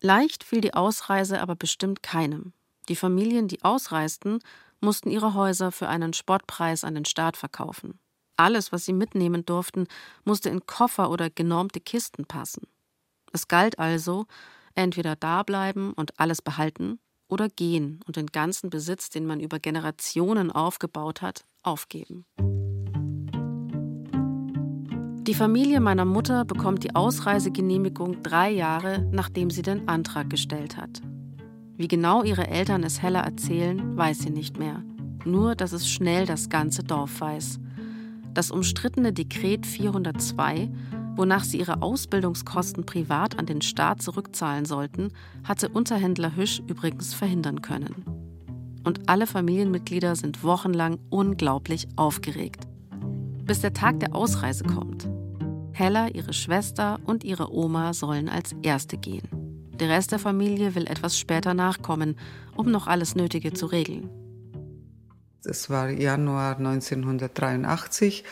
Leicht 0.00 0.44
fiel 0.44 0.60
die 0.60 0.74
Ausreise 0.74 1.40
aber 1.40 1.54
bestimmt 1.54 2.02
keinem. 2.02 2.52
Die 2.88 2.96
Familien, 2.96 3.46
die 3.46 3.62
ausreisten, 3.62 4.40
mussten 4.80 5.10
ihre 5.10 5.34
Häuser 5.34 5.70
für 5.70 5.88
einen 5.88 6.14
Spottpreis 6.14 6.82
an 6.82 6.94
den 6.94 7.04
Staat 7.04 7.36
verkaufen. 7.36 8.00
Alles, 8.36 8.72
was 8.72 8.86
sie 8.86 8.94
mitnehmen 8.94 9.44
durften, 9.44 9.86
musste 10.24 10.48
in 10.48 10.64
Koffer 10.66 11.10
oder 11.10 11.30
genormte 11.30 11.80
Kisten 11.80 12.24
passen. 12.24 12.62
Es 13.32 13.48
galt 13.48 13.78
also, 13.78 14.26
entweder 14.74 15.16
dableiben 15.16 15.92
und 15.92 16.18
alles 16.18 16.42
behalten 16.42 16.98
oder 17.28 17.48
gehen 17.48 18.00
und 18.06 18.16
den 18.16 18.26
ganzen 18.26 18.70
Besitz, 18.70 19.10
den 19.10 19.24
man 19.26 19.40
über 19.40 19.58
Generationen 19.58 20.50
aufgebaut 20.50 21.22
hat, 21.22 21.44
aufgeben. 21.62 22.24
Die 25.26 25.34
Familie 25.34 25.80
meiner 25.80 26.06
Mutter 26.06 26.44
bekommt 26.44 26.82
die 26.82 26.96
Ausreisegenehmigung 26.96 28.22
drei 28.22 28.50
Jahre, 28.50 29.06
nachdem 29.12 29.50
sie 29.50 29.62
den 29.62 29.86
Antrag 29.86 30.28
gestellt 30.28 30.76
hat. 30.76 31.02
Wie 31.76 31.88
genau 31.88 32.24
ihre 32.24 32.48
Eltern 32.48 32.82
es 32.82 33.00
Hella 33.00 33.20
erzählen, 33.20 33.96
weiß 33.96 34.20
sie 34.20 34.30
nicht 34.30 34.58
mehr. 34.58 34.82
Nur, 35.24 35.54
dass 35.54 35.72
es 35.72 35.88
schnell 35.88 36.26
das 36.26 36.48
ganze 36.48 36.82
Dorf 36.82 37.20
weiß. 37.20 37.60
Das 38.34 38.50
umstrittene 38.50 39.12
Dekret 39.12 39.66
402 39.66 40.70
wonach 41.16 41.44
sie 41.44 41.58
ihre 41.58 41.82
Ausbildungskosten 41.82 42.86
privat 42.86 43.38
an 43.38 43.46
den 43.46 43.62
Staat 43.62 44.02
zurückzahlen 44.02 44.64
sollten, 44.64 45.12
hatte 45.44 45.68
Unterhändler 45.68 46.36
Hüsch 46.36 46.62
übrigens 46.66 47.14
verhindern 47.14 47.62
können. 47.62 48.04
Und 48.84 49.08
alle 49.08 49.26
Familienmitglieder 49.26 50.16
sind 50.16 50.42
wochenlang 50.42 50.98
unglaublich 51.10 51.86
aufgeregt. 51.96 52.66
Bis 53.44 53.60
der 53.60 53.74
Tag 53.74 54.00
der 54.00 54.14
Ausreise 54.14 54.64
kommt. 54.64 55.08
Hella, 55.72 56.08
ihre 56.08 56.32
Schwester 56.32 56.98
und 57.04 57.24
ihre 57.24 57.52
Oma 57.52 57.92
sollen 57.92 58.28
als 58.28 58.54
Erste 58.62 58.96
gehen. 58.96 59.28
Der 59.80 59.88
Rest 59.88 60.12
der 60.12 60.18
Familie 60.18 60.74
will 60.74 60.86
etwas 60.86 61.18
später 61.18 61.54
nachkommen, 61.54 62.16
um 62.54 62.70
noch 62.70 62.86
alles 62.86 63.14
Nötige 63.14 63.52
zu 63.52 63.66
regeln. 63.66 64.10
Es 65.42 65.70
war 65.70 65.88
Januar 65.88 66.58
1983. 66.58 68.24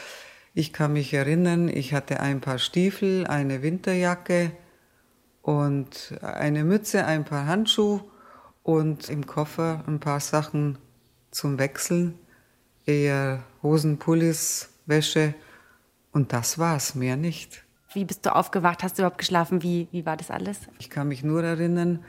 Ich 0.59 0.73
kann 0.73 0.95
mich 0.95 1.15
erinnern, 1.15 1.69
ich 1.69 1.95
hatte 1.95 2.19
ein 2.19 2.41
paar 2.41 2.59
Stiefel, 2.59 3.29
eine 3.29 3.63
Winterjacke 3.63 4.51
und 5.41 6.19
eine 6.21 6.65
Mütze, 6.65 7.05
ein 7.05 7.25
paar 7.25 7.47
Handschuhe 7.47 8.03
und 8.65 9.09
im 9.09 9.25
Koffer 9.25 9.85
ein 9.87 10.01
paar 10.01 10.19
Sachen 10.19 10.77
zum 11.31 11.61
Wechseln, 11.61 12.19
eher 12.87 13.45
Hosen, 13.63 14.01
Pullis, 14.01 14.71
Wäsche 14.85 15.33
und 16.11 16.33
das 16.33 16.59
war's, 16.59 16.97
mehr 16.97 17.17
nicht. 17.17 17.63
Wie 17.93 18.05
bist 18.05 18.27
du 18.27 18.35
aufgewacht? 18.35 18.83
Hast 18.83 18.99
du 18.99 19.03
überhaupt 19.03 19.19
geschlafen? 19.19 19.63
Wie, 19.63 19.87
wie 19.93 20.05
war 20.05 20.17
das 20.17 20.29
alles? 20.29 20.59
Ich 20.81 20.91
kann 20.91 21.07
mich 21.07 21.23
nur 21.23 21.45
erinnern, 21.45 22.05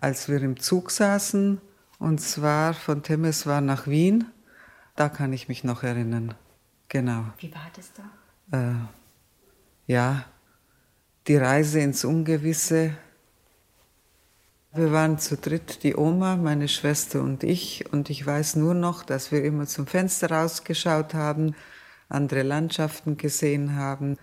als 0.00 0.28
wir 0.28 0.40
im 0.40 0.60
Zug 0.60 0.92
saßen 0.92 1.60
und 1.98 2.20
zwar 2.20 2.74
von 2.74 3.02
Temeswar 3.02 3.60
nach 3.60 3.88
Wien, 3.88 4.26
da 4.94 5.08
kann 5.08 5.32
ich 5.32 5.48
mich 5.48 5.64
noch 5.64 5.82
erinnern. 5.82 6.36
Genau. 6.88 7.24
Wie 7.38 7.52
war 7.54 7.70
das 7.74 7.92
da? 7.92 8.58
Äh, 8.58 9.92
ja, 9.92 10.24
die 11.26 11.36
Reise 11.36 11.80
ins 11.80 12.04
Ungewisse. 12.04 12.96
Wir 14.72 14.92
waren 14.92 15.18
zu 15.18 15.36
dritt, 15.36 15.82
die 15.82 15.96
Oma, 15.96 16.36
meine 16.36 16.68
Schwester 16.68 17.20
und 17.20 17.44
ich. 17.44 17.92
Und 17.92 18.10
ich 18.10 18.24
weiß 18.24 18.56
nur 18.56 18.74
noch, 18.74 19.02
dass 19.02 19.32
wir 19.32 19.44
immer 19.44 19.66
zum 19.66 19.86
Fenster 19.86 20.30
rausgeschaut 20.30 21.14
haben, 21.14 21.54
andere 22.08 22.42
Landschaften 22.42 23.16
gesehen 23.16 23.76
haben 23.76 24.16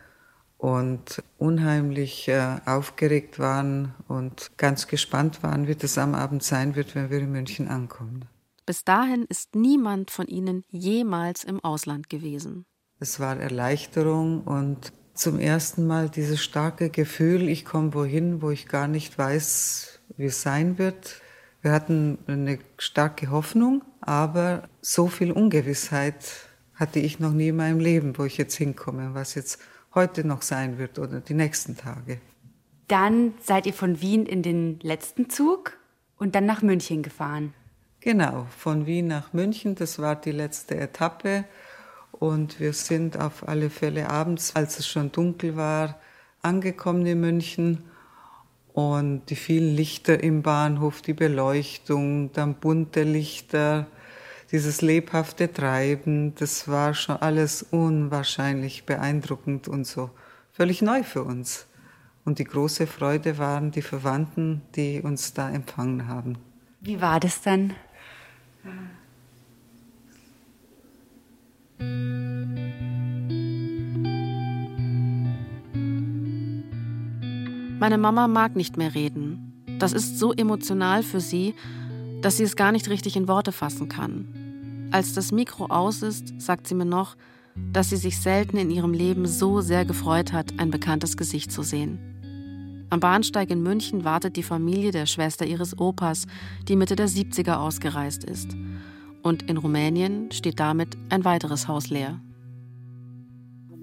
und 0.58 1.22
unheimlich 1.38 2.28
äh, 2.28 2.58
aufgeregt 2.66 3.38
waren 3.38 3.94
und 4.08 4.52
ganz 4.58 4.88
gespannt 4.88 5.44
waren, 5.44 5.68
wie 5.68 5.76
das 5.76 5.98
am 5.98 6.16
Abend 6.16 6.44
sein 6.44 6.76
wird, 6.76 6.96
wenn 6.96 7.10
wir 7.12 7.20
in 7.20 7.32
München 7.32 7.68
ankommen. 7.68 8.26
Bis 8.66 8.84
dahin 8.84 9.26
ist 9.30 9.56
niemand 9.56 10.10
von 10.10 10.28
ihnen 10.28 10.64
jemals 10.72 11.44
im 11.44 11.64
Ausland 11.64 12.10
gewesen. 12.10 12.66
Es 13.00 13.20
war 13.20 13.38
Erleichterung 13.38 14.42
und 14.42 14.92
zum 15.14 15.40
ersten 15.40 15.86
Mal 15.86 16.10
dieses 16.10 16.44
starke 16.44 16.90
Gefühl, 16.90 17.48
ich 17.48 17.64
komme 17.64 17.94
wohin, 17.94 18.42
wo 18.42 18.50
ich 18.50 18.68
gar 18.68 18.88
nicht 18.88 19.18
weiß, 19.18 20.00
wie 20.18 20.26
es 20.26 20.42
sein 20.42 20.78
wird. 20.78 21.22
Wir 21.62 21.72
hatten 21.72 22.18
eine 22.28 22.60
starke 22.78 23.30
Hoffnung, 23.30 23.84
aber 24.02 24.68
so 24.82 25.08
viel 25.08 25.32
Ungewissheit 25.32 26.16
hatte 26.74 27.00
ich 27.00 27.20
noch 27.20 27.32
nie 27.32 27.50
in 27.50 27.56
meinem 27.56 27.80
Leben, 27.80 28.18
wo 28.18 28.26
ich 28.26 28.38
jetzt 28.38 28.56
hinkomme, 28.56 29.14
was 29.14 29.36
jetzt 29.36 29.60
heute 29.94 30.28
noch 30.28 30.42
sein 30.42 30.78
wird 30.78 31.00
oder 31.00 31.22
die 31.22 31.34
nächsten 31.34 31.78
Tage. 31.78 32.20
Dann 32.88 33.34
seid 33.42 33.66
ihr 33.66 33.74
von 33.74 34.02
Wien 34.02 34.26
in 34.26 34.44
den 34.44 34.80
letzten 34.82 35.30
Zug 35.30 35.78
und 36.18 36.36
dann 36.36 36.46
nach 36.46 36.62
München 36.62 37.02
gefahren. 37.02 37.54
Genau, 38.06 38.46
von 38.56 38.86
Wien 38.86 39.08
nach 39.08 39.34
München, 39.34 39.74
das 39.74 39.98
war 39.98 40.16
die 40.16 40.32
letzte 40.32 40.80
Etappe. 40.80 41.44
Und 42.12 42.60
wir 42.60 42.72
sind 42.72 43.20
auf 43.20 43.48
alle 43.48 43.72
Fälle 43.72 44.12
abends, 44.12 44.56
als 44.56 44.78
es 44.78 44.86
schon 44.88 45.12
dunkel 45.12 45.56
war, 45.56 46.00
angekommen 46.44 47.04
in 47.08 47.20
München. 47.20 47.84
Und 48.74 49.32
die 49.32 49.36
vielen 49.36 49.76
Lichter 49.76 50.24
im 50.24 50.44
Bahnhof, 50.44 51.02
die 51.02 51.16
Beleuchtung, 51.16 52.32
dann 52.32 52.54
bunte 52.54 53.02
Lichter, 53.02 53.88
dieses 54.52 54.84
lebhafte 54.84 55.52
Treiben, 55.52 56.36
das 56.36 56.68
war 56.68 56.94
schon 56.94 57.16
alles 57.16 57.64
unwahrscheinlich 57.64 58.86
beeindruckend 58.86 59.68
und 59.68 59.88
so 59.88 60.12
völlig 60.52 60.84
neu 60.84 61.02
für 61.02 61.24
uns. 61.24 61.66
Und 62.24 62.38
die 62.38 62.44
große 62.44 62.86
Freude 62.86 63.40
waren 63.40 63.72
die 63.72 63.82
Verwandten, 63.82 64.62
die 64.76 65.02
uns 65.02 65.34
da 65.34 65.50
empfangen 65.50 66.08
haben. 66.08 66.38
Wie 66.82 67.02
war 67.02 67.20
das 67.20 67.42
dann? 67.42 67.74
Meine 77.80 77.98
Mama 77.98 78.28
mag 78.28 78.56
nicht 78.56 78.78
mehr 78.78 78.96
reden. 78.96 79.54
Das 79.80 79.94
ist 79.94 80.18
so 80.18 80.34
emotional 80.34 81.04
für 81.04 81.20
sie, 81.20 81.54
dass 82.22 82.38
sie 82.38 82.44
es 82.44 82.56
gar 82.56 82.72
nicht 82.72 82.90
richtig 82.90 83.16
in 83.16 83.28
Worte 83.28 83.52
fassen 83.52 83.90
kann. 83.90 84.90
Als 84.92 85.14
das 85.14 85.32
Mikro 85.32 85.66
aus 85.66 86.02
ist, 86.02 86.42
sagt 86.42 86.68
sie 86.68 86.74
mir 86.74 86.86
noch, 86.86 87.16
dass 87.74 87.90
sie 87.90 87.98
sich 87.98 88.20
selten 88.20 88.58
in 88.58 88.72
ihrem 88.72 88.94
Leben 88.94 89.28
so 89.28 89.62
sehr 89.62 89.86
gefreut 89.86 90.34
hat, 90.34 90.58
ein 90.58 90.72
bekanntes 90.72 91.18
Gesicht 91.18 91.52
zu 91.52 91.62
sehen. 91.62 92.15
Am 92.96 93.02
Bahnsteig 93.02 93.50
in 93.50 93.62
München 93.62 94.06
wartet 94.06 94.38
die 94.38 94.42
Familie 94.42 94.92
der 94.92 95.06
Schwester 95.06 95.46
ihres 95.46 95.78
Opas, 95.78 96.28
die 96.70 96.78
Mitte 96.78 96.96
der 96.96 97.10
70er 97.10 97.56
ausgereist 97.58 98.24
ist. 98.24 98.56
Und 99.22 99.50
in 99.50 99.58
Rumänien 99.58 100.32
steht 100.32 100.62
damit 100.62 100.96
ein 101.10 101.26
weiteres 101.26 101.68
Haus 101.68 101.90
leer. 101.90 102.22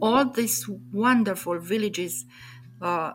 All 0.00 0.32
these 0.32 0.66
wonderful 0.92 1.60
villages 1.60 2.24
uh, 2.80 3.10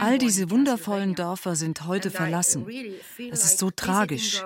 All 0.00 0.18
diese 0.18 0.50
wundervollen 0.50 1.14
Dörfer 1.14 1.54
sind 1.54 1.86
heute 1.86 2.10
verlassen. 2.10 2.66
Es 3.30 3.44
ist 3.44 3.58
so 3.58 3.70
tragisch. 3.70 4.42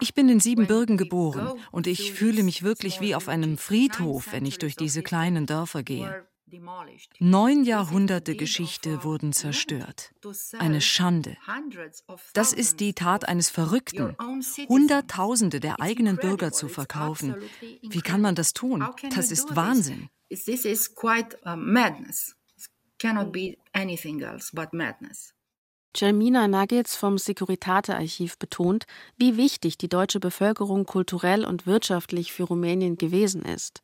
Ich 0.00 0.12
bin 0.12 0.28
in 0.28 0.38
Siebenbürgen 0.38 0.98
geboren 0.98 1.58
und 1.70 1.86
ich 1.86 2.12
fühle 2.12 2.42
mich 2.42 2.62
wirklich 2.62 3.00
wie 3.00 3.14
auf 3.14 3.28
einem 3.28 3.56
Friedhof, 3.56 4.32
wenn 4.32 4.44
ich 4.44 4.58
durch 4.58 4.76
diese 4.76 5.02
kleinen 5.02 5.46
Dörfer 5.46 5.82
gehe. 5.82 6.26
Neun 7.18 7.64
Jahrhunderte 7.64 8.36
Geschichte 8.36 9.04
wurden 9.04 9.32
zerstört. 9.32 10.12
Eine 10.58 10.80
Schande. 10.80 11.36
Das 12.32 12.52
ist 12.52 12.80
die 12.80 12.94
Tat 12.94 13.28
eines 13.28 13.50
Verrückten, 13.50 14.16
Hunderttausende 14.68 15.60
der 15.60 15.80
eigenen 15.80 16.16
Bürger 16.16 16.52
zu 16.52 16.68
verkaufen. 16.68 17.36
Wie 17.82 18.00
kann 18.00 18.20
man 18.20 18.34
das 18.34 18.52
tun? 18.52 18.84
Das 19.14 19.30
ist 19.30 19.56
Wahnsinn. 19.56 20.08
This 20.28 20.64
is 20.64 20.94
quite 20.94 21.36
madness. 21.44 22.36
It 22.56 22.68
cannot 22.98 23.32
be 23.32 23.56
anything 23.72 24.20
else 24.20 24.54
but 24.54 24.72
madness. 24.72 25.34
Jermina 25.96 26.46
Nagels 26.46 26.94
vom 26.94 27.18
Securitate-Archiv 27.18 28.38
betont, 28.38 28.86
wie 29.16 29.36
wichtig 29.36 29.76
die 29.76 29.88
deutsche 29.88 30.20
Bevölkerung 30.20 30.86
kulturell 30.86 31.44
und 31.44 31.66
wirtschaftlich 31.66 32.32
für 32.32 32.44
Rumänien 32.44 32.96
gewesen 32.96 33.42
ist. 33.42 33.82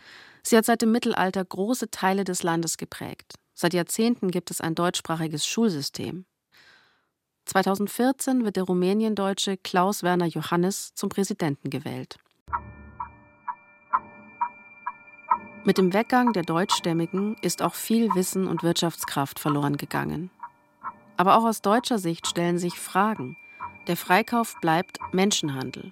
Sie 0.48 0.56
hat 0.56 0.64
seit 0.64 0.80
dem 0.80 0.92
Mittelalter 0.92 1.44
große 1.44 1.90
Teile 1.90 2.22
des 2.22 2.44
Landes 2.44 2.76
geprägt. 2.76 3.34
Seit 3.52 3.74
Jahrzehnten 3.74 4.30
gibt 4.30 4.52
es 4.52 4.60
ein 4.60 4.76
deutschsprachiges 4.76 5.44
Schulsystem. 5.44 6.24
2014 7.46 8.44
wird 8.44 8.54
der 8.54 8.62
Rumäniendeutsche 8.62 9.56
Klaus 9.56 10.04
Werner 10.04 10.26
Johannes 10.26 10.94
zum 10.94 11.08
Präsidenten 11.08 11.68
gewählt. 11.68 12.18
Mit 15.64 15.78
dem 15.78 15.92
Weggang 15.92 16.32
der 16.32 16.44
Deutschstämmigen 16.44 17.34
ist 17.42 17.60
auch 17.60 17.74
viel 17.74 18.14
Wissen 18.14 18.46
und 18.46 18.62
Wirtschaftskraft 18.62 19.40
verloren 19.40 19.76
gegangen. 19.76 20.30
Aber 21.16 21.38
auch 21.38 21.44
aus 21.44 21.60
deutscher 21.60 21.98
Sicht 21.98 22.28
stellen 22.28 22.58
sich 22.58 22.78
Fragen. 22.78 23.36
Der 23.88 23.96
Freikauf 23.96 24.54
bleibt 24.60 25.00
Menschenhandel. 25.10 25.90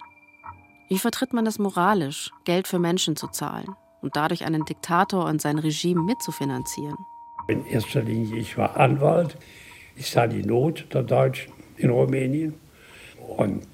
Wie 0.89 1.01
vertritt 1.01 1.33
man 1.33 1.45
das 1.45 1.59
moralisch, 1.59 2.31
Geld 2.45 2.69
für 2.69 2.79
Menschen 2.79 3.17
zu 3.17 3.27
zahlen 3.27 3.75
und 4.05 4.15
dadurch 4.17 4.45
einen 4.45 4.65
Diktator 4.65 5.25
und 5.25 5.41
sein 5.41 5.59
Regime 5.59 6.03
mitzufinanzieren? 6.03 6.97
In 7.49 7.67
erster 7.67 8.03
Linie, 8.03 8.37
ich 8.37 8.57
war 8.57 8.77
Anwalt. 8.77 9.37
Ich 9.97 10.11
sah 10.11 10.27
die 10.27 10.45
Not 10.45 10.87
der 10.93 11.03
Deutschen 11.03 11.53
in 11.77 11.91
Rumänien. 11.91 12.55
Und 13.37 13.67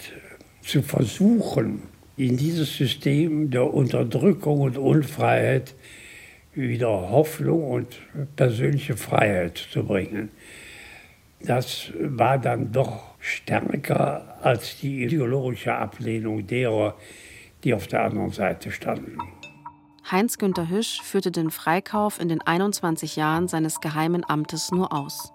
zu 0.63 0.83
versuchen, 0.83 1.83
in 2.17 2.37
dieses 2.37 2.77
System 2.77 3.51
der 3.51 3.73
Unterdrückung 3.73 4.61
und 4.61 4.79
Unfreiheit 4.79 5.75
wieder 6.55 6.89
Hoffnung 6.89 7.71
und 7.71 7.99
persönliche 8.37 8.97
Freiheit 8.97 9.59
zu 9.59 9.85
bringen. 9.85 10.31
Das 11.41 11.93
war 11.99 12.39
dann 12.39 12.71
doch 12.71 13.15
stärker 13.19 14.39
als 14.43 14.79
die 14.81 15.05
ideologische 15.05 15.75
Ablehnung 15.75 16.47
derer, 16.47 16.97
die 17.65 17.73
auf 17.73 17.87
der 17.87 18.05
anderen 18.05 18.31
Seite 18.31 18.71
standen. 18.71 19.17
Heinz-Günther 20.11 20.69
Hüsch 20.69 21.01
führte 21.03 21.31
den 21.31 21.53
Freikauf 21.53 22.19
in 22.19 22.29
den 22.29 22.41
21 22.41 23.15
Jahren 23.15 23.47
seines 23.47 23.81
geheimen 23.81 24.29
Amtes 24.29 24.73
nur 24.73 24.93
aus. 24.93 25.33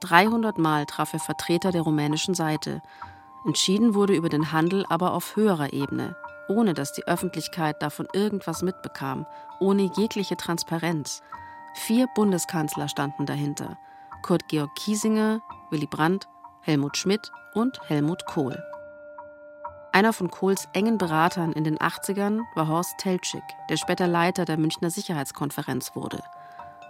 300 0.00 0.58
Mal 0.58 0.84
traf 0.84 1.12
er 1.12 1.20
Vertreter 1.20 1.70
der 1.70 1.82
rumänischen 1.82 2.34
Seite. 2.34 2.82
Entschieden 3.44 3.94
wurde 3.94 4.16
über 4.16 4.28
den 4.28 4.50
Handel 4.50 4.84
aber 4.88 5.12
auf 5.12 5.36
höherer 5.36 5.72
Ebene, 5.72 6.16
ohne 6.48 6.74
dass 6.74 6.92
die 6.92 7.06
Öffentlichkeit 7.06 7.80
davon 7.80 8.08
irgendwas 8.12 8.62
mitbekam, 8.62 9.26
ohne 9.60 9.90
jegliche 9.96 10.36
Transparenz. 10.36 11.22
Vier 11.74 12.08
Bundeskanzler 12.16 12.88
standen 12.88 13.26
dahinter: 13.26 13.78
Kurt 14.22 14.48
Georg 14.48 14.74
Kiesinger, 14.74 15.40
Willy 15.70 15.86
Brandt, 15.86 16.26
Helmut 16.62 16.96
Schmidt 16.96 17.30
und 17.54 17.78
Helmut 17.88 18.26
Kohl. 18.26 18.60
Einer 19.96 20.12
von 20.12 20.30
Kohls 20.30 20.68
engen 20.74 20.98
Beratern 20.98 21.54
in 21.54 21.64
den 21.64 21.78
80ern 21.78 22.42
war 22.54 22.68
Horst 22.68 22.98
Teltschik, 22.98 23.40
der 23.70 23.78
später 23.78 24.06
Leiter 24.06 24.44
der 24.44 24.58
Münchner 24.58 24.90
Sicherheitskonferenz 24.90 25.92
wurde. 25.94 26.20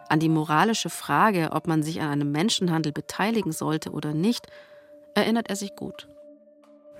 An 0.08 0.18
die 0.18 0.28
moralische 0.28 0.90
Frage, 0.90 1.50
ob 1.52 1.68
man 1.68 1.84
sich 1.84 2.00
an 2.00 2.08
einem 2.08 2.32
Menschenhandel 2.32 2.90
beteiligen 2.90 3.52
sollte 3.52 3.92
oder 3.92 4.12
nicht, 4.12 4.48
erinnert 5.14 5.48
er 5.48 5.54
sich 5.54 5.76
gut. 5.76 6.08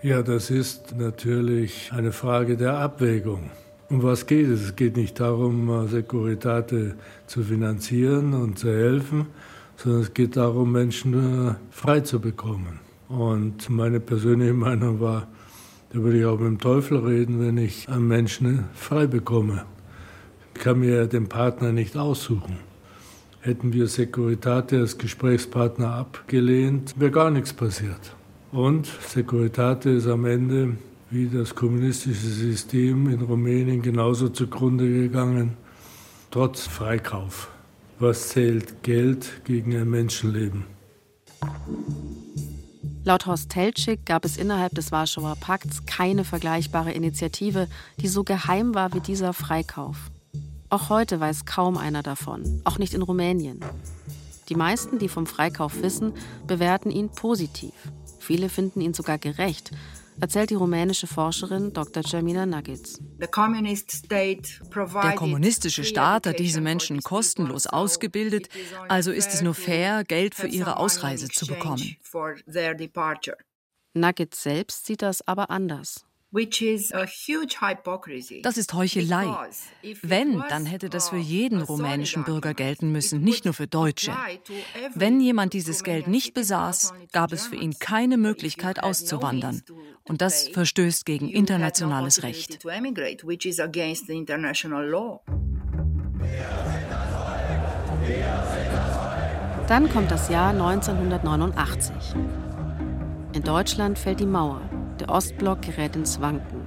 Ja, 0.00 0.22
das 0.22 0.48
ist 0.48 0.94
natürlich 0.96 1.90
eine 1.92 2.12
Frage 2.12 2.56
der 2.56 2.78
Abwägung. 2.78 3.50
Um 3.88 4.04
was 4.04 4.26
geht 4.26 4.46
es? 4.46 4.62
Es 4.62 4.76
geht 4.76 4.96
nicht 4.96 5.18
darum, 5.18 5.88
Securitate 5.88 6.94
zu 7.26 7.42
finanzieren 7.42 8.32
und 8.32 8.60
zu 8.60 8.68
helfen, 8.68 9.26
sondern 9.74 10.02
es 10.02 10.14
geht 10.14 10.36
darum, 10.36 10.70
Menschen 10.70 11.48
äh, 11.48 11.54
frei 11.72 11.98
zu 11.98 12.20
bekommen. 12.20 12.78
Und 13.08 13.68
meine 13.70 13.98
persönliche 13.98 14.54
Meinung 14.54 15.00
war, 15.00 15.26
da 15.90 16.02
würde 16.02 16.18
ich 16.18 16.24
auch 16.24 16.38
mit 16.38 16.48
dem 16.48 16.58
Teufel 16.58 16.98
reden, 16.98 17.40
wenn 17.40 17.58
ich 17.58 17.88
einen 17.88 18.08
Menschen 18.08 18.64
frei 18.74 19.06
bekomme. 19.06 19.64
Ich 20.54 20.60
kann 20.60 20.80
mir 20.80 21.06
den 21.06 21.28
Partner 21.28 21.72
nicht 21.72 21.96
aussuchen. 21.96 22.58
Hätten 23.40 23.72
wir 23.72 23.86
Securitate 23.86 24.80
als 24.80 24.98
Gesprächspartner 24.98 25.94
abgelehnt, 25.94 26.94
wäre 26.98 27.10
gar 27.12 27.30
nichts 27.30 27.52
passiert. 27.52 28.16
Und 28.50 28.86
Securitate 28.86 29.90
ist 29.90 30.08
am 30.08 30.24
Ende 30.24 30.76
wie 31.10 31.28
das 31.28 31.54
kommunistische 31.54 32.26
System 32.26 33.08
in 33.08 33.20
Rumänien 33.20 33.82
genauso 33.82 34.28
zugrunde 34.28 34.88
gegangen, 34.88 35.56
trotz 36.30 36.66
Freikauf. 36.66 37.50
Was 37.98 38.30
zählt 38.30 38.82
Geld 38.82 39.42
gegen 39.44 39.76
ein 39.76 39.88
Menschenleben? 39.88 40.64
Laut 43.06 43.26
Horst 43.26 43.50
Teltschik 43.50 44.04
gab 44.04 44.24
es 44.24 44.36
innerhalb 44.36 44.74
des 44.74 44.90
Warschauer 44.90 45.36
Pakts 45.38 45.86
keine 45.86 46.24
vergleichbare 46.24 46.90
Initiative, 46.90 47.68
die 48.00 48.08
so 48.08 48.24
geheim 48.24 48.74
war 48.74 48.94
wie 48.94 49.00
dieser 49.00 49.32
Freikauf. 49.32 50.10
Auch 50.70 50.88
heute 50.88 51.20
weiß 51.20 51.44
kaum 51.44 51.76
einer 51.76 52.02
davon, 52.02 52.62
auch 52.64 52.78
nicht 52.78 52.94
in 52.94 53.02
Rumänien. 53.02 53.60
Die 54.48 54.56
meisten, 54.56 54.98
die 54.98 55.08
vom 55.08 55.26
Freikauf 55.26 55.82
wissen, 55.82 56.14
bewerten 56.48 56.90
ihn 56.90 57.08
positiv. 57.08 57.74
Viele 58.18 58.48
finden 58.48 58.80
ihn 58.80 58.92
sogar 58.92 59.18
gerecht, 59.18 59.70
erzählt 60.20 60.50
die 60.50 60.54
rumänische 60.54 61.06
Forscherin 61.06 61.72
Dr. 61.72 62.02
Jamina 62.04 62.46
Nuggets. 62.46 62.98
Der 63.18 63.28
kommunistische 65.14 65.84
Staat 65.84 66.26
hat 66.26 66.38
diese 66.38 66.60
Menschen 66.60 67.02
kostenlos 67.02 67.66
ausgebildet, 67.66 68.48
also 68.88 69.12
ist 69.12 69.34
es 69.34 69.42
nur 69.42 69.54
fair, 69.54 70.04
Geld 70.04 70.34
für 70.34 70.48
ihre 70.48 70.78
Ausreise 70.78 71.28
zu 71.28 71.46
bekommen. 71.46 71.96
Nuggets 73.94 74.42
selbst 74.42 74.86
sieht 74.86 75.02
das 75.02 75.26
aber 75.26 75.50
anders. 75.50 76.05
Das 78.42 78.58
ist 78.58 78.74
Heuchelei. 78.74 79.26
Wenn, 80.02 80.42
dann 80.48 80.66
hätte 80.66 80.90
das 80.90 81.08
für 81.08 81.16
jeden 81.16 81.62
rumänischen 81.62 82.24
Bürger 82.24 82.52
gelten 82.52 82.92
müssen, 82.92 83.22
nicht 83.22 83.44
nur 83.46 83.54
für 83.54 83.66
Deutsche. 83.66 84.12
Wenn 84.94 85.20
jemand 85.20 85.54
dieses 85.54 85.82
Geld 85.82 86.08
nicht 86.08 86.34
besaß, 86.34 86.92
gab 87.12 87.32
es 87.32 87.46
für 87.46 87.56
ihn 87.56 87.78
keine 87.78 88.18
Möglichkeit 88.18 88.82
auszuwandern. 88.82 89.62
Und 90.04 90.20
das 90.20 90.48
verstößt 90.48 91.06
gegen 91.06 91.30
internationales 91.30 92.22
Recht. 92.22 92.58
Dann 99.68 99.90
kommt 99.90 100.10
das 100.10 100.28
Jahr 100.28 100.50
1989. 100.50 101.94
In 103.32 103.42
Deutschland 103.42 103.98
fällt 103.98 104.20
die 104.20 104.26
Mauer. 104.26 104.62
Der 105.00 105.10
Ostblock 105.10 105.62
gerät 105.62 105.96
ins 105.96 106.20
Wanken. 106.20 106.60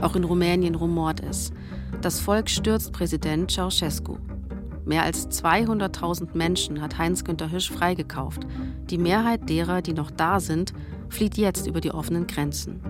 Auch 0.00 0.14
in 0.14 0.24
Rumänien 0.24 0.74
rumort 0.74 1.20
es. 1.20 1.52
Das 2.00 2.20
Volk 2.20 2.50
stürzt 2.50 2.92
Präsident 2.92 3.50
Ceausescu. 3.50 4.18
Mehr 4.84 5.02
als 5.02 5.28
200.000 5.42 6.28
Menschen 6.34 6.80
hat 6.80 6.96
Heinz-Günther 6.98 7.50
Hüsch 7.50 7.70
freigekauft. 7.70 8.46
Die 8.88 8.98
Mehrheit 8.98 9.48
derer, 9.48 9.82
die 9.82 9.94
noch 9.94 10.12
da 10.12 10.38
sind, 10.38 10.72
flieht 11.08 11.36
jetzt 11.36 11.66
über 11.66 11.80
die 11.80 11.90
offenen 11.90 12.26
Grenzen. 12.28 12.80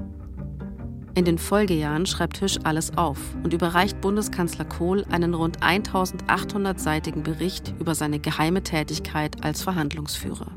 In 1.14 1.24
den 1.24 1.38
Folgejahren 1.38 2.04
schreibt 2.04 2.42
Hüsch 2.42 2.58
alles 2.64 2.98
auf 2.98 3.18
und 3.42 3.54
überreicht 3.54 4.02
Bundeskanzler 4.02 4.66
Kohl 4.66 5.06
einen 5.10 5.32
rund 5.32 5.60
1800-seitigen 5.60 7.22
Bericht 7.22 7.74
über 7.78 7.94
seine 7.94 8.18
geheime 8.18 8.62
Tätigkeit 8.62 9.42
als 9.42 9.62
Verhandlungsführer. 9.62 10.52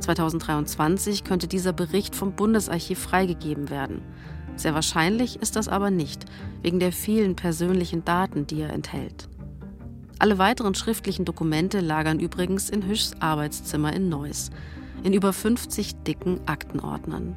2023 0.00 1.24
könnte 1.24 1.48
dieser 1.48 1.72
Bericht 1.72 2.14
vom 2.14 2.32
Bundesarchiv 2.32 2.98
freigegeben 2.98 3.70
werden. 3.70 4.02
Sehr 4.56 4.74
wahrscheinlich 4.74 5.40
ist 5.40 5.56
das 5.56 5.68
aber 5.68 5.90
nicht, 5.90 6.24
wegen 6.62 6.80
der 6.80 6.92
vielen 6.92 7.36
persönlichen 7.36 8.04
Daten, 8.04 8.46
die 8.46 8.60
er 8.60 8.72
enthält. 8.72 9.28
Alle 10.18 10.36
weiteren 10.36 10.74
schriftlichen 10.74 11.24
Dokumente 11.24 11.80
lagern 11.80 12.20
übrigens 12.20 12.68
in 12.68 12.86
Hüschs 12.86 13.14
Arbeitszimmer 13.20 13.92
in 13.94 14.10
Neuss, 14.10 14.50
in 15.02 15.14
über 15.14 15.32
50 15.32 16.02
dicken 16.02 16.46
Aktenordnern. 16.46 17.36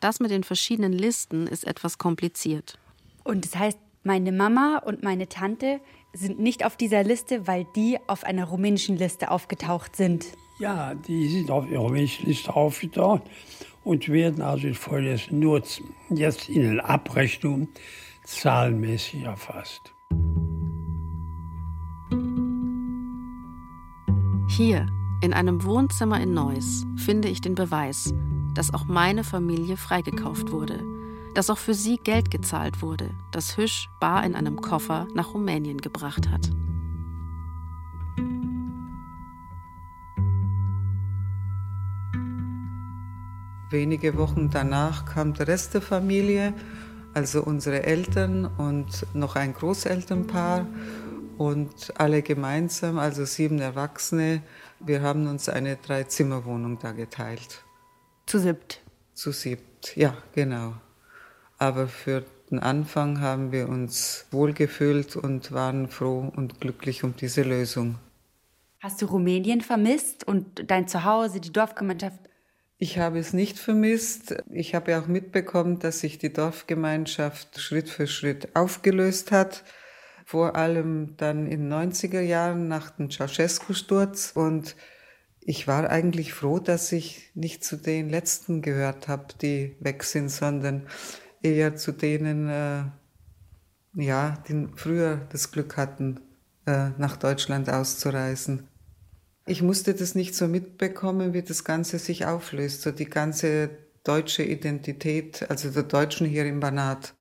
Das 0.00 0.20
mit 0.20 0.30
den 0.30 0.44
verschiedenen 0.44 0.92
Listen 0.92 1.46
ist 1.46 1.66
etwas 1.66 1.96
kompliziert. 1.98 2.78
Und 3.22 3.46
das 3.46 3.56
heißt, 3.56 3.78
meine 4.02 4.32
Mama 4.32 4.82
und 4.84 5.02
meine 5.02 5.28
Tante 5.28 5.80
sind 6.12 6.38
nicht 6.38 6.66
auf 6.66 6.76
dieser 6.76 7.02
Liste, 7.02 7.46
weil 7.46 7.66
die 7.74 7.98
auf 8.06 8.24
einer 8.24 8.44
rumänischen 8.44 8.98
Liste 8.98 9.30
aufgetaucht 9.30 9.96
sind. 9.96 10.26
Ja, 10.58 10.94
die 10.94 11.28
sind 11.28 11.50
auf 11.50 11.66
der 11.68 11.78
rumänischen 11.78 12.26
Liste 12.26 12.54
aufgetaucht 12.54 13.22
und 13.82 14.08
werden 14.08 14.42
also 14.42 14.66
infolgedessen 14.66 15.40
nur 15.40 15.62
jetzt 16.10 16.48
in 16.48 16.62
den 16.62 16.80
Abrechnungen 16.80 17.68
zahlenmäßig 18.24 19.22
erfasst. 19.22 19.92
Hier, 24.56 24.86
In 25.20 25.32
einem 25.32 25.64
Wohnzimmer 25.64 26.20
in 26.20 26.32
Neuss 26.32 26.86
finde 26.94 27.26
ich 27.26 27.40
den 27.40 27.56
Beweis, 27.56 28.14
dass 28.54 28.72
auch 28.72 28.84
meine 28.84 29.24
Familie 29.24 29.76
freigekauft 29.76 30.52
wurde, 30.52 30.80
dass 31.34 31.50
auch 31.50 31.58
für 31.58 31.74
sie 31.74 31.96
Geld 31.96 32.30
gezahlt 32.30 32.80
wurde, 32.80 33.10
das 33.32 33.56
Hüsch 33.56 33.88
bar 33.98 34.24
in 34.24 34.36
einem 34.36 34.60
Koffer 34.60 35.08
nach 35.12 35.34
Rumänien 35.34 35.78
gebracht 35.78 36.30
hat. 36.30 36.52
Wenige 43.70 44.16
Wochen 44.16 44.50
danach 44.50 45.04
kam 45.04 45.34
der 45.34 45.48
Rest 45.48 45.74
der 45.74 45.82
Familie, 45.82 46.54
also 47.12 47.42
unsere 47.42 47.82
Eltern 47.82 48.44
und 48.44 49.04
noch 49.14 49.34
ein 49.34 49.52
Großelternpaar 49.52 50.68
und 51.38 51.92
alle 51.98 52.22
gemeinsam, 52.22 52.98
also 52.98 53.24
sieben 53.24 53.58
Erwachsene, 53.60 54.42
wir 54.80 55.02
haben 55.02 55.26
uns 55.26 55.48
eine 55.48 55.76
Dreizimmerwohnung 55.76 56.78
da 56.78 56.92
geteilt. 56.92 57.62
Zu 58.26 58.38
siebt? 58.38 58.80
Zu 59.14 59.32
siebt, 59.32 59.96
ja, 59.96 60.16
genau. 60.34 60.74
Aber 61.58 61.88
für 61.88 62.24
den 62.50 62.58
Anfang 62.58 63.20
haben 63.20 63.52
wir 63.52 63.68
uns 63.68 64.26
wohlgefühlt 64.30 65.16
und 65.16 65.52
waren 65.52 65.88
froh 65.88 66.32
und 66.34 66.60
glücklich 66.60 67.04
um 67.04 67.16
diese 67.16 67.42
Lösung. 67.42 67.96
Hast 68.80 69.00
du 69.00 69.06
Rumänien 69.06 69.60
vermisst 69.60 70.24
und 70.26 70.70
dein 70.70 70.88
Zuhause, 70.88 71.40
die 71.40 71.52
Dorfgemeinschaft? 71.52 72.18
Ich 72.76 72.98
habe 72.98 73.18
es 73.18 73.32
nicht 73.32 73.58
vermisst. 73.58 74.34
Ich 74.50 74.74
habe 74.74 74.98
auch 74.98 75.06
mitbekommen, 75.06 75.78
dass 75.78 76.00
sich 76.00 76.18
die 76.18 76.32
Dorfgemeinschaft 76.32 77.60
Schritt 77.60 77.88
für 77.88 78.06
Schritt 78.06 78.54
aufgelöst 78.54 79.32
hat 79.32 79.64
vor 80.24 80.56
allem 80.56 81.16
dann 81.16 81.46
in 81.46 81.68
den 81.68 81.72
90er 81.72 82.20
Jahren 82.20 82.66
nach 82.68 82.90
dem 82.90 83.10
Ceausescu-Sturz. 83.10 84.32
Und 84.34 84.74
ich 85.40 85.68
war 85.68 85.90
eigentlich 85.90 86.32
froh, 86.32 86.58
dass 86.58 86.90
ich 86.92 87.30
nicht 87.34 87.62
zu 87.62 87.76
den 87.76 88.08
Letzten 88.08 88.62
gehört 88.62 89.08
habe, 89.08 89.26
die 89.40 89.76
weg 89.80 90.02
sind, 90.02 90.30
sondern 90.30 90.86
eher 91.42 91.76
zu 91.76 91.92
denen, 91.92 92.48
äh, 92.48 92.84
ja, 93.96 94.42
die 94.48 94.68
früher 94.74 95.26
das 95.30 95.52
Glück 95.52 95.76
hatten, 95.76 96.20
äh, 96.66 96.90
nach 96.96 97.16
Deutschland 97.16 97.68
auszureisen. 97.68 98.68
Ich 99.46 99.60
musste 99.60 99.92
das 99.92 100.14
nicht 100.14 100.34
so 100.34 100.48
mitbekommen, 100.48 101.34
wie 101.34 101.42
das 101.42 101.64
Ganze 101.64 101.98
sich 101.98 102.24
auflöst, 102.24 102.80
so 102.80 102.90
die 102.90 103.10
ganze 103.10 103.68
deutsche 104.02 104.42
Identität, 104.42 105.48
also 105.50 105.70
der 105.70 105.82
Deutschen 105.82 106.26
hier 106.26 106.46
im 106.46 106.60
Banat. 106.60 107.14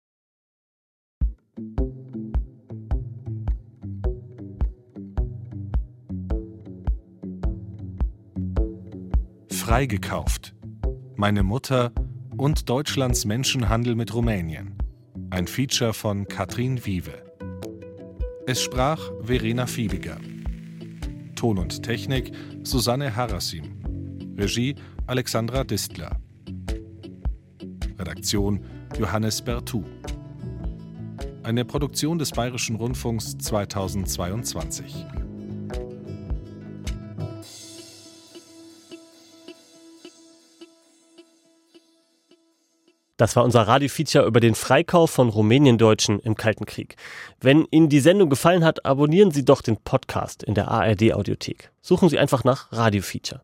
Freigekauft. 9.65 10.53
Meine 11.15 11.41
Mutter 11.41 11.93
und 12.35 12.67
Deutschlands 12.67 13.23
Menschenhandel 13.23 13.95
mit 13.95 14.13
Rumänien. 14.13 14.77
Ein 15.29 15.47
Feature 15.47 15.93
von 15.93 16.27
Katrin 16.27 16.85
Wiewe. 16.85 17.23
Es 18.45 18.61
sprach 18.61 18.99
Verena 19.21 19.65
Fiebiger. 19.65 20.17
Ton 21.37 21.59
und 21.59 21.81
Technik 21.81 22.33
Susanne 22.63 23.15
Harasim. 23.15 24.35
Regie 24.37 24.75
Alexandra 25.07 25.63
Distler. 25.63 26.19
Redaktion 27.97 28.65
Johannes 28.99 29.41
Bertou. 29.41 29.85
Eine 31.43 31.63
Produktion 31.63 32.19
des 32.19 32.31
Bayerischen 32.31 32.75
Rundfunks 32.75 33.37
2022. 33.37 35.05
Das 43.23 43.37
war 43.37 43.45
unser 43.45 43.61
Radiofeature 43.61 44.25
über 44.25 44.41
den 44.41 44.53
Freikauf 44.53 45.09
von 45.09 45.29
Rumäniendeutschen 45.29 46.19
im 46.19 46.35
Kalten 46.35 46.65
Krieg. 46.65 46.97
Wenn 47.39 47.65
Ihnen 47.71 47.87
die 47.87 48.01
Sendung 48.01 48.29
gefallen 48.29 48.65
hat, 48.65 48.85
abonnieren 48.85 49.31
Sie 49.31 49.45
doch 49.45 49.61
den 49.61 49.77
Podcast 49.77 50.43
in 50.43 50.55
der 50.55 50.67
ARD 50.67 51.13
Audiothek. 51.13 51.71
Suchen 51.81 52.09
Sie 52.09 52.19
einfach 52.19 52.43
nach 52.43 52.69
Radiofeature. 52.73 53.39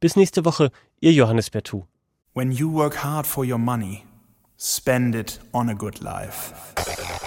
Bis 0.00 0.16
nächste 0.16 0.44
Woche, 0.44 0.70
Ihr 1.00 1.14
Johannes 1.14 1.48
Bertou. 1.48 1.86
When 2.34 2.52
you 2.52 2.70
work 2.74 3.02
hard 3.02 3.26
for 3.26 3.42
your 3.42 3.56
money, 3.56 4.02
spend 4.58 5.14
it 5.14 5.40
on 5.52 5.70
a 5.70 5.72
good 5.72 6.00
life. 6.00 6.52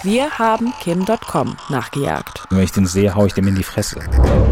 Wir 0.04 0.30
haben 0.38 0.76
Kim.com 0.82 1.58
nachgejagt. 1.70 2.44
Wenn 2.52 2.62
ich 2.66 2.72
den 2.72 2.86
sehe, 2.86 3.16
hau 3.16 3.26
ich 3.26 3.34
dem 3.34 3.48
in 3.48 3.56
die 3.56 3.64
Fresse. 3.64 4.00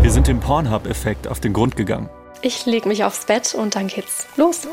Wir 0.02 0.10
sind 0.10 0.28
dem 0.28 0.40
Pornhub-Effekt 0.40 1.28
auf 1.28 1.40
den 1.40 1.54
Grund 1.54 1.76
gegangen. 1.76 2.10
Ich 2.42 2.66
leg 2.66 2.88
mich 2.88 3.04
aufs 3.04 3.26
Bett 3.26 3.54
und 3.54 3.76
dann 3.76 3.90
geht's 3.90 4.26
los. 4.38 4.68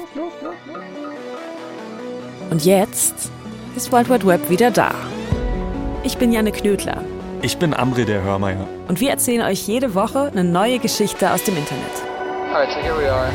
Und 2.50 2.64
jetzt 2.64 3.30
ist 3.76 3.92
World 3.92 4.10
Wide 4.10 4.26
Web 4.26 4.50
wieder 4.50 4.72
da. 4.72 4.92
Ich 6.02 6.18
bin 6.18 6.32
Janne 6.32 6.50
Knödler. 6.50 7.04
Ich 7.42 7.58
bin 7.58 7.72
Amri 7.72 8.04
der 8.04 8.22
Hörmeier. 8.22 8.66
Und 8.88 8.98
wir 8.98 9.10
erzählen 9.10 9.42
euch 9.42 9.68
jede 9.68 9.94
Woche 9.94 10.32
eine 10.32 10.42
neue 10.42 10.80
Geschichte 10.80 11.30
aus 11.30 11.44
dem 11.44 11.56
Internet. 11.56 11.80
Alright, 12.52 12.72
so 12.72 12.80
here 12.80 12.98
we 12.98 13.08
are. 13.08 13.30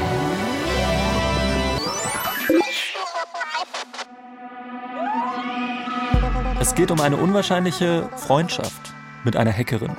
Es 6.60 6.76
geht 6.76 6.92
um 6.92 7.00
eine 7.00 7.16
unwahrscheinliche 7.16 8.10
Freundschaft 8.18 8.94
mit 9.24 9.38
einer 9.38 9.54
Hackerin. 9.54 9.96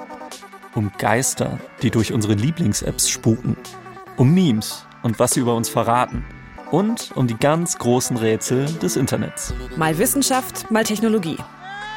Um 0.75 0.93
Geister, 0.99 1.59
die 1.81 1.91
durch 1.91 2.13
unsere 2.13 2.35
Lieblings-Apps 2.35 3.09
spuken. 3.09 3.57
Um 4.19 4.35
Memes 4.35 4.85
und 5.03 5.19
was 5.19 5.31
sie 5.33 5.41
über 5.41 5.55
uns 5.55 5.71
verraten 5.71 6.23
und 6.71 7.13
um 7.15 7.27
die 7.27 7.37
ganz 7.37 7.79
großen 7.79 8.17
Rätsel 8.17 8.67
des 8.83 8.97
Internets. 8.97 9.55
Mal 9.77 9.99
Wissenschaft, 9.99 10.71
mal 10.71 10.85
Technologie. 10.85 11.39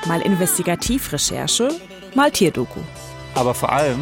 Mal 0.06 0.22
Investigativrecherche, 0.22 1.70
mal 2.16 2.32
Tierdoku. 2.32 2.80
Aber 3.36 3.54
vor 3.54 3.72
allem 3.72 4.00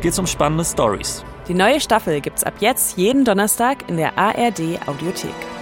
geht 0.00 0.12
es 0.12 0.18
um 0.18 0.26
spannende 0.26 0.64
Stories. 0.64 1.24
Die 1.48 1.54
neue 1.54 1.80
Staffel 1.80 2.20
gibt's 2.20 2.44
ab 2.44 2.54
jetzt 2.60 2.96
jeden 2.96 3.24
Donnerstag 3.24 3.88
in 3.88 3.96
der 3.96 4.18
ARD 4.18 4.80
Audiothek. 4.86 5.55